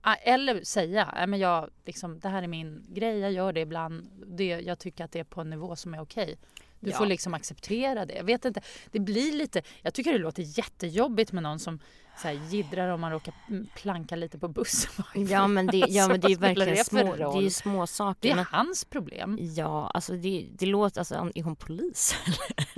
Ah, 0.07 0.15
Eller 0.15 0.63
säga, 0.63 1.11
"Nej, 1.15 1.27
men 1.27 1.39
jag, 1.39 1.69
liksom, 1.85 2.19
det 2.19 2.29
här 2.29 2.43
är 2.43 2.47
min 2.47 2.85
grej, 2.89 3.19
jag 3.19 3.31
gör 3.31 3.53
det 3.53 3.59
ibland. 3.59 4.09
Det, 4.27 4.45
jag 4.45 4.79
tycker 4.79 5.05
att 5.05 5.11
det 5.11 5.19
är 5.19 5.23
på 5.23 5.41
en 5.41 5.49
nivå 5.49 5.75
som 5.75 5.93
är 5.93 6.01
okej. 6.01 6.35
Du 6.79 6.89
Ja. 6.91 6.97
får 6.97 7.05
liksom 7.05 7.33
acceptera 7.33 8.05
det. 8.05 8.13
Jag 8.13 8.23
vet 8.23 8.45
inte, 8.45 8.61
det 8.91 8.99
blir 8.99 9.31
lite, 9.33 9.61
jag 9.81 9.93
tycker 9.93 10.13
det 10.13 10.17
låter 10.19 10.43
jättejobbigt 10.57 11.31
med 11.31 11.43
någon 11.43 11.59
som 11.59 11.79
så 12.17 12.27
här, 12.27 12.39
jiddrar 12.49 12.87
om 12.87 13.01
man 13.01 13.11
råkar 13.11 13.33
planka 13.75 14.15
lite 14.15 14.39
på 14.39 14.47
bussen. 14.47 15.03
Ja 15.29 15.47
men 15.47 15.67
det, 15.67 15.77
ja, 15.77 16.07
men 16.07 16.19
det 16.19 16.27
är 16.27 16.35
spelar 16.35 16.47
verkligen 16.55 16.75
det 16.75 16.85
små, 16.85 17.15
det 17.15 17.23
är 17.23 17.25
roll? 17.25 17.43
ju 17.43 17.49
små 17.49 17.87
saker. 17.87 18.35
Det 18.35 18.41
är 18.41 18.47
hans 18.51 18.85
problem. 18.85 19.37
Ja, 19.41 19.91
alltså 19.93 20.13
det, 20.13 20.47
det 20.51 20.65
låter, 20.65 21.01
alltså 21.01 21.31
är 21.35 21.43
hon 21.43 21.55
polis 21.55 22.15
eller? 22.25 22.69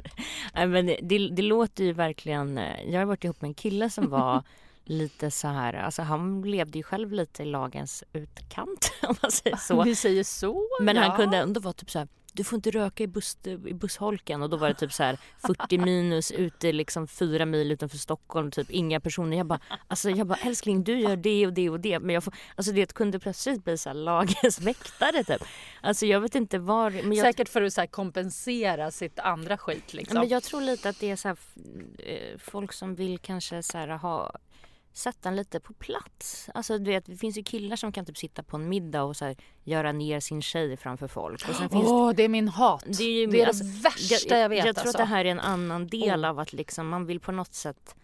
Nej 0.53 0.67
men 0.67 0.85
det, 0.85 0.99
det, 1.01 1.29
det 1.29 1.41
låter 1.41 1.83
ju 1.83 1.93
verkligen, 1.93 2.57
eh, 2.57 2.91
jag 2.91 2.99
har 2.99 3.05
varit 3.05 3.23
ihop 3.23 3.41
med 3.41 3.47
en 3.47 3.53
kille 3.53 3.89
som 3.89 4.09
var 4.09 4.43
lite 4.85 5.31
så 5.31 5.47
här, 5.47 5.73
alltså 5.73 6.01
han 6.01 6.41
levde 6.41 6.77
ju 6.77 6.83
själv 6.83 7.11
lite 7.11 7.43
i 7.43 7.45
lagens 7.45 8.03
utkant 8.13 8.93
om 9.01 9.15
man 9.21 9.31
säger 9.31 9.57
så. 9.57 9.83
Vi 9.83 9.95
säger 9.95 10.23
så, 10.23 10.67
Men 10.81 10.95
ja. 10.95 11.01
han 11.01 11.17
kunde 11.17 11.37
ändå 11.37 11.59
vara 11.59 11.73
typ 11.73 11.91
så 11.91 11.99
här, 11.99 12.07
du 12.37 12.43
får 12.43 12.55
inte 12.55 12.71
röka 12.71 13.03
i, 13.03 13.07
buss, 13.07 13.37
i 13.45 13.73
bussholken 13.73 14.43
och 14.43 14.49
då 14.49 14.57
var 14.57 14.67
det 14.67 14.73
typ 14.73 14.93
så 14.93 15.03
här 15.03 15.17
40 15.47 15.77
minus 15.85 16.31
ute 16.31 16.71
liksom 16.71 17.07
fyra 17.07 17.45
mil 17.45 17.71
utanför 17.71 17.97
Stockholm, 17.97 18.51
typ 18.51 18.69
inga 18.69 18.99
personer. 18.99 19.37
Jag 19.37 19.45
bara, 19.45 19.59
alltså 19.87 20.09
jag 20.09 20.27
bara 20.27 20.39
älskling 20.39 20.83
du 20.83 20.99
gör 20.99 21.15
det 21.15 21.47
och 21.47 21.53
det 21.53 21.69
och 21.69 21.79
det. 21.79 21.99
Men 21.99 22.13
jag 22.13 22.23
får, 22.23 22.33
alltså 22.55 22.71
det 22.71 22.93
kunde 22.93 23.19
plötsligt 23.19 23.63
bli 23.63 23.77
så 23.77 23.89
här 23.89 23.93
lagens 23.93 24.59
väktare 24.59 25.23
typ. 25.23 25.43
Alltså 25.81 26.05
jag 26.05 26.21
vet 26.21 26.35
inte 26.35 26.59
var, 26.59 26.91
men 26.91 27.13
jag, 27.13 27.25
Säkert 27.25 27.49
för 27.49 27.61
att 27.61 27.73
så 27.73 27.87
kompensera 27.87 28.91
sitt 28.91 29.19
andra 29.19 29.57
skit 29.57 29.93
liksom. 29.93 30.19
men 30.19 30.29
jag 30.29 30.43
tror 30.43 30.61
lite 30.61 30.89
att 30.89 30.99
det 30.99 31.11
är 31.11 31.15
så 31.15 31.27
här, 31.27 31.37
eh, 31.99 32.37
folk 32.37 32.73
som 32.73 32.95
vill 32.95 33.19
kanske 33.19 33.63
så 33.63 33.77
här 33.77 33.87
ha 33.87 34.31
sätta 34.97 35.29
en 35.29 35.35
lite 35.35 35.59
på 35.59 35.73
plats. 35.73 36.49
Alltså 36.53 36.77
du 36.77 36.91
vet, 36.91 37.05
det 37.05 37.17
finns 37.17 37.37
ju 37.37 37.43
killar 37.43 37.75
som 37.75 37.91
kan 37.91 38.05
typ 38.05 38.17
sitta 38.17 38.43
på 38.43 38.57
en 38.57 38.69
middag 38.69 39.03
och 39.03 39.15
så 39.17 39.25
här, 39.25 39.35
göra 39.63 39.91
ner 39.91 40.19
sin 40.19 40.41
tjej 40.41 40.77
framför 40.77 41.07
folk. 41.07 41.45
Åh, 41.71 42.11
det 42.15 42.23
är 42.23 42.29
min 42.29 42.47
hat. 42.47 42.83
Det 42.97 43.03
är, 43.03 43.11
ju- 43.19 43.27
det, 43.27 43.45
alltså, 43.45 43.63
värsta 43.83 44.37
jag, 44.37 44.49
vet. 44.49 44.65
Jag 44.65 44.75
tror 44.75 44.85
alltså. 44.85 44.97
att 45.01 45.07
det 45.09 45.15
här 45.15 45.25
är 45.25 45.29
en 45.31 45.39
annan 45.39 45.87
del 45.87 46.23
Oh. 46.25 46.29
av 46.29 46.39
att 46.39 46.53
liksom 46.53 46.87
man 46.89 47.05
vill 47.05 47.19
på 47.19 47.31
något 47.31 47.53
sätt 47.53 47.95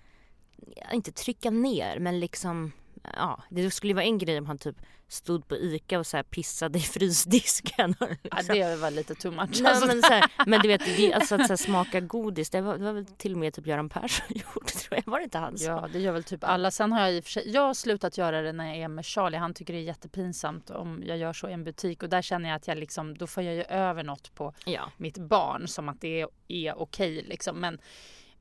inte 0.93 1.11
trycka 1.11 1.49
ner 1.49 1.99
men 1.99 2.19
liksom 2.19 2.71
ja, 3.15 3.43
det 3.49 3.71
skulle 3.71 3.93
vara 3.93 4.05
en 4.05 4.17
grej 4.17 4.37
om 4.37 4.45
han 4.45 4.57
typ 4.57 4.75
stod 5.07 5.47
på 5.47 5.55
ICA 5.57 5.99
och 5.99 6.07
så 6.07 6.17
här 6.17 6.23
pissade 6.23 6.79
i 6.79 6.81
frysdisken. 6.81 7.95
och 7.99 8.07
Ja, 8.47 8.53
det 8.53 8.75
var 8.75 8.91
lite 8.91 9.15
too 9.15 9.31
much. 9.31 9.59
Nej, 9.61 9.71
alltså. 9.71 9.87
men, 9.87 10.01
så 10.01 10.07
här, 10.13 10.25
men 10.47 10.61
du 10.61 10.67
vet, 10.67 10.85
det, 10.97 11.13
alltså 11.13 11.35
att 11.35 11.41
så 11.41 11.47
här, 11.47 11.55
smaka 11.57 11.99
godis, 11.99 12.49
det 12.49 12.61
var, 12.61 12.77
det 12.77 12.83
var 12.83 12.93
väl 12.93 13.05
till 13.05 13.31
och 13.33 13.37
med 13.37 13.53
typ 13.53 13.67
Göran 13.67 13.89
Persson 13.89 14.25
gjort, 14.29 14.65
tror 14.67 15.01
jag. 15.05 15.11
Var 15.11 15.17
det 15.19 15.23
inte 15.23 15.37
han 15.37 15.57
som- 15.57 15.67
Ja, 15.71 15.89
det 15.93 15.99
gör 15.99 16.11
väl 16.11 16.23
typ 16.23 16.43
alla. 16.43 16.71
Sen 16.71 16.91
har 16.91 16.99
jag 17.01 17.13
i 17.13 17.19
och 17.19 17.23
för 17.23 17.31
sig, 17.31 17.49
jag 17.51 17.61
har 17.61 17.73
slutat 17.73 18.17
göra 18.17 18.41
det 18.41 18.51
när 18.53 18.67
jag 18.67 18.77
är 18.77 18.87
med 18.87 19.05
Charlie. 19.05 19.37
Han 19.37 19.53
tycker 19.53 19.73
det 19.73 19.79
är 19.79 19.83
jättepinsamt 19.83 20.69
om 20.69 21.03
jag 21.05 21.17
gör 21.17 21.33
så 21.33 21.49
i 21.49 21.53
en 21.53 21.63
butik 21.63 22.03
och 22.03 22.09
där 22.09 22.21
känner 22.21 22.49
jag 22.49 22.55
att 22.55 22.67
jag 22.67 22.77
liksom, 22.77 23.17
då 23.17 23.27
får 23.27 23.43
jag 23.43 23.55
ju 23.55 23.63
över 23.63 24.03
något 24.03 24.35
på 24.35 24.53
Ja. 24.65 24.91
mitt 24.97 25.17
barn 25.17 25.67
som 25.67 25.89
att 25.89 26.01
det 26.01 26.21
är, 26.21 26.27
är 26.47 26.81
okej 26.81 27.25
liksom. 27.27 27.59
Men, 27.59 27.79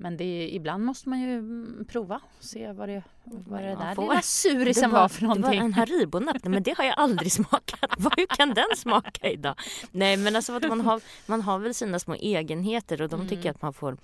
men 0.02 0.16
det 0.16 0.48
ibland 0.54 0.84
måste 0.84 1.08
man 1.08 1.20
ju 1.20 1.38
mm, 1.38 1.84
prova 1.88 2.20
och 2.38 2.44
se 2.44 2.72
vad 2.72 2.88
det, 2.88 3.02
vad 3.24 3.62
det 3.62 3.74
man 3.76 3.86
där 3.86 3.94
får. 3.94 4.02
lilla 4.02 4.22
surisen 4.22 4.90
var, 4.90 5.08
för 5.08 5.20
Det 5.20 5.26
var 5.26 5.34
någonting. 5.34 5.60
en 5.60 5.72
Haribo-napp, 5.74 6.44
men 6.44 6.62
det 6.62 6.78
har 6.78 6.84
jag 6.84 6.94
aldrig 6.98 7.32
smakat. 7.40 7.90
Vad- 7.98 8.12
Hur 8.16 8.26
kan 8.26 8.54
den 8.54 8.76
smaka 8.76 9.30
idag? 9.30 9.54
Nej 9.90 10.16
men 10.16 10.36
alltså 10.36 10.52
att 10.52 10.68
man 10.68 10.80
har, 10.80 11.00
man 11.26 11.40
har 11.40 11.58
väl 11.58 11.74
sina 11.74 11.98
små 11.98 12.14
egenheter 12.14 13.02
och 13.02 13.08
de 13.08 13.28
tycker 13.28 13.42
Mm. 13.42 13.50
att 13.50 13.62
man 13.62 13.72
får, 13.72 13.96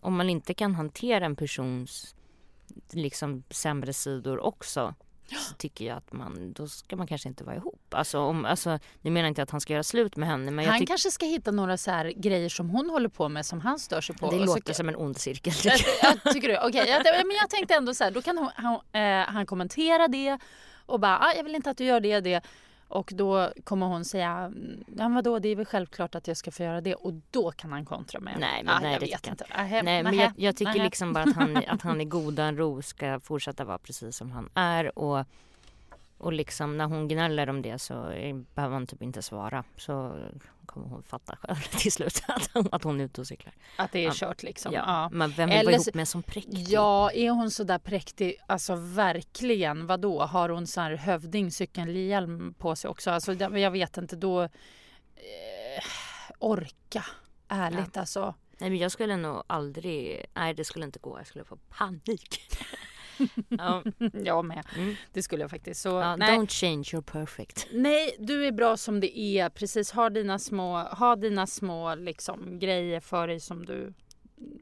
om 0.00 0.16
man 0.16 0.30
inte 0.30 0.54
kan 0.54 0.74
hantera 0.74 1.26
en 1.26 1.36
persons 1.36 2.14
liksom 2.92 3.42
sämre 3.50 3.92
sidor 3.92 4.38
också 4.40 4.94
så 5.48 5.54
tycker 5.54 5.84
jag 5.84 5.96
att 5.96 6.12
man, 6.12 6.52
då 6.52 6.68
ska 6.68 6.96
man 6.96 7.06
kanske 7.06 7.28
inte 7.28 7.44
vara 7.44 7.56
ihop. 7.56 7.81
Alltså, 7.94 8.18
om, 8.18 8.44
alltså 8.44 8.78
nu 9.00 9.10
menar 9.10 9.24
jag 9.24 9.30
inte 9.30 9.42
att 9.42 9.50
han 9.50 9.60
ska 9.60 9.72
göra 9.72 9.82
slut 9.82 10.16
med 10.16 10.28
henne 10.28 10.50
men 10.50 10.64
Han 10.64 10.74
tycker 10.78 10.86
kanske 10.86 11.10
ska 11.10 11.26
hitta 11.26 11.50
några 11.50 11.76
så 11.76 11.90
här 11.90 12.12
grejer 12.16 12.48
som 12.48 12.70
hon 12.70 12.90
håller 12.90 13.08
på 13.08 13.28
med 13.28 13.46
som 13.46 13.60
han 13.60 13.78
stör 13.78 14.00
sig 14.00 14.16
på. 14.16 14.30
det 14.30 14.36
och 14.36 14.48
så- 14.48 14.54
låter 14.54 14.72
som 14.72 14.88
en 14.88 14.96
ond 14.96 15.18
cirkel. 15.18 15.52
Jag, 15.64 15.78
jag 16.24 16.32
tycker 16.34 16.48
du? 16.48 16.58
Okej, 16.58 16.88
jag, 16.88 17.26
men 17.26 17.36
jag 17.40 17.50
tänkte 17.50 17.74
ändå 17.74 17.94
så 17.94 18.04
här, 18.04 18.10
då 18.10 18.22
kan 18.22 18.38
hon, 18.38 18.48
han, 18.54 18.74
eh, 18.92 19.26
han 19.28 19.46
kommentera 19.46 20.08
det 20.08 20.38
och 20.86 21.00
bara, 21.00 21.18
ah, 21.18 21.32
jag 21.36 21.44
vill 21.44 21.54
inte 21.54 21.70
att 21.70 21.76
du 21.76 21.84
gör 21.84 22.00
det, 22.00 22.20
det. 22.20 22.40
Och 22.88 23.10
då 23.14 23.50
kommer 23.64 23.86
hon 23.86 24.04
säga, 24.04 24.30
"Mm, 24.30 24.84
ja 24.96 25.08
vadå, 25.08 25.38
det 25.38 25.48
är 25.48 25.56
väl 25.56 25.66
självklart 25.66 26.14
att 26.14 26.28
jag 26.28 26.36
ska 26.36 26.50
få 26.50 26.62
göra 26.62 26.80
det. 26.80 26.94
Och 26.94 27.12
då 27.30 27.50
kan 27.50 27.72
han 27.72 27.84
kontra 27.84 28.20
med. 28.20 28.36
Nej, 28.40 28.62
men 28.64 28.74
ah, 28.74 28.80
nej, 28.80 28.92
jag 28.92 29.00
det 29.00 29.06
vet 29.06 29.14
tycker 29.22 29.28
jag 29.28 29.32
inte. 29.32 29.44
Ahem, 29.54 29.84
Nej 29.84 30.02
men 30.02 30.14
jag, 30.16 30.32
jag 30.36 30.56
tycker 30.56 30.72
nähä. 30.72 30.84
liksom 30.84 31.12
bara 31.12 31.24
att 31.24 31.34
han, 31.36 31.56
att 31.68 31.82
han 31.82 32.00
i 32.00 32.04
godan 32.04 32.56
ro 32.56 32.82
ska 32.82 33.20
fortsätta 33.20 33.64
vara 33.64 33.78
precis 33.78 34.16
som 34.16 34.30
han 34.32 34.48
är 34.54 34.98
och, 34.98 35.24
Och 36.22 36.32
liksom 36.32 36.76
när 36.76 36.84
hon 36.84 37.08
gnäller 37.08 37.48
om 37.50 37.62
det 37.62 37.78
så 37.78 38.10
eh, 38.10 38.36
behöver 38.54 38.74
man 38.74 38.86
typ 38.86 39.02
inte 39.02 39.22
svara. 39.22 39.64
Så 39.76 40.16
kommer 40.66 40.86
hon 40.88 41.02
fatta 41.02 41.36
själv 41.36 41.56
till 41.78 41.92
slut 41.92 42.22
att, 42.28 42.74
att 42.74 42.84
hon 42.84 43.00
är 43.00 43.04
ute 43.04 43.20
och 43.20 43.26
cyklar. 43.26 43.54
Att 43.76 43.92
det 43.92 43.98
är 43.98 44.04
Ja. 44.04 44.12
kört 44.14 44.42
liksom. 44.42 44.72
Ja. 44.72 44.82
Ja. 44.86 45.08
Men 45.12 45.30
vem 45.30 45.48
vill 45.48 45.58
Eller 45.58 45.72
vara 45.72 45.82
ihop 45.82 45.94
med 45.94 46.08
som 46.08 46.22
präktig? 46.22 46.64
Ja, 46.68 47.10
är 47.12 47.30
hon 47.30 47.50
så 47.50 47.64
där 47.64 47.78
präktig? 47.78 48.36
Alltså 48.46 48.74
verkligen. 48.74 49.86
Vad 49.86 50.00
då? 50.00 50.22
Har 50.22 50.48
hon 50.48 50.66
så 50.66 50.80
här 50.80 50.94
hövding 50.94 51.50
cykelhjälm 51.50 52.54
på 52.58 52.76
sig 52.76 52.90
också? 52.90 53.10
Alltså 53.10 53.32
jag 53.34 53.70
vet 53.70 53.96
inte. 53.96 54.16
Då... 54.16 54.42
Eh, 54.42 54.48
orka. 56.38 57.04
Ärligt 57.48 57.96
alltså. 57.96 58.34
Nej 58.58 58.70
men 58.70 58.78
jag 58.78 58.92
skulle 58.92 59.16
nog 59.16 59.42
aldrig, 59.46 60.26
nej 60.34 60.54
det 60.54 60.64
skulle 60.64 60.84
inte 60.84 60.98
gå, 60.98 61.18
jag 61.18 61.26
skulle 61.26 61.44
få 61.44 61.56
panik. 61.56 62.40
ja, 63.48 63.82
Jag 64.12 64.44
med. 64.44 64.66
Mm. 64.76 64.94
Det 65.12 65.22
skulle 65.22 65.42
jag 65.42 65.50
faktiskt. 65.50 65.80
Så, 65.80 65.88
ja, 65.88 66.16
don't 66.16 66.46
change, 66.46 66.82
you're 66.82 67.02
perfect. 67.02 67.66
Nej, 67.72 68.16
du 68.18 68.46
är 68.46 68.52
bra 68.52 68.76
som 68.76 69.00
det 69.00 69.18
är. 69.18 69.48
Precis, 69.48 69.90
ha 69.90 70.10
dina 70.10 70.38
små, 70.38 70.78
ha 70.78 71.16
dina 71.16 71.46
små 71.46 71.94
liksom, 71.94 72.58
grejer 72.58 73.00
för 73.00 73.28
dig 73.28 73.40
som 73.40 73.66
du... 73.66 73.92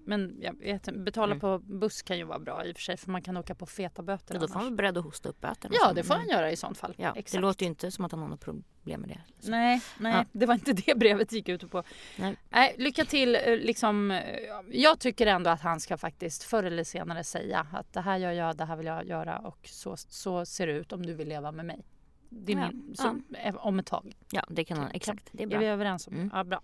Men 0.04 0.36
jag 0.40 0.58
vet, 0.58 0.82
betala 1.04 1.26
Mm. 1.32 1.40
på 1.40 1.58
buss 1.58 2.02
kan 2.02 2.18
ju 2.18 2.24
vara 2.24 2.38
bra 2.38 2.64
i 2.66 2.72
och 2.72 2.76
för 2.76 2.82
sig 2.82 2.96
för 2.96 3.10
man 3.10 3.22
kan 3.22 3.36
åka 3.36 3.54
på 3.54 3.66
feta 3.66 4.02
böter 4.02 4.34
Men 4.34 4.40
då 4.40 4.48
får 4.48 4.54
han 4.54 4.64
vara 4.64 4.74
beredd 4.76 4.98
att 4.98 5.04
hosta 5.04 5.28
upp 5.28 5.40
böterna. 5.40 5.74
Ja, 5.80 5.92
det 5.92 6.02
får 6.04 6.14
han 6.14 6.28
göra 6.28 6.50
i 6.50 6.56
sånt 6.56 6.78
fall. 6.78 6.94
Ja, 6.96 7.08
Exakt. 7.16 7.32
det 7.32 7.38
låter 7.38 7.62
ju 7.64 7.68
inte 7.68 7.90
som 7.90 8.04
att 8.04 8.12
han 8.12 8.20
har 8.20 8.28
något 8.28 8.40
problem 8.40 9.00
med 9.00 9.08
det. 9.10 9.20
liksom. 9.26 9.50
Nej, 9.50 9.80
nej 9.98 10.12
Ja. 10.14 10.24
det 10.32 10.46
var 10.46 10.54
inte 10.54 10.72
det 10.72 10.94
brevet 10.98 11.32
gick 11.32 11.48
ut 11.48 11.70
på. 11.70 11.82
Nej. 12.18 12.36
Nej, 12.50 12.74
lycka 12.78 13.04
till. 13.04 13.34
eh, 13.36 13.40
Liksom, 13.56 14.10
eh, 14.10 14.38
jag 14.70 14.98
tycker 15.00 15.26
ändå 15.26 15.50
att 15.50 15.60
han 15.60 15.80
ska 15.80 15.96
faktiskt 15.96 16.42
förr 16.42 16.62
eller 16.64 16.84
senare 16.84 17.24
säga 17.24 17.66
att 17.72 17.92
det 17.92 18.00
här 18.00 18.16
gör 18.18 18.32
jag, 18.32 18.56
det 18.56 18.64
här 18.64 18.76
vill 18.76 18.86
jag 18.86 19.06
göra 19.06 19.38
och 19.38 19.58
så, 19.64 19.96
så 19.96 20.46
ser 20.46 20.66
det 20.66 20.72
ut 20.72 20.92
om 20.92 21.06
du 21.06 21.14
vill 21.14 21.28
leva 21.28 21.52
med 21.52 21.64
mig. 21.66 21.84
Det 22.32 22.52
är 22.52 22.56
Ja, 22.56 22.70
min, 22.72 22.94
så, 22.96 23.20
eh, 23.44 23.54
Om 23.56 23.78
ett 23.78 23.86
tag. 23.86 24.16
Ja, 24.32 24.44
det 24.48 24.64
kan 24.64 24.78
han, 24.78 24.90
exakt. 24.90 25.28
Det 25.32 25.42
är 25.42 25.46
bra. 25.46 25.56
Är 25.56 25.60
vi 25.60 25.66
överens 25.66 26.06
om? 26.08 26.14
Mm. 26.14 26.30
Ja, 26.34 26.44
bra. 26.44 26.60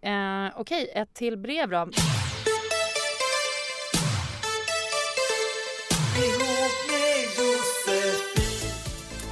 Eh, 0.00 0.52
Okej, 0.60 0.90
ett 0.94 1.14
till 1.14 1.36
brev 1.36 1.68
då. 1.70 1.88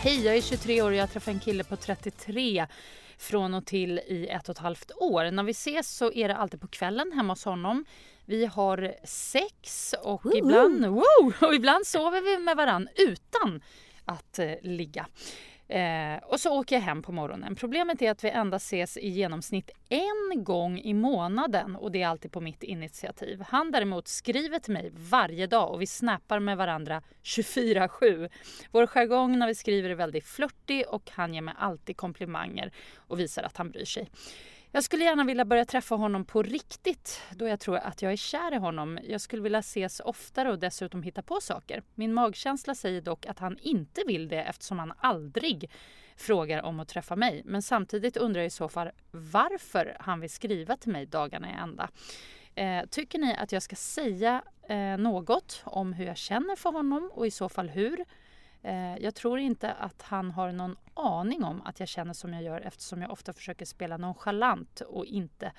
Hej, 0.08 0.24
jag 0.24 0.36
är 0.36 0.42
23 0.42 0.82
år 0.82 0.90
och 0.90 0.96
jag 0.96 1.10
träffade 1.10 1.36
en 1.36 1.40
kille 1.40 1.64
på 1.64 1.76
33 1.76 2.66
från 3.18 3.54
och 3.54 3.66
till 3.66 3.98
i 3.98 4.26
ett 4.26 4.48
och 4.48 4.54
ett 4.54 4.58
halvt 4.58 4.90
år. 4.96 5.30
När 5.30 5.42
vi 5.42 5.50
ses 5.50 5.96
så 5.96 6.12
är 6.12 6.28
det 6.28 6.36
alltid 6.36 6.60
på 6.60 6.66
kvällen 6.68 7.12
hemma 7.12 7.32
hos 7.32 7.44
honom. 7.44 7.84
Vi 8.24 8.46
har 8.46 8.94
sex 9.04 9.94
och, 10.02 10.24
Woho! 10.24 10.36
ibland, 10.36 10.86
wow, 10.86 11.34
och 11.40 11.54
ibland 11.54 11.86
sover 11.86 12.20
vi 12.20 12.38
med 12.38 12.56
varann 12.56 12.88
utan 12.96 13.62
att 14.04 14.38
eh, 14.38 14.52
ligga. 14.62 15.06
Eh, 15.68 16.16
och 16.22 16.40
så 16.40 16.60
åker 16.60 16.76
jag 16.76 16.82
hem 16.82 17.02
på 17.02 17.12
morgonen. 17.12 17.54
Problemet 17.54 18.02
är 18.02 18.10
att 18.10 18.24
vi 18.24 18.30
endast 18.30 18.66
ses 18.66 18.96
i 18.96 19.08
genomsnitt 19.08 19.70
en 19.88 20.44
gång 20.44 20.78
i 20.78 20.94
månaden 20.94 21.76
och 21.76 21.92
det 21.92 22.02
är 22.02 22.08
alltid 22.08 22.32
på 22.32 22.40
mitt 22.40 22.62
initiativ. 22.62 23.42
Han 23.48 23.70
däremot 23.70 24.08
skriver 24.08 24.58
till 24.58 24.72
mig 24.72 24.90
varje 24.94 25.46
dag 25.46 25.70
och 25.72 25.82
vi 25.82 25.86
snappar 25.86 26.40
med 26.40 26.56
varandra 26.56 27.02
24-7. 27.22 28.30
Vår 28.70 28.86
jargong 28.86 29.38
när 29.38 29.46
vi 29.46 29.54
skriver 29.54 29.90
är 29.90 29.94
väldigt 29.94 30.26
flörtig 30.26 30.84
och 30.88 31.10
han 31.10 31.34
ger 31.34 31.40
mig 31.40 31.54
alltid 31.58 31.96
komplimanger 31.96 32.72
och 32.96 33.20
visar 33.20 33.42
att 33.42 33.56
han 33.56 33.70
bryr 33.70 33.84
sig. 33.84 34.08
Jag 34.72 34.84
skulle 34.84 35.04
gärna 35.04 35.24
vilja 35.24 35.44
börja 35.44 35.64
träffa 35.64 35.94
honom 35.94 36.24
på 36.24 36.42
riktigt 36.42 37.22
då 37.30 37.48
jag 37.48 37.60
tror 37.60 37.76
att 37.76 38.02
jag 38.02 38.12
är 38.12 38.16
kär 38.16 38.54
i 38.54 38.56
honom. 38.56 38.98
Jag 39.02 39.20
skulle 39.20 39.42
vilja 39.42 39.58
ses 39.58 40.00
oftare 40.00 40.50
och 40.50 40.58
dessutom 40.58 41.02
hitta 41.02 41.22
på 41.22 41.40
saker. 41.40 41.82
Min 41.94 42.14
magkänsla 42.14 42.74
säger 42.74 43.00
dock 43.00 43.26
att 43.26 43.38
han 43.38 43.58
inte 43.58 44.02
vill 44.06 44.28
det 44.28 44.42
eftersom 44.42 44.78
han 44.78 44.92
aldrig 44.98 45.70
frågar 46.16 46.62
om 46.62 46.80
att 46.80 46.88
träffa 46.88 47.16
mig. 47.16 47.42
Men 47.44 47.62
samtidigt 47.62 48.16
undrar 48.16 48.40
jag 48.40 48.46
i 48.46 48.50
så 48.50 48.68
fall 48.68 48.90
varför 49.10 49.96
han 50.00 50.20
vill 50.20 50.30
skriva 50.30 50.76
till 50.76 50.92
mig 50.92 51.06
dagarna 51.06 51.50
i 51.50 51.52
ända. 51.52 51.90
Eh, 52.54 52.86
tycker 52.90 53.18
ni 53.18 53.36
att 53.36 53.52
jag 53.52 53.62
ska 53.62 53.76
säga 53.76 54.42
eh, 54.68 54.96
något 54.98 55.62
om 55.64 55.92
hur 55.92 56.06
jag 56.06 56.16
känner 56.16 56.56
för 56.56 56.70
honom 56.70 57.10
och 57.14 57.26
i 57.26 57.30
så 57.30 57.48
fall 57.48 57.68
hur? 57.68 58.04
Eh, 58.68 58.96
jag 58.98 59.14
tror 59.14 59.38
inte 59.38 59.72
att 59.72 60.02
han 60.02 60.30
har 60.30 60.52
någon 60.52 60.76
aning 60.94 61.44
om 61.44 61.62
att 61.64 61.80
jag 61.80 61.88
känner 61.88 62.12
som 62.12 62.32
jag 62.32 62.42
gör 62.42 62.60
eftersom 62.60 63.02
jag 63.02 63.10
ofta 63.10 63.32
försöker 63.32 63.64
spela 63.66 63.96
nonchalant 63.96 64.80
och 64.80 65.06
inte 65.06 65.52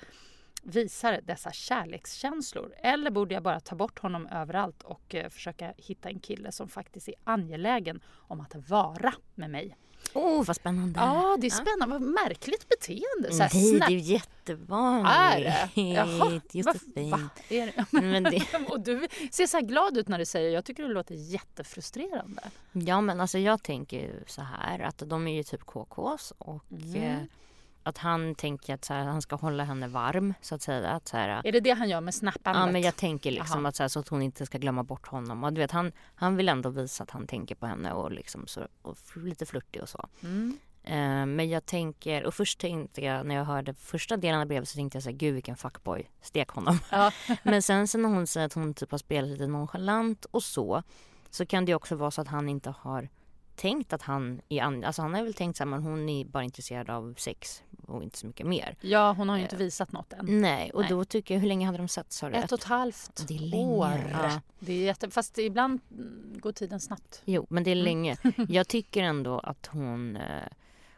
visar 0.62 1.20
dessa 1.22 1.52
kärlekskänslor. 1.52 2.74
Eller 2.76 3.10
borde 3.10 3.34
jag 3.34 3.42
bara 3.42 3.60
ta 3.60 3.76
bort 3.76 3.98
honom 3.98 4.26
överallt 4.26 4.82
och 4.82 5.14
eh, 5.14 5.28
försöka 5.28 5.74
hitta 5.76 6.08
en 6.08 6.20
kille 6.20 6.52
som 6.52 6.68
faktiskt 6.68 7.08
är 7.08 7.14
angelägen 7.24 8.00
om 8.08 8.40
att 8.40 8.70
vara 8.70 9.12
med 9.34 9.50
mig? 9.50 9.76
Åh, 10.14 10.44
vad 10.44 10.56
spännande. 10.56 11.00
Ja, 11.00 11.36
det 11.40 11.46
är 11.46 11.50
spännande. 11.50 11.86
Vad 11.98 12.02
märkligt 12.02 12.68
beteende. 12.68 13.32
Så 13.32 13.42
här 13.42 13.50
Nej, 13.54 13.78
det 13.80 13.84
är 13.86 13.90
ju 13.90 13.98
jättevanligt. 13.98 15.10
Är 15.16 15.40
det? 15.74 15.80
Jaha, 15.82 16.06
va- 16.28 16.40
det 16.52 16.78
fint. 16.94 17.12
va? 17.12 17.28
Är 17.48 17.66
det? 17.66 17.86
Men 18.00 18.22
det, 18.22 18.42
Och 18.68 18.80
du 18.80 19.06
ser 19.32 19.46
så 19.46 19.56
här 19.56 19.64
glad 19.64 19.96
ut 19.96 20.08
när 20.08 20.18
du 20.18 20.24
säger 20.24 20.50
Jag 20.50 20.64
tycker 20.64 20.82
det 20.82 20.88
låter 20.88 21.14
jättefrustrerande. 21.14 22.42
ja 22.72 23.00
men 23.00 23.20
alltså 23.20 23.38
jag 23.38 23.62
tänker 23.62 23.96
ju 23.96 24.24
så 24.26 24.42
här 24.42 24.80
att 24.80 24.98
de 25.06 25.26
är 25.28 25.34
ju 25.34 25.42
typ 25.42 25.64
KKs 25.66 26.32
och 26.38 26.64
Mm. 26.72 27.02
eh, 27.02 27.18
att 27.82 27.98
han 27.98 28.34
tänker 28.34 28.74
att 28.74 28.88
här, 28.88 29.04
han 29.04 29.22
ska 29.22 29.36
hålla 29.36 29.64
henne 29.64 29.88
varm 29.88 30.34
så 30.40 30.54
att 30.54 30.62
säga. 30.62 30.90
Att 30.90 31.08
så 31.08 31.16
här, 31.16 31.42
Är 31.44 31.52
det 31.52 31.60
det 31.60 31.70
han 31.70 31.88
gör 31.88 32.00
med 32.00 32.14
snappandet? 32.14 32.66
Ja 32.66 32.72
men 32.72 32.82
jag 32.82 32.96
tänker 32.96 33.30
liksom 33.30 33.66
att 33.66 33.76
så, 33.76 33.82
här, 33.82 33.88
så 33.88 34.00
att 34.00 34.08
hon 34.08 34.22
inte 34.22 34.46
ska 34.46 34.58
glömma 34.58 34.82
bort 34.82 35.06
honom. 35.06 35.44
Och 35.44 35.52
du 35.52 35.60
vet 35.60 35.70
han, 35.70 35.92
han 36.14 36.36
vill 36.36 36.48
ändå 36.48 36.70
visa 36.70 37.02
att 37.02 37.10
han 37.10 37.26
tänker 37.26 37.54
på 37.54 37.66
henne 37.66 37.92
och 37.92 38.12
liksom 38.12 38.46
så, 38.46 38.66
och 38.82 38.96
lite 39.14 39.46
flörtig 39.46 39.82
och 39.82 39.88
så. 39.88 40.08
Mm. 40.22 40.58
Eh, 40.82 41.26
men 41.26 41.50
jag 41.50 41.66
tänker, 41.66 42.24
och 42.24 42.34
först 42.34 42.60
tänkte 42.60 43.00
jag 43.00 43.26
när 43.26 43.34
jag 43.34 43.44
hörde 43.44 43.74
första 43.74 44.16
delen 44.16 44.40
av 44.40 44.46
brevet 44.46 44.68
så 44.68 44.76
tänkte 44.76 44.96
jag 44.96 45.02
så 45.02 45.10
här, 45.10 45.16
gud 45.16 45.34
vilken 45.34 45.56
fuckboy, 45.56 46.10
stek 46.22 46.48
honom. 46.48 46.78
Ja. 46.90 47.12
men 47.42 47.62
sen 47.62 47.88
så 47.88 47.98
när 47.98 48.08
hon 48.08 48.26
säger 48.26 48.46
att 48.46 48.52
hon 48.52 48.74
typ 48.74 48.90
har 48.90 48.98
spelat 48.98 49.30
lite 49.30 49.46
nonchalant 49.46 50.24
och 50.24 50.42
så, 50.42 50.82
så 51.30 51.46
kan 51.46 51.64
det 51.64 51.74
också 51.74 51.96
vara 51.96 52.10
så 52.10 52.20
att 52.20 52.28
han 52.28 52.48
inte 52.48 52.74
har 52.78 53.08
tänkt 53.60 53.92
att 53.92 54.02
han 54.02 54.40
är, 54.48 54.62
an- 54.62 54.84
alltså 54.84 55.02
han 55.02 55.14
har 55.14 55.22
väl 55.22 55.34
tänkt 55.34 55.56
så 55.56 55.64
här, 55.64 55.66
men 55.70 55.82
hon 55.82 56.08
är 56.08 56.24
bara 56.24 56.44
intresserad 56.44 56.90
av 56.90 57.14
sex 57.18 57.62
och 57.86 58.02
inte 58.02 58.18
så 58.18 58.26
mycket 58.26 58.46
mer. 58.46 58.76
ja, 58.80 59.12
hon 59.12 59.28
har 59.28 59.36
ju 59.36 59.42
inte 59.42 59.56
visat 59.56 59.92
något 59.92 60.12
än. 60.12 60.40
Nej, 60.40 60.70
och 60.70 60.80
Nej. 60.80 60.90
då 60.90 61.04
tycker 61.04 61.34
jag, 61.34 61.40
hur 61.40 61.48
länge 61.48 61.66
hade 61.66 61.78
de 61.78 61.88
sett 61.88 62.12
sa 62.12 62.30
du? 62.30 62.36
Ett 62.36 62.52
och 62.52 62.58
ett 62.58 62.64
halvt 62.64 63.24
Det 63.28 63.34
är 63.34 63.38
länge, 63.38 63.64
år. 63.64 64.10
ja. 64.12 64.40
Det 64.58 64.72
är 64.72 64.84
jätte... 64.84 65.10
Fast 65.10 65.38
ibland 65.38 65.80
mm, 65.90 66.38
går 66.40 66.52
tiden 66.52 66.80
snabbt. 66.80 67.22
Jo, 67.24 67.46
men 67.50 67.64
det 67.64 67.70
är 67.70 67.74
länge. 67.74 68.16
Jag 68.48 68.68
tycker 68.68 69.02
ändå 69.02 69.38
att 69.38 69.66
hon... 69.66 70.16
eh, 70.16 70.22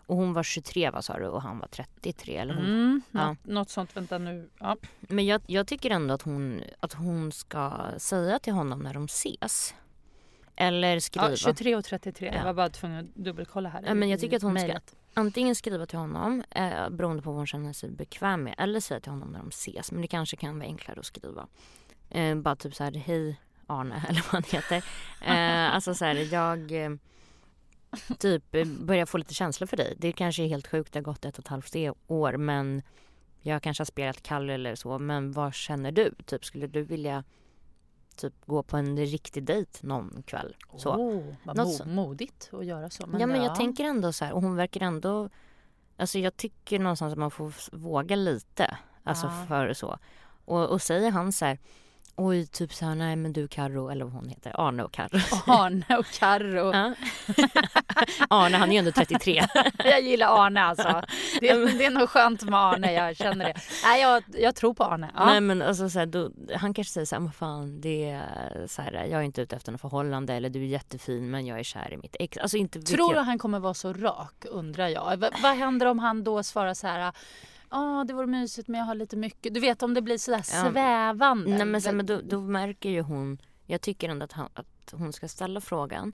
Och 0.06 0.16
hon 0.16 0.32
var 0.32 0.42
23 0.42 0.90
vad 0.90 1.04
sa 1.04 1.18
du 1.18 1.26
och 1.26 1.42
han 1.42 1.58
var 1.58 1.66
33 1.68 2.36
eller 2.36 2.54
hon, 2.54 2.64
Mm. 2.64 3.02
Ja. 3.10 3.28
Något, 3.28 3.44
något 3.46 3.70
sånt. 3.70 3.96
Vänta 3.96 4.18
nu. 4.18 4.48
Ja. 4.58 4.76
Men 5.00 5.26
jag, 5.26 5.42
jag 5.46 5.66
tycker 5.66 5.90
ändå 5.90 6.14
att 6.14 6.22
hon, 6.22 6.62
att 6.80 6.92
hon 6.92 7.32
ska 7.32 7.72
säga 7.98 8.38
till 8.38 8.52
honom 8.52 8.78
när 8.82 8.94
de 8.94 9.04
ses. 9.04 9.74
Eller 10.62 11.00
skriva. 11.00 11.30
Ja, 11.30 11.36
23 11.36 11.76
och 11.76 11.84
33. 11.84 12.26
Ja. 12.26 12.34
Jag 12.34 12.44
var 12.44 12.54
bara 12.54 12.68
tvungen 12.68 12.98
att 12.98 13.14
dubbelkolla 13.14 13.68
här. 13.68 13.82
Ja, 13.86 13.94
men 13.94 14.08
jag 14.08 14.20
tycker 14.20 14.36
att 14.36 14.42
hon 14.42 14.56
ska- 14.56 14.66
mejlet. 14.66 14.94
Antingen 15.14 15.54
skriva 15.54 15.86
till 15.86 15.98
honom 15.98 16.44
eh, 16.50 16.88
beroende 16.90 17.22
på 17.22 17.30
vad 17.30 17.36
hon 17.38 17.46
känner 17.46 17.72
sig 17.72 17.90
bekväm 17.90 18.42
med. 18.44 18.54
Eller 18.58 18.80
säga 18.80 19.00
till 19.00 19.10
honom 19.12 19.28
när 19.28 19.38
de 19.38 19.48
ses. 19.48 19.92
Men 19.92 20.02
det 20.02 20.08
kanske 20.08 20.36
kan 20.36 20.58
vara 20.58 20.68
enklare 20.68 21.00
att 21.00 21.06
skriva. 21.06 21.46
Eh, 22.10 22.36
bara 22.36 22.56
typ 22.56 22.74
så 22.74 22.84
här, 22.84 22.92
hej 22.92 23.40
Arne 23.66 24.02
eller 24.08 24.20
vad 24.20 24.32
han 24.32 24.42
heter. 24.42 24.76
Eh, 25.22 25.74
alltså 25.74 25.94
så 25.94 26.04
här, 26.04 26.32
jag 26.34 26.84
eh, 26.84 26.90
typ 28.18 28.54
eh, 28.54 28.64
börjar 28.64 29.06
få 29.06 29.18
lite 29.18 29.34
känslor 29.34 29.66
för 29.66 29.76
dig. 29.76 29.94
Det 29.98 30.12
kanske 30.12 30.42
är 30.42 30.48
helt 30.48 30.66
sjukt, 30.66 30.92
det 30.92 30.98
har 30.98 31.04
gått 31.04 31.24
ett 31.24 31.38
och 31.38 31.44
ett 31.44 31.48
halvt 31.48 31.74
år 32.06 32.36
men 32.36 32.82
jag 33.40 33.62
kanske 33.62 33.80
har 33.80 33.86
spelat 33.86 34.22
kall 34.22 34.50
eller 34.50 34.74
så. 34.74 34.98
Men 34.98 35.32
vad 35.32 35.54
känner 35.54 35.92
du? 35.92 36.14
Typ 36.26 36.44
skulle 36.44 36.66
du 36.66 36.82
vilja 36.82 37.24
typ 38.16 38.34
gå 38.46 38.62
på 38.62 38.76
en 38.76 38.96
riktig 38.96 39.44
dejt 39.44 39.78
någon 39.86 40.22
kväll? 40.26 40.56
Så. 40.76 40.90
Oh, 40.90 41.34
vad 41.44 41.56
Något 41.56 41.74
så- 41.74 41.84
modigt 41.88 42.50
att 42.52 42.66
göra 42.66 42.90
så. 42.90 43.06
Men 43.06 43.20
ja 43.20 43.26
men 43.26 43.42
jag 43.42 43.54
tänker 43.54 43.84
ändå 43.84 44.12
så 44.12 44.24
här, 44.24 44.32
och 44.32 44.42
hon 44.42 44.56
verkar 44.56 44.80
ändå 44.80 45.28
Alltså 45.96 46.18
jag 46.18 46.36
tycker 46.36 46.78
någonstans 46.78 47.12
att 47.12 47.18
man 47.18 47.30
får 47.30 47.76
våga 47.76 48.16
lite. 48.16 48.76
Alltså 49.04 49.26
Ja. 49.26 49.44
för 49.48 49.72
så. 49.72 49.98
Och, 50.44 50.68
och 50.70 50.82
säger 50.82 51.10
han 51.10 51.32
så 51.32 51.44
här 51.44 51.58
Oj, 52.16 52.46
typ 52.46 52.74
så 52.74 52.84
här, 52.84 52.94
nej 52.94 53.16
men 53.16 53.32
du 53.32 53.48
Karro 53.48 53.88
eller 53.88 54.04
vad 54.04 54.14
hon 54.14 54.28
heter, 54.28 54.52
Arne 54.68 54.82
och 54.82 54.92
Karro. 54.92 55.18
Arne 55.52 55.96
och 55.98 56.06
Carro. 56.06 56.72
Ja. 56.74 56.94
Arne 58.28 58.56
han 58.56 58.68
är 58.68 58.72
ju 58.72 58.78
ändå 58.78 58.92
33. 58.92 59.42
Jag 59.84 60.00
gillar 60.02 60.46
Arne 60.46 60.62
alltså. 60.62 61.02
Det 61.40 61.48
är, 61.50 61.78
det 61.78 61.84
är 61.84 61.90
nog 61.90 62.08
skönt 62.08 62.42
med 62.42 62.60
Arne, 62.60 62.92
jag 62.92 63.16
känner 63.16 63.44
det. 63.44 63.54
Nej, 63.84 64.02
jag, 64.02 64.22
jag 64.28 64.54
tror 64.54 64.74
på 64.74 64.84
Arne. 64.84 65.10
Ja. 65.16 65.26
Nej 65.26 65.40
men 65.40 65.62
alltså 65.62 65.88
så 65.90 65.98
här, 65.98 66.06
då, 66.06 66.30
han 66.56 66.74
kanske 66.74 66.92
säger 66.92 67.04
så 67.04 67.14
här, 67.14 67.20
men 67.20 67.32
fan 67.32 67.80
det 67.80 68.10
är 68.10 68.66
så 68.66 68.82
här, 68.82 68.92
jag 68.92 69.20
är 69.20 69.22
inte 69.22 69.40
ute 69.42 69.56
efter 69.56 69.72
något 69.72 69.80
förhållande 69.80 70.34
eller 70.34 70.50
du 70.50 70.60
är 70.62 70.66
jättefin 70.66 71.30
men 71.30 71.46
jag 71.46 71.58
är 71.58 71.62
kär 71.62 71.92
i 71.92 71.96
mitt 71.96 72.16
ex. 72.20 72.38
Alltså 72.38 72.56
inte 72.56 72.82
Tror 72.82 73.08
du 73.12 73.16
jag. 73.16 73.24
han 73.24 73.38
kommer 73.38 73.58
vara 73.58 73.74
så 73.74 73.92
rak 73.92 74.44
undrar 74.50 74.88
jag. 74.88 75.16
V- 75.16 75.30
vad 75.42 75.56
händer 75.56 75.86
om 75.86 75.98
han 75.98 76.24
då 76.24 76.42
svarar 76.42 76.74
så 76.74 76.86
här 76.86 77.12
Ja, 77.72 78.04
det 78.08 78.14
vore 78.14 78.26
mysigt 78.26 78.68
men 78.68 78.78
jag 78.78 78.86
har 78.86 78.94
lite 78.94 79.16
mycket. 79.16 79.54
Du 79.54 79.60
vet 79.60 79.82
om 79.82 79.94
det 79.94 80.02
blir 80.02 80.18
sådär 80.18 80.44
Ja. 80.52 80.70
svävande. 80.72 81.50
Nej 81.56 81.64
men, 81.66 81.80
sen, 81.82 81.96
men 81.96 82.06
då, 82.06 82.20
då 82.24 82.40
märker 82.40 82.90
ju 82.90 83.00
hon, 83.00 83.38
jag 83.66 83.80
tycker 83.80 84.08
ändå 84.08 84.24
att, 84.24 84.32
han, 84.32 84.48
att 84.54 84.92
hon 84.92 85.12
ska 85.12 85.28
ställa 85.28 85.60
frågan. 85.60 86.12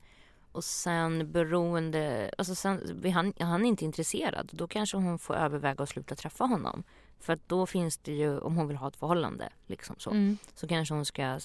Och 0.52 0.64
sen 0.64 1.32
beroende, 1.32 2.30
alltså 2.38 2.54
sen, 2.54 3.02
han, 3.14 3.32
han 3.40 3.64
är 3.64 3.68
inte 3.68 3.84
intresserad, 3.84 4.50
då 4.52 4.66
kanske 4.66 4.96
hon 4.96 5.18
får 5.18 5.34
överväga 5.36 5.82
att 5.82 5.88
sluta 5.88 6.14
träffa 6.14 6.44
honom. 6.44 6.82
För 7.20 7.32
att 7.32 7.48
då 7.48 7.66
finns 7.66 7.96
det 7.98 8.12
ju, 8.12 8.38
om 8.38 8.56
hon 8.56 8.68
vill 8.68 8.76
ha 8.76 8.88
ett 8.88 8.96
förhållande, 8.96 9.48
liksom 9.66 9.96
så, 9.98 10.10
Mm. 10.10 10.38
så 10.54 10.68
kanske 10.68 10.94
hon 10.94 11.04
ska 11.04 11.22
eh, 11.22 11.38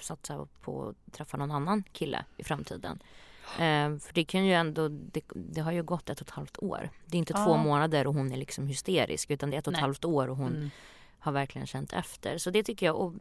satsa 0.00 0.46
på 0.62 0.88
att 0.88 1.12
träffa 1.12 1.36
någon 1.36 1.50
annan 1.50 1.84
kille 1.92 2.24
i 2.36 2.44
framtiden. 2.44 2.98
Eh, 3.54 3.98
för 3.98 4.14
det 4.14 4.24
kan 4.24 4.44
ju 4.46 4.52
ändå, 4.52 4.88
det, 4.88 5.20
det 5.34 5.60
har 5.60 5.72
ju 5.72 5.82
gått 5.82 6.10
ett 6.10 6.20
och 6.20 6.26
ett 6.26 6.30
halvt 6.34 6.58
år. 6.62 6.90
Det 7.06 7.16
är 7.16 7.18
inte 7.18 7.32
två 7.32 7.40
Ja. 7.50 7.56
månader 7.56 8.06
och 8.06 8.14
hon 8.14 8.32
är 8.32 8.36
liksom 8.36 8.66
hysterisk 8.66 9.30
utan 9.30 9.50
det 9.50 9.56
är 9.56 9.58
ett 9.58 9.66
och 9.66 9.72
ett 9.72 9.76
Nej. 9.76 9.80
halvt 9.80 10.04
år 10.04 10.28
och 10.28 10.36
hon 10.36 10.54
Mm. 10.56 10.70
har 11.18 11.32
verkligen 11.32 11.66
känt 11.66 11.92
efter. 11.92 12.38
Så 12.38 12.50
det 12.50 12.62
tycker 12.62 12.86
jag. 12.86 12.96
Och 12.96 13.12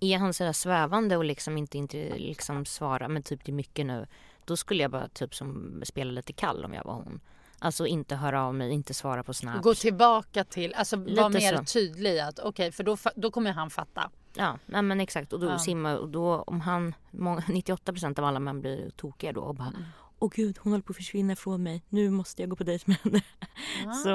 är 0.00 0.18
han 0.18 0.34
sådär 0.34 0.52
svävande 0.52 1.16
och 1.16 1.24
liksom 1.24 1.58
inte, 1.58 1.78
inte 1.78 2.18
liksom 2.18 2.64
svara 2.64 3.08
men 3.08 3.22
typ 3.22 3.44
det 3.44 3.52
är 3.52 3.54
mycket 3.54 3.86
nu. 3.86 4.06
Då 4.44 4.56
skulle 4.56 4.82
jag 4.82 4.90
bara 4.90 5.08
typ 5.08 5.34
som 5.34 5.80
spela 5.84 6.10
lite 6.10 6.32
kall 6.32 6.64
om 6.64 6.74
jag 6.74 6.84
var 6.84 6.94
hon. 6.94 7.20
Alltså 7.58 7.86
inte 7.86 8.16
höra 8.16 8.42
av 8.44 8.54
mig, 8.54 8.70
inte 8.72 8.94
svara 8.94 9.22
på 9.22 9.34
snaps. 9.34 9.62
Gå 9.62 9.74
tillbaka 9.74 10.44
till, 10.44 10.74
alltså 10.74 10.96
vara 10.96 11.28
mer 11.28 11.56
så. 11.56 11.64
tydlig 11.64 12.18
att 12.18 12.38
okej 12.38 12.72
för 12.72 12.84
då, 12.84 12.96
då 13.16 13.30
kommer 13.30 13.52
han 13.52 13.70
fatta. 13.70 14.10
Ja, 14.36 14.58
nej 14.66 14.82
men 14.82 15.00
exakt. 15.00 15.32
Och 15.32 15.40
då 15.40 15.46
Ja. 15.46 15.58
simma 15.58 15.98
och 15.98 16.08
då 16.08 16.42
om 16.42 16.60
han, 16.60 16.94
många, 17.10 17.40
98% 17.48 18.18
av 18.18 18.24
alla 18.24 18.40
män 18.40 18.60
blir 18.60 18.90
tokiga 18.90 19.32
då 19.32 19.40
och 19.40 19.54
bara 19.54 19.72
Åh 20.18 20.30
gud, 20.34 20.58
hon 20.60 20.72
håller 20.72 20.82
på 20.82 20.90
att 20.90 20.96
försvinna 20.96 21.32
ifrån 21.32 21.62
mig. 21.62 21.82
Nu 21.88 22.10
måste 22.10 22.42
jag 22.42 22.48
gå 22.50 22.56
på 22.56 22.64
dejt 22.64 22.84
med 22.86 22.96
henne. 23.02 23.20
Så, 24.02 24.08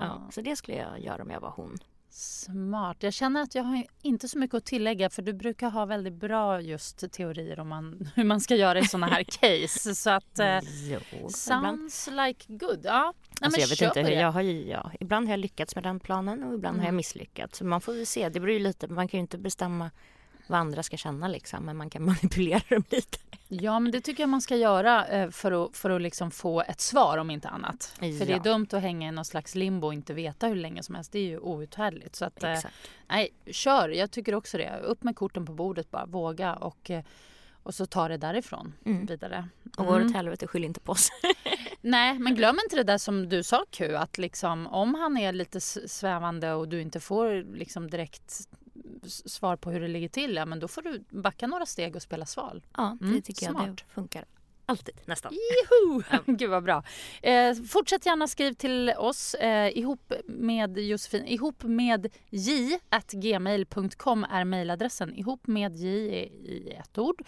ja, 0.00 0.28
så 0.32 0.40
det 0.40 0.56
skulle 0.56 0.76
jag 0.76 1.00
göra 1.00 1.22
om 1.22 1.30
jag 1.30 1.40
var 1.40 1.50
hon. 1.56 1.78
Smart. 2.10 2.96
Jag 3.02 3.12
känner 3.12 3.42
att 3.42 3.54
jag 3.54 3.62
har 3.64 3.84
inte 4.02 4.28
så 4.28 4.38
mycket 4.38 4.54
att 4.54 4.64
tillägga 4.64 5.10
för 5.10 5.22
du 5.22 5.32
brukar 5.32 5.70
ha 5.70 5.84
väldigt 5.84 6.12
bra 6.14 6.60
just 6.60 7.12
teorier 7.12 7.60
om 7.60 7.68
man, 7.68 8.08
hur 8.14 8.24
man 8.24 8.40
ska 8.40 8.56
göra 8.56 8.78
i 8.78 8.84
såna 8.84 9.06
här 9.06 9.24
case. 9.24 9.94
Så 9.94 10.10
att 10.10 10.38
eh, 10.38 10.58
Jo, 10.62 10.98
ibland. 11.12 11.32
sounds 11.36 12.08
like 12.12 12.52
good. 12.56 12.80
Ja. 12.84 13.12
Nej, 13.42 13.46
Alltså 13.46 13.60
jag 13.60 13.68
vet 13.68 13.82
inte, 13.82 14.00
hur- 14.10 14.16
det. 14.16 14.20
jag 14.22 14.32
har 14.32 14.40
ju, 14.42 14.68
ja, 14.68 14.90
ibland 15.00 15.26
har 15.26 15.32
jag 15.32 15.40
lyckats 15.40 15.74
med 15.74 15.84
den 15.84 16.00
planen 16.00 16.42
och 16.44 16.54
ibland 16.54 16.76
har 16.76 16.82
jag 16.82 16.88
Mm. 16.88 16.96
misslyckats. 16.96 17.58
Så 17.58 17.64
man 17.64 17.80
får 17.80 17.94
ju 17.96 18.04
se, 18.06 18.28
det 18.28 18.40
beror 18.40 18.52
ju 18.52 18.58
lite, 18.58 18.88
man 18.88 19.08
kan 19.08 19.18
ju 19.18 19.22
inte 19.22 19.38
bestämma 19.38 19.90
vad 20.46 20.60
andra 20.60 20.82
ska 20.82 20.96
känna 20.96 21.28
liksom, 21.28 21.64
men 21.64 21.76
man 21.76 21.90
kan 21.90 22.04
manipulera 22.12 22.62
dem 22.68 22.84
lite. 22.90 23.18
Ja 23.48 23.78
men 23.80 23.92
det 23.92 24.00
tycker 24.00 24.22
jag 24.22 24.30
man 24.30 24.40
ska 24.40 24.56
göra 24.56 25.06
eh, 25.06 25.30
för 25.30 25.64
att, 25.64 25.76
för 25.76 25.90
att 25.90 26.02
liksom 26.02 26.30
få 26.30 26.60
ett 26.62 26.80
svar 26.80 27.18
om 27.18 27.30
inte 27.30 27.48
annat. 27.48 27.94
För 27.98 28.06
det 28.06 28.22
är 28.22 28.30
Ja. 28.30 28.38
dumt 28.38 28.66
att 28.72 28.82
hänga 28.82 29.08
i 29.08 29.12
någon 29.12 29.24
slags 29.24 29.54
limbo 29.54 29.86
och 29.86 29.94
inte 29.94 30.14
veta 30.14 30.46
hur 30.46 30.56
länge 30.56 30.82
som 30.82 30.94
helst. 30.94 31.12
Det 31.12 31.18
är 31.18 31.22
ju 31.26 31.38
outhärdligt. 31.38 32.16
Så 32.16 32.24
att, 32.24 32.42
eh, 32.42 32.52
Exakt. 32.52 32.74
nej, 33.08 33.28
kör. 33.46 33.88
Jag 33.88 34.10
tycker 34.10 34.34
också 34.34 34.58
det. 34.58 34.80
Upp 34.82 35.02
med 35.02 35.16
korten 35.16 35.46
på 35.46 35.52
bordet 35.52 35.90
bara. 35.90 36.06
Våga 36.06 36.54
och, 36.54 36.90
eh, 36.90 37.04
och 37.62 37.74
så 37.74 37.86
ta 37.86 38.08
det 38.08 38.16
därifrån 38.16 38.72
Mm. 38.84 39.06
vidare. 39.06 39.48
Och 39.76 39.86
går 39.86 39.92
det 39.94 40.00
Mm. 40.00 40.06
åt 40.10 40.16
helvete, 40.16 40.46
skyll 40.46 40.64
inte 40.64 40.80
på 40.80 40.92
oss. 40.92 41.08
Nej, 41.82 42.18
men 42.18 42.34
glöm 42.34 42.58
inte 42.64 42.76
det 42.76 42.82
där 42.82 42.98
som 42.98 43.28
du 43.28 43.42
sa 43.42 43.64
Q, 43.70 43.94
att 43.96 44.18
liksom, 44.18 44.66
om 44.66 44.94
han 44.94 45.16
är 45.16 45.32
lite 45.32 45.60
svävande 45.60 46.52
och 46.52 46.68
du 46.68 46.80
inte 46.80 47.00
får 47.00 47.54
liksom 47.56 47.90
direkt 47.90 48.32
svar 49.26 49.56
på 49.56 49.70
hur 49.70 49.80
det 49.80 49.88
ligger 49.88 50.08
till, 50.08 50.34
ja, 50.34 50.46
men 50.46 50.60
då 50.60 50.68
får 50.68 50.82
du 50.82 51.04
backa 51.10 51.46
några 51.46 51.66
steg 51.66 51.96
och 51.96 52.02
spela 52.02 52.26
sval. 52.26 52.62
Ja, 52.76 52.96
det 53.00 53.06
Mm, 53.06 53.22
tycker 53.22 53.46
jag 53.46 53.52
smart. 53.54 53.76
det 53.76 53.94
funkar. 53.94 54.24
Alltid, 54.66 55.00
nästan. 55.04 55.32
Joho! 55.32 56.02
Gud 56.26 56.50
vad 56.50 56.62
bra. 56.62 56.84
Eh, 57.22 57.54
fortsätt 57.54 58.06
gärna 58.06 58.28
skriv 58.28 58.52
till 58.52 58.92
oss 58.98 59.34
eh, 59.34 59.78
ihop 59.78 60.12
med 60.26 60.78
Josefin. 60.78 61.24
Ihop 61.26 61.62
med 61.62 62.06
j 62.30 62.78
at 62.88 63.10
gmail.com 63.12 64.24
är 64.24 64.44
mejladressen. 64.44 65.14
Ihop 65.14 65.46
med 65.46 65.76
j 65.76 65.88
i 66.44 66.70
ett 66.80 66.98
ord 66.98 67.22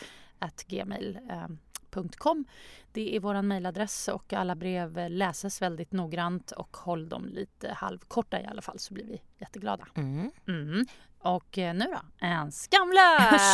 gmail.com. 0.69 2.45
Det 2.93 3.17
är 3.17 3.21
vår 3.21 3.43
mejladress 3.43 4.09
och 4.09 4.33
alla 4.33 4.55
brev 4.55 4.99
eh, 4.99 5.11
läses 5.11 5.63
väldigt 5.63 5.93
noggrant 5.93 6.51
och 6.53 6.77
håll 6.77 7.09
dem 7.09 7.27
lite 7.27 7.73
halvkorta 7.73 8.41
i 8.41 8.47
alla 8.47 8.63
fall 8.63 8.79
så 8.79 8.95
blir 8.95 9.05
vi 9.05 9.23
jätteglada. 9.39 9.87
Mm. 9.97 10.31
Mm. 10.49 10.87
Och 11.19 11.59
eh, 11.59 11.75
nu 11.75 11.85
då? 11.85 12.01
En 12.27 12.53
skamlös! 12.53 13.49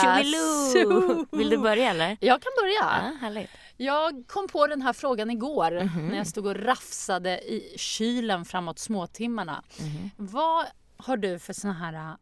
Vill 1.39 1.51
du 1.51 1.59
börja 1.59 1.91
eller? 1.91 2.17
Jag 2.21 2.43
kan 2.43 2.53
börja. 2.63 2.75
Ja, 2.81 3.17
härligt. 3.21 3.51
Jag 3.77 4.25
kom 4.27 4.49
på 4.49 4.67
den 4.67 4.83
här 4.83 4.93
frågan 4.93 5.31
igår 5.31 5.71
Mhm. 5.85 6.09
när 6.09 6.17
jag 6.17 6.27
stod 6.27 6.47
och 6.47 6.57
rafsade 6.57 7.41
i 7.53 7.75
kylen 7.79 8.45
framåt 8.45 8.79
småtimmarna. 8.79 9.63
Mhm. 9.81 10.11
Vad 10.17 10.67
har 10.97 11.17
du 11.17 11.39
för 11.39 11.53
såna 11.53 11.73
här 11.75 12.17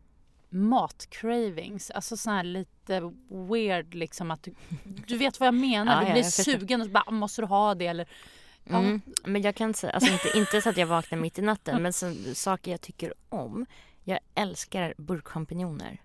matcravings? 0.49 1.90
Alltså 1.90 2.16
såna 2.16 2.36
här 2.36 2.44
lite 2.44 3.12
weird 3.51 3.94
liksom 3.94 4.30
att 4.30 4.42
du, 4.42 4.55
du 5.07 5.16
vet 5.16 5.40
vad 5.40 5.46
jag 5.46 5.55
menar. 5.55 6.03
Ja, 6.03 6.07
du 6.09 6.12
blir 6.12 6.22
sugen 6.22 6.80
och 6.80 6.90
bara 6.90 7.11
måste 7.11 7.42
du 7.42 7.46
ha 7.46 7.74
det 7.74 7.86
eller 7.86 8.09
ja. 8.64 8.78
Mm. 8.78 9.01
Men 9.24 9.42
jag 9.42 9.55
kan 9.55 9.74
säga, 9.74 9.92
alltså 9.92 10.12
inte, 10.12 10.38
inte 10.38 10.62
så 10.62 10.70
att 10.70 10.76
jag 10.76 10.86
vaknar 10.86 11.18
mitt 11.18 11.38
i 11.38 11.42
natten, 11.42 11.82
men 11.82 11.92
så, 11.92 12.14
saker 12.34 12.70
jag 12.70 12.80
tycker 12.80 13.14
om. 13.28 13.66
Jag 14.05 14.18
älskar 14.34 14.94
burkchampinjoner. 14.99 16.01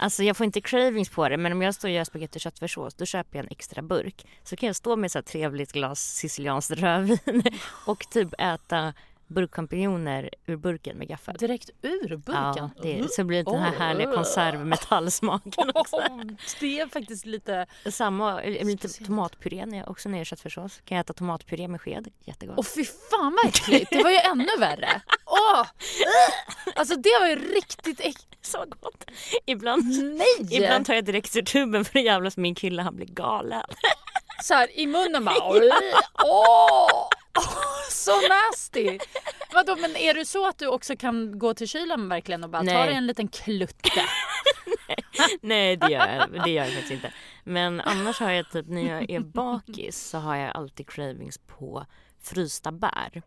Alltså 0.00 0.22
jag 0.22 0.36
får 0.36 0.44
inte 0.44 0.60
cravings 0.60 1.08
på 1.08 1.28
det 1.28 1.36
men 1.36 1.52
om 1.52 1.62
jag 1.62 1.74
står 1.74 1.88
och 1.88 1.94
gör 1.94 2.04
spagetti 2.04 2.38
och 2.38 2.40
köttfärssås 2.40 2.94
då 2.94 3.04
köper 3.04 3.38
jag 3.38 3.44
en 3.44 3.50
extra 3.50 3.82
burk. 3.82 4.26
Så 4.42 4.56
kan 4.56 4.66
jag 4.66 4.76
stå 4.76 4.96
med 4.96 5.12
så 5.12 5.18
här 5.18 5.22
trevligt 5.22 5.72
glas 5.72 6.00
sicilianskt 6.00 6.70
rödvin 6.70 7.42
och 7.86 8.10
typ 8.10 8.34
äta 8.38 8.94
burkchampinjoner 9.28 10.30
ur 10.46 10.56
burken 10.56 10.96
med 10.98 11.08
gaffel. 11.08 11.36
direkt 11.38 11.70
ur 11.82 12.16
burken. 12.16 12.34
Ja, 12.56 12.70
det, 12.82 13.12
så 13.12 13.24
blir 13.24 13.44
det 13.44 13.50
den 13.50 13.60
här 13.60 13.72
Oh. 13.72 13.78
härliga 13.78 14.12
konservmetallsmaken 14.12 15.70
också. 15.74 16.02
Det 16.60 16.80
är 16.80 16.86
faktiskt 16.88 17.26
lite... 17.26 17.66
Samma, 17.90 18.40
lite 18.42 18.88
tomatpuré 18.88 19.66
när 19.66 19.78
jag 19.78 19.90
också 19.90 20.08
när 20.08 20.14
jag 20.16 20.20
gör 20.20 20.24
köttfärssås. 20.24 20.80
Kan 20.84 20.96
jag 20.96 21.04
äta 21.04 21.12
tomatpuré 21.12 21.68
med 21.68 21.80
sked, 21.80 22.08
jättegott. 22.24 22.58
Åh 22.58 22.64
fy 22.64 22.84
fan 22.84 23.36
vad 23.42 23.46
äckligt! 23.48 23.90
Det 23.90 24.02
var 24.02 24.10
ju 24.10 24.16
ännu 24.18 24.48
värre. 24.58 25.00
Åh! 25.26 25.66
Alltså 26.74 26.94
det 26.96 27.10
var 27.20 27.28
ju 27.28 27.54
riktigt 27.54 28.00
äckligt. 28.00 28.46
så 28.46 28.64
gott. 28.80 29.04
Ibland, 29.46 29.84
Nej! 30.18 30.56
ibland 30.62 30.86
tar 30.86 30.94
jag 30.94 31.04
direkt 31.04 31.36
ur 31.36 31.42
tuben 31.42 31.84
för 31.84 31.98
att 31.98 32.04
jävlas 32.04 32.36
min 32.36 32.54
kille 32.54 32.82
han 32.82 32.96
blir 32.96 33.06
galen. 33.06 33.62
så 34.42 34.54
här 34.54 34.78
i 34.78 34.86
munnen 34.86 35.24
bara. 35.24 35.36
Åh! 36.24 37.08
Så 37.90 38.12
nasty! 38.28 38.98
Vadå, 39.52 39.76
men 39.76 39.96
är 39.96 40.14
det 40.14 40.24
så 40.24 40.48
att 40.48 40.58
du 40.58 40.66
också 40.66 40.96
kan 40.96 41.38
gå 41.38 41.54
till 41.54 41.68
kylen 41.68 42.08
verkligen 42.08 42.44
och 42.44 42.50
bara 42.50 42.58
ta 42.58 42.72
Nej. 42.72 42.86
dig 42.86 42.96
en 42.96 43.06
liten 43.06 43.28
klutte? 43.28 43.90
Nej 45.40 45.76
det 45.76 45.90
gör, 45.92 46.08
jag, 46.08 46.44
det 46.44 46.50
gör 46.50 46.64
jag 46.64 46.72
faktiskt 46.72 46.92
inte. 46.92 47.12
Men 47.44 47.80
annars 47.80 48.20
har 48.20 48.30
jag 48.30 48.50
typ 48.50 48.68
när 48.68 48.88
jag 48.88 49.10
är 49.10 49.20
bakis 49.20 50.08
så 50.08 50.18
har 50.18 50.36
jag 50.36 50.56
alltid 50.56 50.90
cravings 50.90 51.38
på 51.38 51.86
frysta 52.22 52.72
bär. 52.72 53.22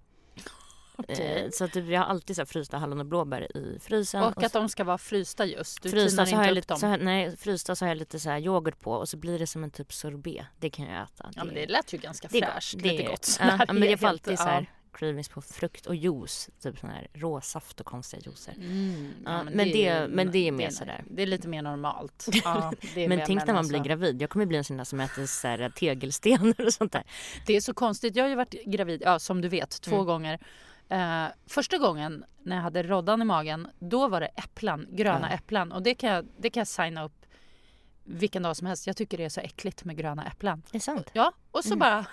Eh, 1.08 1.50
Så 1.52 1.68
typ, 1.68 1.86
jag 1.89 2.00
har 2.00 2.08
alltid 2.08 2.36
så 2.36 2.42
här 2.42 2.46
frysta 2.46 2.78
hallon 2.78 3.00
och 3.00 3.06
blåbär 3.06 3.58
i 3.58 3.80
frysen. 3.80 4.24
Och 4.24 4.44
att 4.44 4.54
de 4.54 4.70
ska 4.70 4.84
vara 4.84 4.98
frysta 4.98 5.46
just. 5.46 5.82
Du 5.84 5.89
frysta 5.89 6.26
så 6.26 6.36
har 6.36 6.46
jag 6.46 6.54
lite, 6.54 6.76
så 6.76 6.88
har, 6.88 6.98
nej, 6.98 7.38
frysta 7.38 7.76
så 7.76 7.86
har 7.86 7.89
jag 7.89 7.98
lite 7.98 8.20
så 8.20 8.30
här 8.30 8.39
yoghurt 8.39 8.80
på 8.82 8.92
och 8.94 9.10
så 9.10 9.18
blir 9.18 9.39
det 9.39 9.48
som 9.48 9.64
en 9.64 9.72
typ 9.72 9.94
sorbet. 9.94 10.46
Det 10.60 10.70
kan 10.70 10.86
jag 10.86 11.04
äta. 11.04 11.32
Ja 11.36 11.44
men 11.44 11.56
det 11.56 11.68
lät 11.68 11.94
ju 11.94 11.98
ganska 11.98 12.28
det 12.32 12.42
är 12.42 12.52
fräscht. 12.52 12.74
Lite 12.74 12.89
Det 12.89 13.06
är- 13.06 13.10
gott. 13.10 13.38
Ja, 13.39 13.60
ja, 13.68 13.74
men 13.74 13.89
jag 13.89 14.00
får 14.00 14.08
alltid 14.08 14.38
så 14.39 14.44
ja. 14.44 14.50
här 14.52 14.66
cravings 14.94 15.30
på 15.30 15.42
frukt 15.42 15.86
och 15.86 15.96
juice. 15.96 16.50
Typ 16.64 16.80
sån 16.80 16.89
här 16.89 17.08
råsaft 17.14 17.80
och 17.80 17.86
konstiga 17.86 18.22
juicer. 18.26 18.54
Mm, 18.58 19.14
Ja, 19.26 19.44
men 19.44 19.58
det- 19.72 20.08
men 20.10 20.32
det 20.32 20.48
är 20.48 20.52
mer 20.52 20.68
det 20.68 20.74
sådär. 20.74 21.04
Det 21.10 21.22
är 21.22 21.26
lite 21.28 21.48
mer 21.48 21.62
normalt. 21.62 22.28
Ja, 22.44 22.74
det 22.94 23.04
är 23.06 23.10
Men 23.10 23.22
tänk 23.26 23.39
när 23.39 23.46
man 23.48 23.56
alltså- 23.56 23.70
blir 23.74 23.80
gravid. 23.84 24.22
Jag 24.22 24.30
kommer 24.30 24.46
bli 24.46 24.58
en 24.58 24.64
sån 24.64 24.78
där 24.78 24.84
som 24.84 25.00
äter 25.00 25.26
så 25.26 25.48
här 25.48 25.70
tegelstenar 25.70 26.62
och 26.66 26.74
sånt 26.74 26.92
där. 26.92 27.04
Det 27.48 27.56
är 27.56 27.62
så 27.62 27.74
konstigt. 27.74 28.16
Jag 28.16 28.24
har 28.24 28.30
ju 28.30 28.36
varit 28.36 28.66
gravid, 28.66 29.02
ja, 29.06 29.20
som 29.20 29.42
du 29.42 29.48
vet, 29.50 29.82
två 29.82 29.96
Mm. 29.96 30.06
gånger. 30.06 30.39
Eh, 30.92 31.26
första 31.48 31.78
gången 31.78 32.26
när 32.44 32.56
jag 32.56 32.64
hade 32.64 32.84
roddan 32.84 33.22
i 33.22 33.26
magen, 33.26 33.68
då 33.80 34.08
var 34.08 34.20
det 34.22 34.28
äpplen, 34.28 34.88
gröna 34.92 35.28
Ja. 35.30 35.36
äpplen. 35.36 35.72
Och 35.72 35.84
det 35.84 35.96
kan, 35.96 36.10
jag, 36.10 36.28
det 36.38 36.50
kan 36.50 36.62
jag 36.62 36.68
signa 36.68 37.04
upp 37.06 37.26
vilken 38.04 38.44
dag 38.44 38.58
som 38.58 38.68
helst. 38.68 38.88
Jag 38.88 38.98
tycker 38.98 39.18
det 39.18 39.24
är 39.24 39.30
så 39.30 39.42
äckligt 39.42 39.84
med 39.84 39.98
gröna 39.98 40.26
äpplen. 40.26 40.64
Det 40.72 40.78
är 40.78 40.80
sant. 40.80 41.10
Ja, 41.14 41.34
och 41.52 41.64
så 41.64 41.74
Mm. 41.74 41.80
bara, 41.80 42.06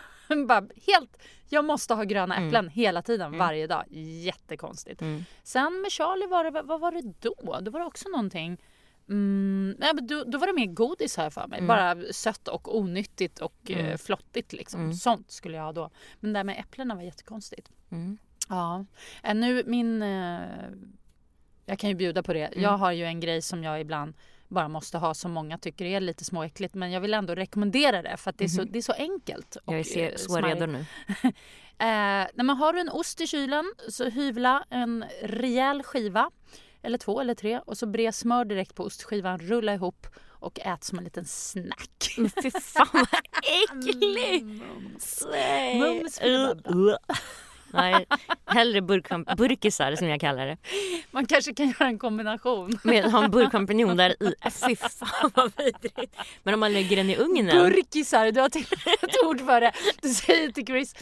bara 0.46 0.66
helt... 0.86 1.18
Jag 1.48 1.64
måste 1.64 1.94
ha 1.94 2.02
gröna 2.04 2.36
Mm. 2.36 2.48
äpplen 2.48 2.68
hela 2.68 3.02
tiden, 3.02 3.26
Mm. 3.26 3.38
varje 3.38 3.66
dag. 3.66 3.84
Jättekonstigt. 4.24 5.00
Mm. 5.02 5.24
Sen 5.42 5.80
med 5.82 5.92
Charlie 5.92 6.26
var 6.26 6.44
det, 6.44 6.62
vad 6.62 6.80
var 6.80 6.92
det 6.92 7.02
då? 7.20 7.60
Då 7.60 7.70
var 7.70 7.80
det 7.80 7.86
också 7.86 8.08
någonting 8.08 8.58
Mm, 9.10 9.76
nej, 9.78 9.90
men 9.94 10.06
då, 10.06 10.24
då 10.24 10.38
var 10.38 10.46
det 10.46 10.52
mer 10.52 10.66
godis 10.66 11.16
här 11.16 11.30
för 11.30 11.46
mig. 11.46 11.58
Mm. 11.58 11.68
Bara 11.68 12.12
sött 12.12 12.48
och 12.48 12.76
onyttigt 12.78 13.38
och 13.40 13.54
Mm. 13.70 13.86
eh, 13.86 13.96
flottigt. 13.96 14.52
Liksom. 14.52 14.80
Mm. 14.80 14.92
Sånt 14.94 15.30
skulle 15.30 15.56
jag 15.56 15.64
ha 15.64 15.72
då. 15.72 15.90
Men 16.20 16.32
det 16.32 16.38
där 16.38 16.44
med 16.44 16.58
äpplena 16.60 16.94
var 16.94 17.02
jättekonstigt. 17.02 17.70
Mm. 17.90 18.18
Ja. 18.48 18.84
Eh, 19.22 19.34
nu 19.34 19.62
min... 19.66 20.02
Eh, 20.02 20.40
jag 21.66 21.78
kan 21.78 21.90
ju 21.90 21.96
bjuda 21.96 22.22
på 22.22 22.32
det. 22.32 22.44
Mm. 22.44 22.62
Jag 22.62 22.76
har 22.78 22.92
ju 22.92 23.04
en 23.04 23.20
grej 23.20 23.42
som 23.42 23.64
jag 23.64 23.80
ibland 23.80 24.14
bara 24.48 24.68
måste 24.68 24.98
ha 24.98 25.14
som 25.14 25.32
många 25.32 25.58
tycker 25.58 25.84
är 25.84 26.00
lite 26.00 26.24
småäckligt. 26.24 26.74
Men 26.74 26.90
jag 26.92 27.00
vill 27.00 27.14
ändå 27.14 27.34
rekommendera 27.34 28.02
det 28.02 28.16
för 28.16 28.30
att 28.30 28.38
det 28.38 28.44
är 28.44 28.48
så, 28.48 28.60
Mhm. 28.62 28.72
det 28.72 28.78
är 28.78 28.82
så 28.82 28.92
enkelt. 28.92 29.56
Jag 29.66 29.86
ser 29.86 30.10
eh, 30.10 30.16
så 30.16 30.28
smarrigt. 30.28 30.60
redo 30.60 30.66
nu. 30.72 30.84
Eh, 31.80 32.26
när 32.34 32.42
man 32.42 32.56
har 32.56 32.74
en 32.74 32.88
ost 32.88 33.20
i 33.20 33.26
kylen 33.26 33.64
så 33.88 34.04
hyvla 34.08 34.64
en 34.70 35.04
rejäl 35.22 35.82
skiva. 35.82 36.30
eller 36.82 36.98
två 36.98 37.20
eller 37.20 37.34
tre 37.34 37.58
och 37.66 37.78
så 37.78 37.86
bre 37.86 38.12
smör 38.12 38.44
direkt 38.44 38.74
på 38.74 38.84
ostskivan, 38.84 39.38
rulla 39.38 39.74
ihop 39.74 40.06
och 40.28 40.60
ät 40.60 40.84
som 40.84 40.98
en 40.98 41.04
liten 41.04 41.24
snack. 41.24 42.14
Men 42.18 42.30
fy 42.42 42.50
fan 42.50 42.86
vad 42.92 43.06
äckligt! 43.64 44.62
Nej. 45.32 45.78
Mums 45.80 46.18
för 46.18 46.54
Nej, 47.72 48.06
hellre 48.46 48.80
burkchamp- 48.80 49.36
burkisar 49.36 49.96
som 49.96 50.08
jag 50.08 50.20
kallar 50.20 50.46
det. 50.46 50.56
Man 51.10 51.26
kanske 51.26 51.54
kan 51.54 51.66
göra 51.66 51.86
en 51.88 51.98
kombination. 51.98 52.78
Med 52.82 53.04
ha 53.12 53.24
en 53.24 53.30
burkchampinjon 53.30 53.96
där 53.96 54.22
i. 54.22 54.34
Äh, 54.44 54.50
Fy 54.50 54.76
fan 54.76 55.30
vad 55.34 55.52
vidrigt. 55.56 56.16
Men 56.42 56.54
om 56.54 56.60
man 56.60 56.72
lägger 56.72 56.96
den 56.96 57.10
i 57.10 57.16
ugnen. 57.16 57.56
Burkisar, 57.58 58.32
du 58.32 58.40
har 58.40 58.48
till 58.48 58.62
ett 59.02 59.24
ord 59.26 59.40
för 59.40 59.60
det. 59.60 59.72
Du 60.02 60.08
säger 60.08 60.52
till 60.52 60.66
Chris, 60.66 60.94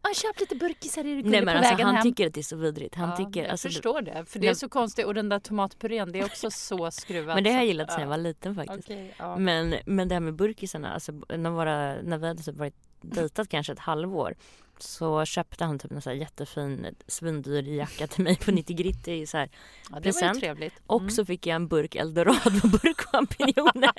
ah, 0.00 0.14
köp 0.14 0.40
lite 0.40 0.54
burkisar 0.56 1.04
du 1.04 1.14
Nej 1.22 1.40
på 1.40 1.44
men 1.46 1.56
alltså 1.56 1.72
vägen 1.72 1.86
han 1.86 1.94
hem. 1.94 2.02
tycker 2.02 2.26
att 2.26 2.34
det 2.34 2.40
är 2.40 2.42
så 2.42 2.56
vidrigt. 2.56 2.94
Han 2.94 3.10
Ja, 3.10 3.16
tycker, 3.16 3.42
jag 3.42 3.50
alltså, 3.50 3.68
förstår 3.68 4.02
det, 4.02 4.24
för 4.28 4.38
det 4.38 4.48
är 4.48 4.54
så 4.54 4.68
konstigt. 4.68 5.06
Och 5.06 5.14
den 5.14 5.28
där 5.28 5.38
tomatpurén, 5.38 6.12
det 6.12 6.18
är 6.20 6.24
också 6.24 6.50
så 6.50 6.90
skruvat. 6.90 7.34
Men 7.34 7.44
det 7.44 7.50
har 7.50 7.56
jag 7.56 7.66
gillat 7.66 7.92
sedan 7.92 8.00
jag 8.00 8.08
var 8.08 8.16
liten 8.18 8.54
faktiskt. 8.54 8.88
Okej, 8.88 9.14
ja. 9.18 9.36
Men, 9.36 9.74
men 9.86 10.08
det 10.08 10.14
här 10.14 10.20
med 10.20 10.34
burkisarna, 10.34 10.94
alltså, 10.94 11.12
när, 11.12 11.50
våra, 11.50 11.94
när 12.02 12.18
vi 12.18 12.26
hade 12.26 12.42
typ 12.42 12.56
varit 12.56 12.74
dejtat 13.00 13.48
kanske 13.48 13.72
ett 13.72 13.78
halvår 13.78 14.34
så 14.82 15.24
köpte 15.24 15.64
han 15.64 15.78
typ 15.78 15.92
en 15.92 16.02
så 16.02 16.10
här 16.10 16.16
jättefin 16.16 16.94
svindyr 17.06 17.62
jacka 17.62 18.06
till 18.06 18.24
mig 18.24 18.36
på 18.36 18.50
90 18.50 18.76
gritt 18.76 19.08
i 19.08 19.26
så 19.26 19.36
här. 19.36 19.50
ja, 19.52 19.88
det 19.88 19.94
var 19.94 20.00
present. 20.00 20.40
trevligt. 20.40 20.74
Och 20.86 21.00
Mm. 21.00 21.10
så 21.10 21.24
fick 21.24 21.46
jag 21.46 21.56
en 21.56 21.68
burk 21.68 21.94
eldorado 21.94 22.68
burkchampinjoner. 22.68 23.92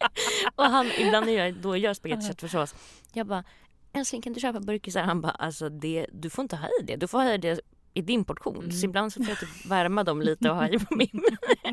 och 0.56 0.64
han, 0.64 0.86
ibland 0.98 1.26
när 1.26 1.32
jag 1.32 1.54
då 1.54 1.76
gör 1.76 1.94
spagetti 1.94 2.20
och 2.22 2.26
köttfärssås, 2.28 2.74
jag 3.12 3.26
bara 3.26 3.44
älskling 3.92 4.22
kan 4.22 4.32
du 4.32 4.40
köpa 4.40 4.60
burkisar? 4.60 5.02
Han 5.02 5.20
bara 5.20 5.32
alltså 5.32 5.68
det, 5.68 6.06
du 6.12 6.30
får 6.30 6.42
inte 6.42 6.56
ha 6.56 6.68
i 6.80 6.82
det, 6.84 6.96
du 6.96 7.06
får 7.08 7.18
ha 7.18 7.32
i 7.32 7.38
det 7.38 7.60
i 7.96 8.02
din 8.02 8.24
portion. 8.24 8.56
Mm. 8.58 8.70
Så 8.72 8.84
ibland 8.86 9.12
så 9.12 9.22
får 9.24 9.28
jag 9.28 9.38
typ 9.40 9.66
värma 9.70 10.04
dem 10.04 10.22
lite 10.22 10.50
och 10.50 10.56
ha 10.56 10.68
i 10.68 10.78
på 10.78 10.94
min. 10.96 11.24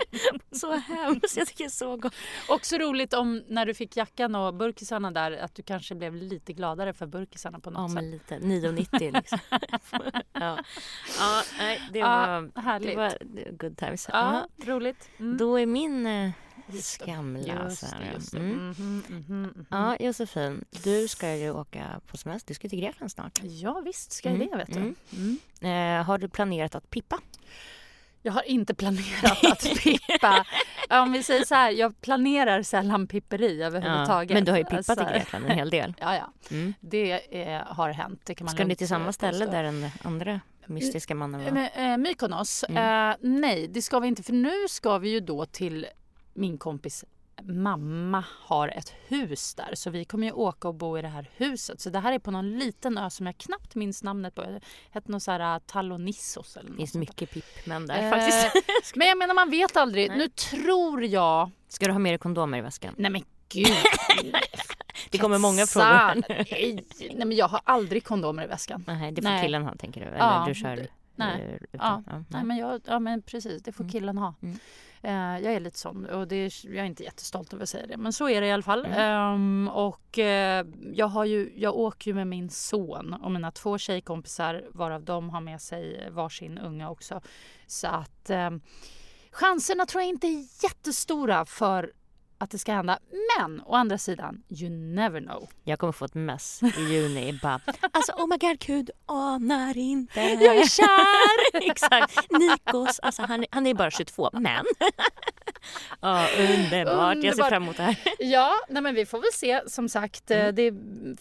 så 0.51 0.71
hemskt, 0.71 1.37
jag 1.37 1.47
tycker 1.47 1.63
det 1.63 1.67
är 1.67 1.69
så 1.69 1.97
gott. 1.97 2.13
Också 2.49 2.77
roligt 2.77 3.13
om 3.13 3.43
när 3.47 3.65
du 3.65 3.73
fick 3.73 3.97
jackan 3.97 4.35
och 4.35 4.53
burkisarna 4.53 5.11
där 5.11 5.31
att 5.31 5.55
du 5.55 5.63
kanske 5.63 5.95
blev 5.95 6.15
lite 6.15 6.53
gladare 6.53 6.93
för 6.93 7.05
burkisarna 7.07 7.59
på 7.59 7.71
Ja 7.71 7.81
något 7.81 7.91
men 7.91 8.03
sätt. 8.27 8.43
lite, 8.43 8.67
9,90 8.67 9.13
liksom. 9.13 9.39
ja. 10.33 10.57
ja, 11.19 11.41
nej 11.57 11.81
det 11.93 11.99
Ja, 11.99 12.07
var, 12.55 12.61
härligt. 12.61 12.89
det 12.89 12.95
var 12.95 13.51
good 13.51 13.77
times. 13.77 14.09
Ja, 14.11 14.47
Ja. 14.55 14.65
roligt. 14.73 15.09
Mm. 15.19 15.37
Då 15.37 15.59
är 15.59 15.65
min 15.65 16.07
det, 17.99 18.13
just 18.13 18.31
det. 18.31 18.37
Mm. 18.37 18.55
Mhm, 18.77 19.03
mhm, 19.09 19.23
mhm. 19.27 19.65
Ja, 19.69 19.97
Josefin, 19.99 20.65
du 20.83 21.07
ska 21.07 21.35
ju 21.35 21.51
åka 21.51 22.01
på 22.07 22.17
semester. 22.17 22.47
Du 22.47 22.53
ska 22.53 22.69
till 22.69 22.79
Grekland 22.79 23.11
snart. 23.11 23.39
Ja 23.43 23.81
visst 23.85 24.11
ska 24.11 24.29
jag 24.29 24.35
Mm, 24.35 24.47
det 24.51 24.57
vet 24.57 24.73
du. 24.73 24.79
mm. 24.79 24.95
Mm. 25.61 25.99
Eh, 25.99 26.05
har 26.05 26.17
du 26.17 26.29
planerat 26.29 26.75
att 26.75 26.89
pippa? 26.89 27.19
Jag 28.25 28.33
har 28.33 28.41
inte 28.49 28.73
planerat 28.73 29.45
att 29.45 29.61
pippa. 29.83 30.45
Om 30.89 31.11
vi 31.11 31.23
säger 31.23 31.45
så 31.45 31.55
här, 31.55 31.71
jag 31.71 32.01
planerar 32.01 32.63
sällan 32.63 33.07
pipperi 33.07 33.63
överhuvudtaget. 33.63 34.33
men 34.33 34.45
du 34.45 34.51
har 34.51 34.57
ju 34.57 34.63
pippat 34.63 34.89
Alltså, 34.89 35.05
i 35.09 35.17
Grekland 35.17 35.45
en 35.45 35.51
hel 35.51 35.69
del. 35.69 35.93
Ja, 36.01 36.15
ja. 36.15 36.33
Mm. 36.51 36.73
Det 36.79 37.41
eh, 37.41 37.61
har 37.65 37.89
hänt. 37.89 38.21
Det 38.23 38.35
kan 38.35 38.45
man 38.45 38.55
Ska 38.55 38.65
ni 38.65 38.75
till 38.75 38.87
samma 38.87 39.05
eh, 39.05 39.11
ställe 39.11 39.45
där 39.45 39.63
den 39.63 39.89
andra 40.01 40.39
mystiska 40.65 41.15
mannen 41.15 41.55
var? 41.55 41.69
Eh, 41.75 41.97
Mykonos? 41.97 42.65
Mm. 42.69 43.09
Eh, 43.09 43.15
nej, 43.21 43.67
det 43.67 43.81
ska 43.81 43.99
vi 43.99 44.07
inte. 44.07 44.23
För 44.23 44.33
nu 44.33 44.67
ska 44.69 44.97
vi 44.97 45.09
ju 45.09 45.19
då 45.19 45.45
till 45.45 45.87
min 46.33 46.57
kompis 46.57 47.05
mamma 47.43 48.23
har 48.29 48.67
ett 48.67 48.93
hus 49.07 49.55
där. 49.55 49.69
Så 49.75 49.89
vi 49.89 50.05
kommer 50.05 50.27
ju 50.27 50.33
åka 50.33 50.67
och 50.67 50.75
bo 50.75 50.97
i 50.97 51.01
det 51.01 51.07
här 51.07 51.29
huset. 51.37 51.81
Så 51.81 51.89
det 51.89 51.99
här 51.99 52.13
är 52.13 52.19
på 52.19 52.31
någon 52.31 52.59
liten 52.59 52.97
ö 52.97 53.09
som 53.09 53.25
jag 53.25 53.37
knappt 53.37 53.75
minns 53.75 54.03
namnet 54.03 54.35
på. 54.35 54.41
Det 54.41 54.59
hette 54.91 55.11
något 55.11 55.23
så 55.23 55.31
här 55.31 55.59
Talonissos 55.59 56.57
eller 56.57 56.63
Det 56.65 56.71
något 56.71 56.77
finns 56.77 56.91
sånt 56.91 57.05
där. 57.07 57.11
mycket 57.25 57.31
pippmän 57.31 57.87
där 57.87 58.03
Eh, 58.03 58.09
faktiskt. 58.09 58.95
Men 58.95 59.07
jag 59.07 59.17
menar 59.17 59.33
man 59.33 59.49
vet 59.49 59.77
aldrig. 59.77 60.09
Nej. 60.09 60.17
Nu 60.17 60.27
tror 60.29 61.03
jag... 61.03 61.51
Ska 61.67 61.85
du 61.85 61.91
ha 61.91 61.99
med 61.99 62.11
dig 62.13 62.19
kondomer 62.19 62.57
i 62.57 62.61
väskan? 62.61 62.95
Nej 62.97 63.11
men 63.11 63.23
gud. 63.49 63.67
Det 65.09 65.17
kommer 65.17 65.37
många 65.37 65.65
frågor. 65.67 66.23
Nej, 66.27 66.85
men 67.25 67.31
jag 67.31 67.47
har 67.47 67.61
aldrig 67.63 68.03
kondomer 68.03 68.43
i 68.43 68.47
väskan. 68.47 68.83
Nej, 68.87 69.11
det 69.11 69.21
får 69.21 69.29
Nej. 69.29 69.43
killen 69.43 69.63
ha 69.63 69.75
tänker 69.75 70.01
du? 70.01 70.07
Eller 70.07 70.17
Ja, 70.17 70.45
du 70.47 70.55
kör 70.55 70.75
det- 70.75 70.87
nej. 71.15 71.59
utan? 71.71 72.03
Ja, 72.07 72.23
nej. 72.29 72.43
Men 72.43 72.57
jag, 72.57 72.81
ja 72.85 72.99
men 72.99 73.21
precis, 73.21 73.63
det 73.63 73.71
får 73.71 73.83
Mm. 73.83 73.91
killen 73.91 74.17
ha. 74.17 74.33
Mm. 74.41 74.57
Eh, 75.01 75.43
jag 75.45 75.53
är 75.53 75.59
lite 75.59 75.79
sån 75.79 76.05
och 76.05 76.27
det 76.27 76.35
är, 76.35 76.65
jag 76.65 76.77
är 76.77 76.83
inte 76.85 77.03
jättestolt 77.03 77.53
över 77.53 77.63
att 77.63 77.69
säga 77.69 77.87
det 77.87 77.97
men 77.97 78.13
så 78.13 78.29
är 78.29 78.41
det 78.41 78.47
i 78.47 78.51
alla 78.51 78.63
fall. 78.63 78.85
Mm. 78.85 78.99
Ehm, 78.99 79.69
och 79.73 80.19
eh, 80.19 80.65
jag, 80.93 81.07
har 81.07 81.25
ju, 81.25 81.53
jag 81.55 81.75
åker 81.75 82.11
ju 82.11 82.15
med 82.15 82.27
min 82.27 82.49
son 82.49 83.13
och 83.13 83.31
mina 83.31 83.51
två 83.51 83.77
tjejkompisar 83.77 84.63
varav 84.71 85.03
de 85.03 85.29
har 85.29 85.41
med 85.41 85.61
sig 85.61 86.09
varsin 86.11 86.57
unga 86.57 86.89
också. 86.89 87.21
Så 87.67 87.87
att 87.87 88.29
eh, 88.29 88.49
chanserna 89.31 89.85
tror 89.85 90.01
jag 90.01 90.09
inte 90.09 90.27
är 90.27 90.63
jättestora 90.63 91.45
för 91.45 91.91
att 92.43 92.49
det 92.51 92.57
ska 92.57 92.73
hända. 92.73 92.99
Men 93.39 93.61
å 93.65 93.73
andra 93.75 93.97
sidan, 93.97 94.43
you 94.49 94.69
never 94.69 95.21
know. 95.21 95.49
Jag 95.63 95.79
kommer 95.79 95.93
få 95.93 96.05
ett 96.05 96.13
mess 96.13 96.63
i 96.77 96.81
juni. 96.93 97.39
Bara, 97.43 97.59
alltså 97.91 98.11
oh 98.11 98.27
my 98.27 98.37
god 98.37 98.59
gud, 98.59 98.89
anar 99.05 99.77
inte. 99.77 100.21
Jag 100.21 100.55
är 100.57 100.67
kär! 100.67 101.61
Exakt. 101.71 102.31
Nikos, 102.31 102.99
alltså 102.99 103.21
han, 103.21 103.45
han 103.51 103.67
är 103.67 103.73
bara 103.73 103.91
22 103.91 104.29
men. 104.33 104.65
Ja, 106.01 106.27
underbart. 106.39 107.15
Jag 107.15 107.23
ser 107.23 107.29
Underbart. 107.29 107.49
fram 107.49 107.63
emot 107.63 107.77
det 107.77 107.83
här. 107.83 107.97
Ja, 108.19 108.51
nej 108.69 108.81
men 108.83 108.95
vi 108.95 109.05
får 109.05 109.19
väl 109.19 109.31
se. 109.33 109.61
Som 109.69 109.89
sagt, 109.89 110.31
eh, 110.31 110.39
Mm. 110.43 110.55
det, 110.55 110.71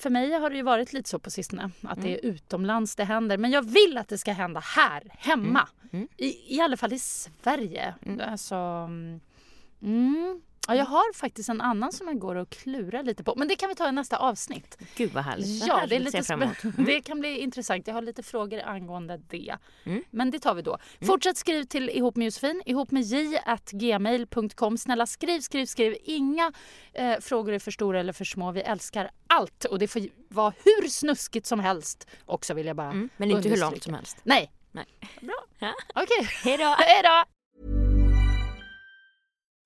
för 0.00 0.10
mig 0.10 0.32
har 0.32 0.50
det 0.50 0.56
ju 0.56 0.62
varit 0.62 0.92
lite 0.92 1.08
så 1.08 1.18
på 1.18 1.30
sistone 1.30 1.70
att 1.82 2.02
det 2.02 2.14
är 2.14 2.26
utomlands 2.26 2.96
det 2.96 3.04
händer. 3.04 3.38
Men 3.38 3.50
jag 3.50 3.62
vill 3.62 3.98
att 3.98 4.08
det 4.08 4.18
ska 4.18 4.32
hända 4.32 4.60
här, 4.60 5.02
hemma. 5.18 5.68
Mm. 5.92 6.08
I, 6.16 6.56
I 6.56 6.60
alla 6.60 6.76
fall 6.76 6.92
i 6.92 6.98
Sverige. 6.98 7.94
Mm. 8.06 8.30
Alltså, 8.30 8.54
mm, 8.54 9.20
mm. 9.82 10.40
Ja, 10.68 10.74
jag 10.74 10.84
har 10.84 11.12
faktiskt 11.14 11.48
en 11.48 11.60
annan 11.60 11.92
som 11.92 12.06
jag 12.08 12.18
går 12.18 12.34
och 12.34 12.50
klurar 12.50 13.02
lite 13.02 13.24
på. 13.24 13.34
Men 13.36 13.48
det 13.48 13.56
kan 13.56 13.68
vi 13.68 13.74
ta 13.74 13.88
i 13.88 13.92
nästa 13.92 14.16
avsnitt. 14.16 14.78
Gud 14.96 15.12
vad 15.12 15.24
härligt. 15.24 15.66
Ja, 15.66 15.86
det, 15.88 15.96
är 15.96 16.00
lite 16.00 16.18
spä- 16.20 16.84
det 16.86 17.00
kan 17.00 17.20
bli 17.20 17.38
intressant. 17.38 17.86
Jag 17.86 17.94
har 17.94 18.02
lite 18.02 18.22
frågor 18.22 18.60
angående 18.62 19.20
det. 19.28 19.56
Mm. 19.84 20.04
Men 20.10 20.30
det 20.30 20.38
tar 20.38 20.54
vi 20.54 20.62
då. 20.62 20.78
Fortsätt 21.06 21.36
skriv 21.36 21.64
till 21.64 21.90
ihop 21.90 22.16
med 22.16 22.24
Josefin, 22.24 22.62
ihop 22.66 22.90
med 22.90 23.04
gmail.com. 23.70 24.78
Snälla 24.78 25.06
skriv, 25.06 25.40
skriv, 25.40 25.66
skriv. 25.66 25.96
Inga 26.04 26.52
eh, 26.92 27.18
frågor 27.20 27.52
är 27.52 27.58
för 27.58 27.70
stora 27.70 28.00
eller 28.00 28.12
för 28.12 28.24
små. 28.24 28.52
Vi 28.52 28.60
älskar 28.60 29.10
allt 29.26 29.64
och 29.64 29.78
det 29.78 29.88
får 29.88 30.02
vara 30.28 30.52
hur 30.64 30.88
snuskigt 30.88 31.46
som 31.46 31.60
helst 31.60 32.06
också 32.26 32.54
vill 32.54 32.66
jag 32.66 32.76
bara 32.76 32.90
Mm, 32.90 33.08
men 33.16 33.30
inte 33.30 33.48
hur 33.48 33.56
långt 33.56 33.82
som 33.82 33.94
helst. 33.94 34.16
Nej. 34.22 34.52
Nej. 34.72 34.86
Bra. 35.20 35.34
Ja. 35.58 35.74
Okej. 35.94 36.28
Då! 36.58 36.76
Hej 36.78 37.02
då! 37.02 37.24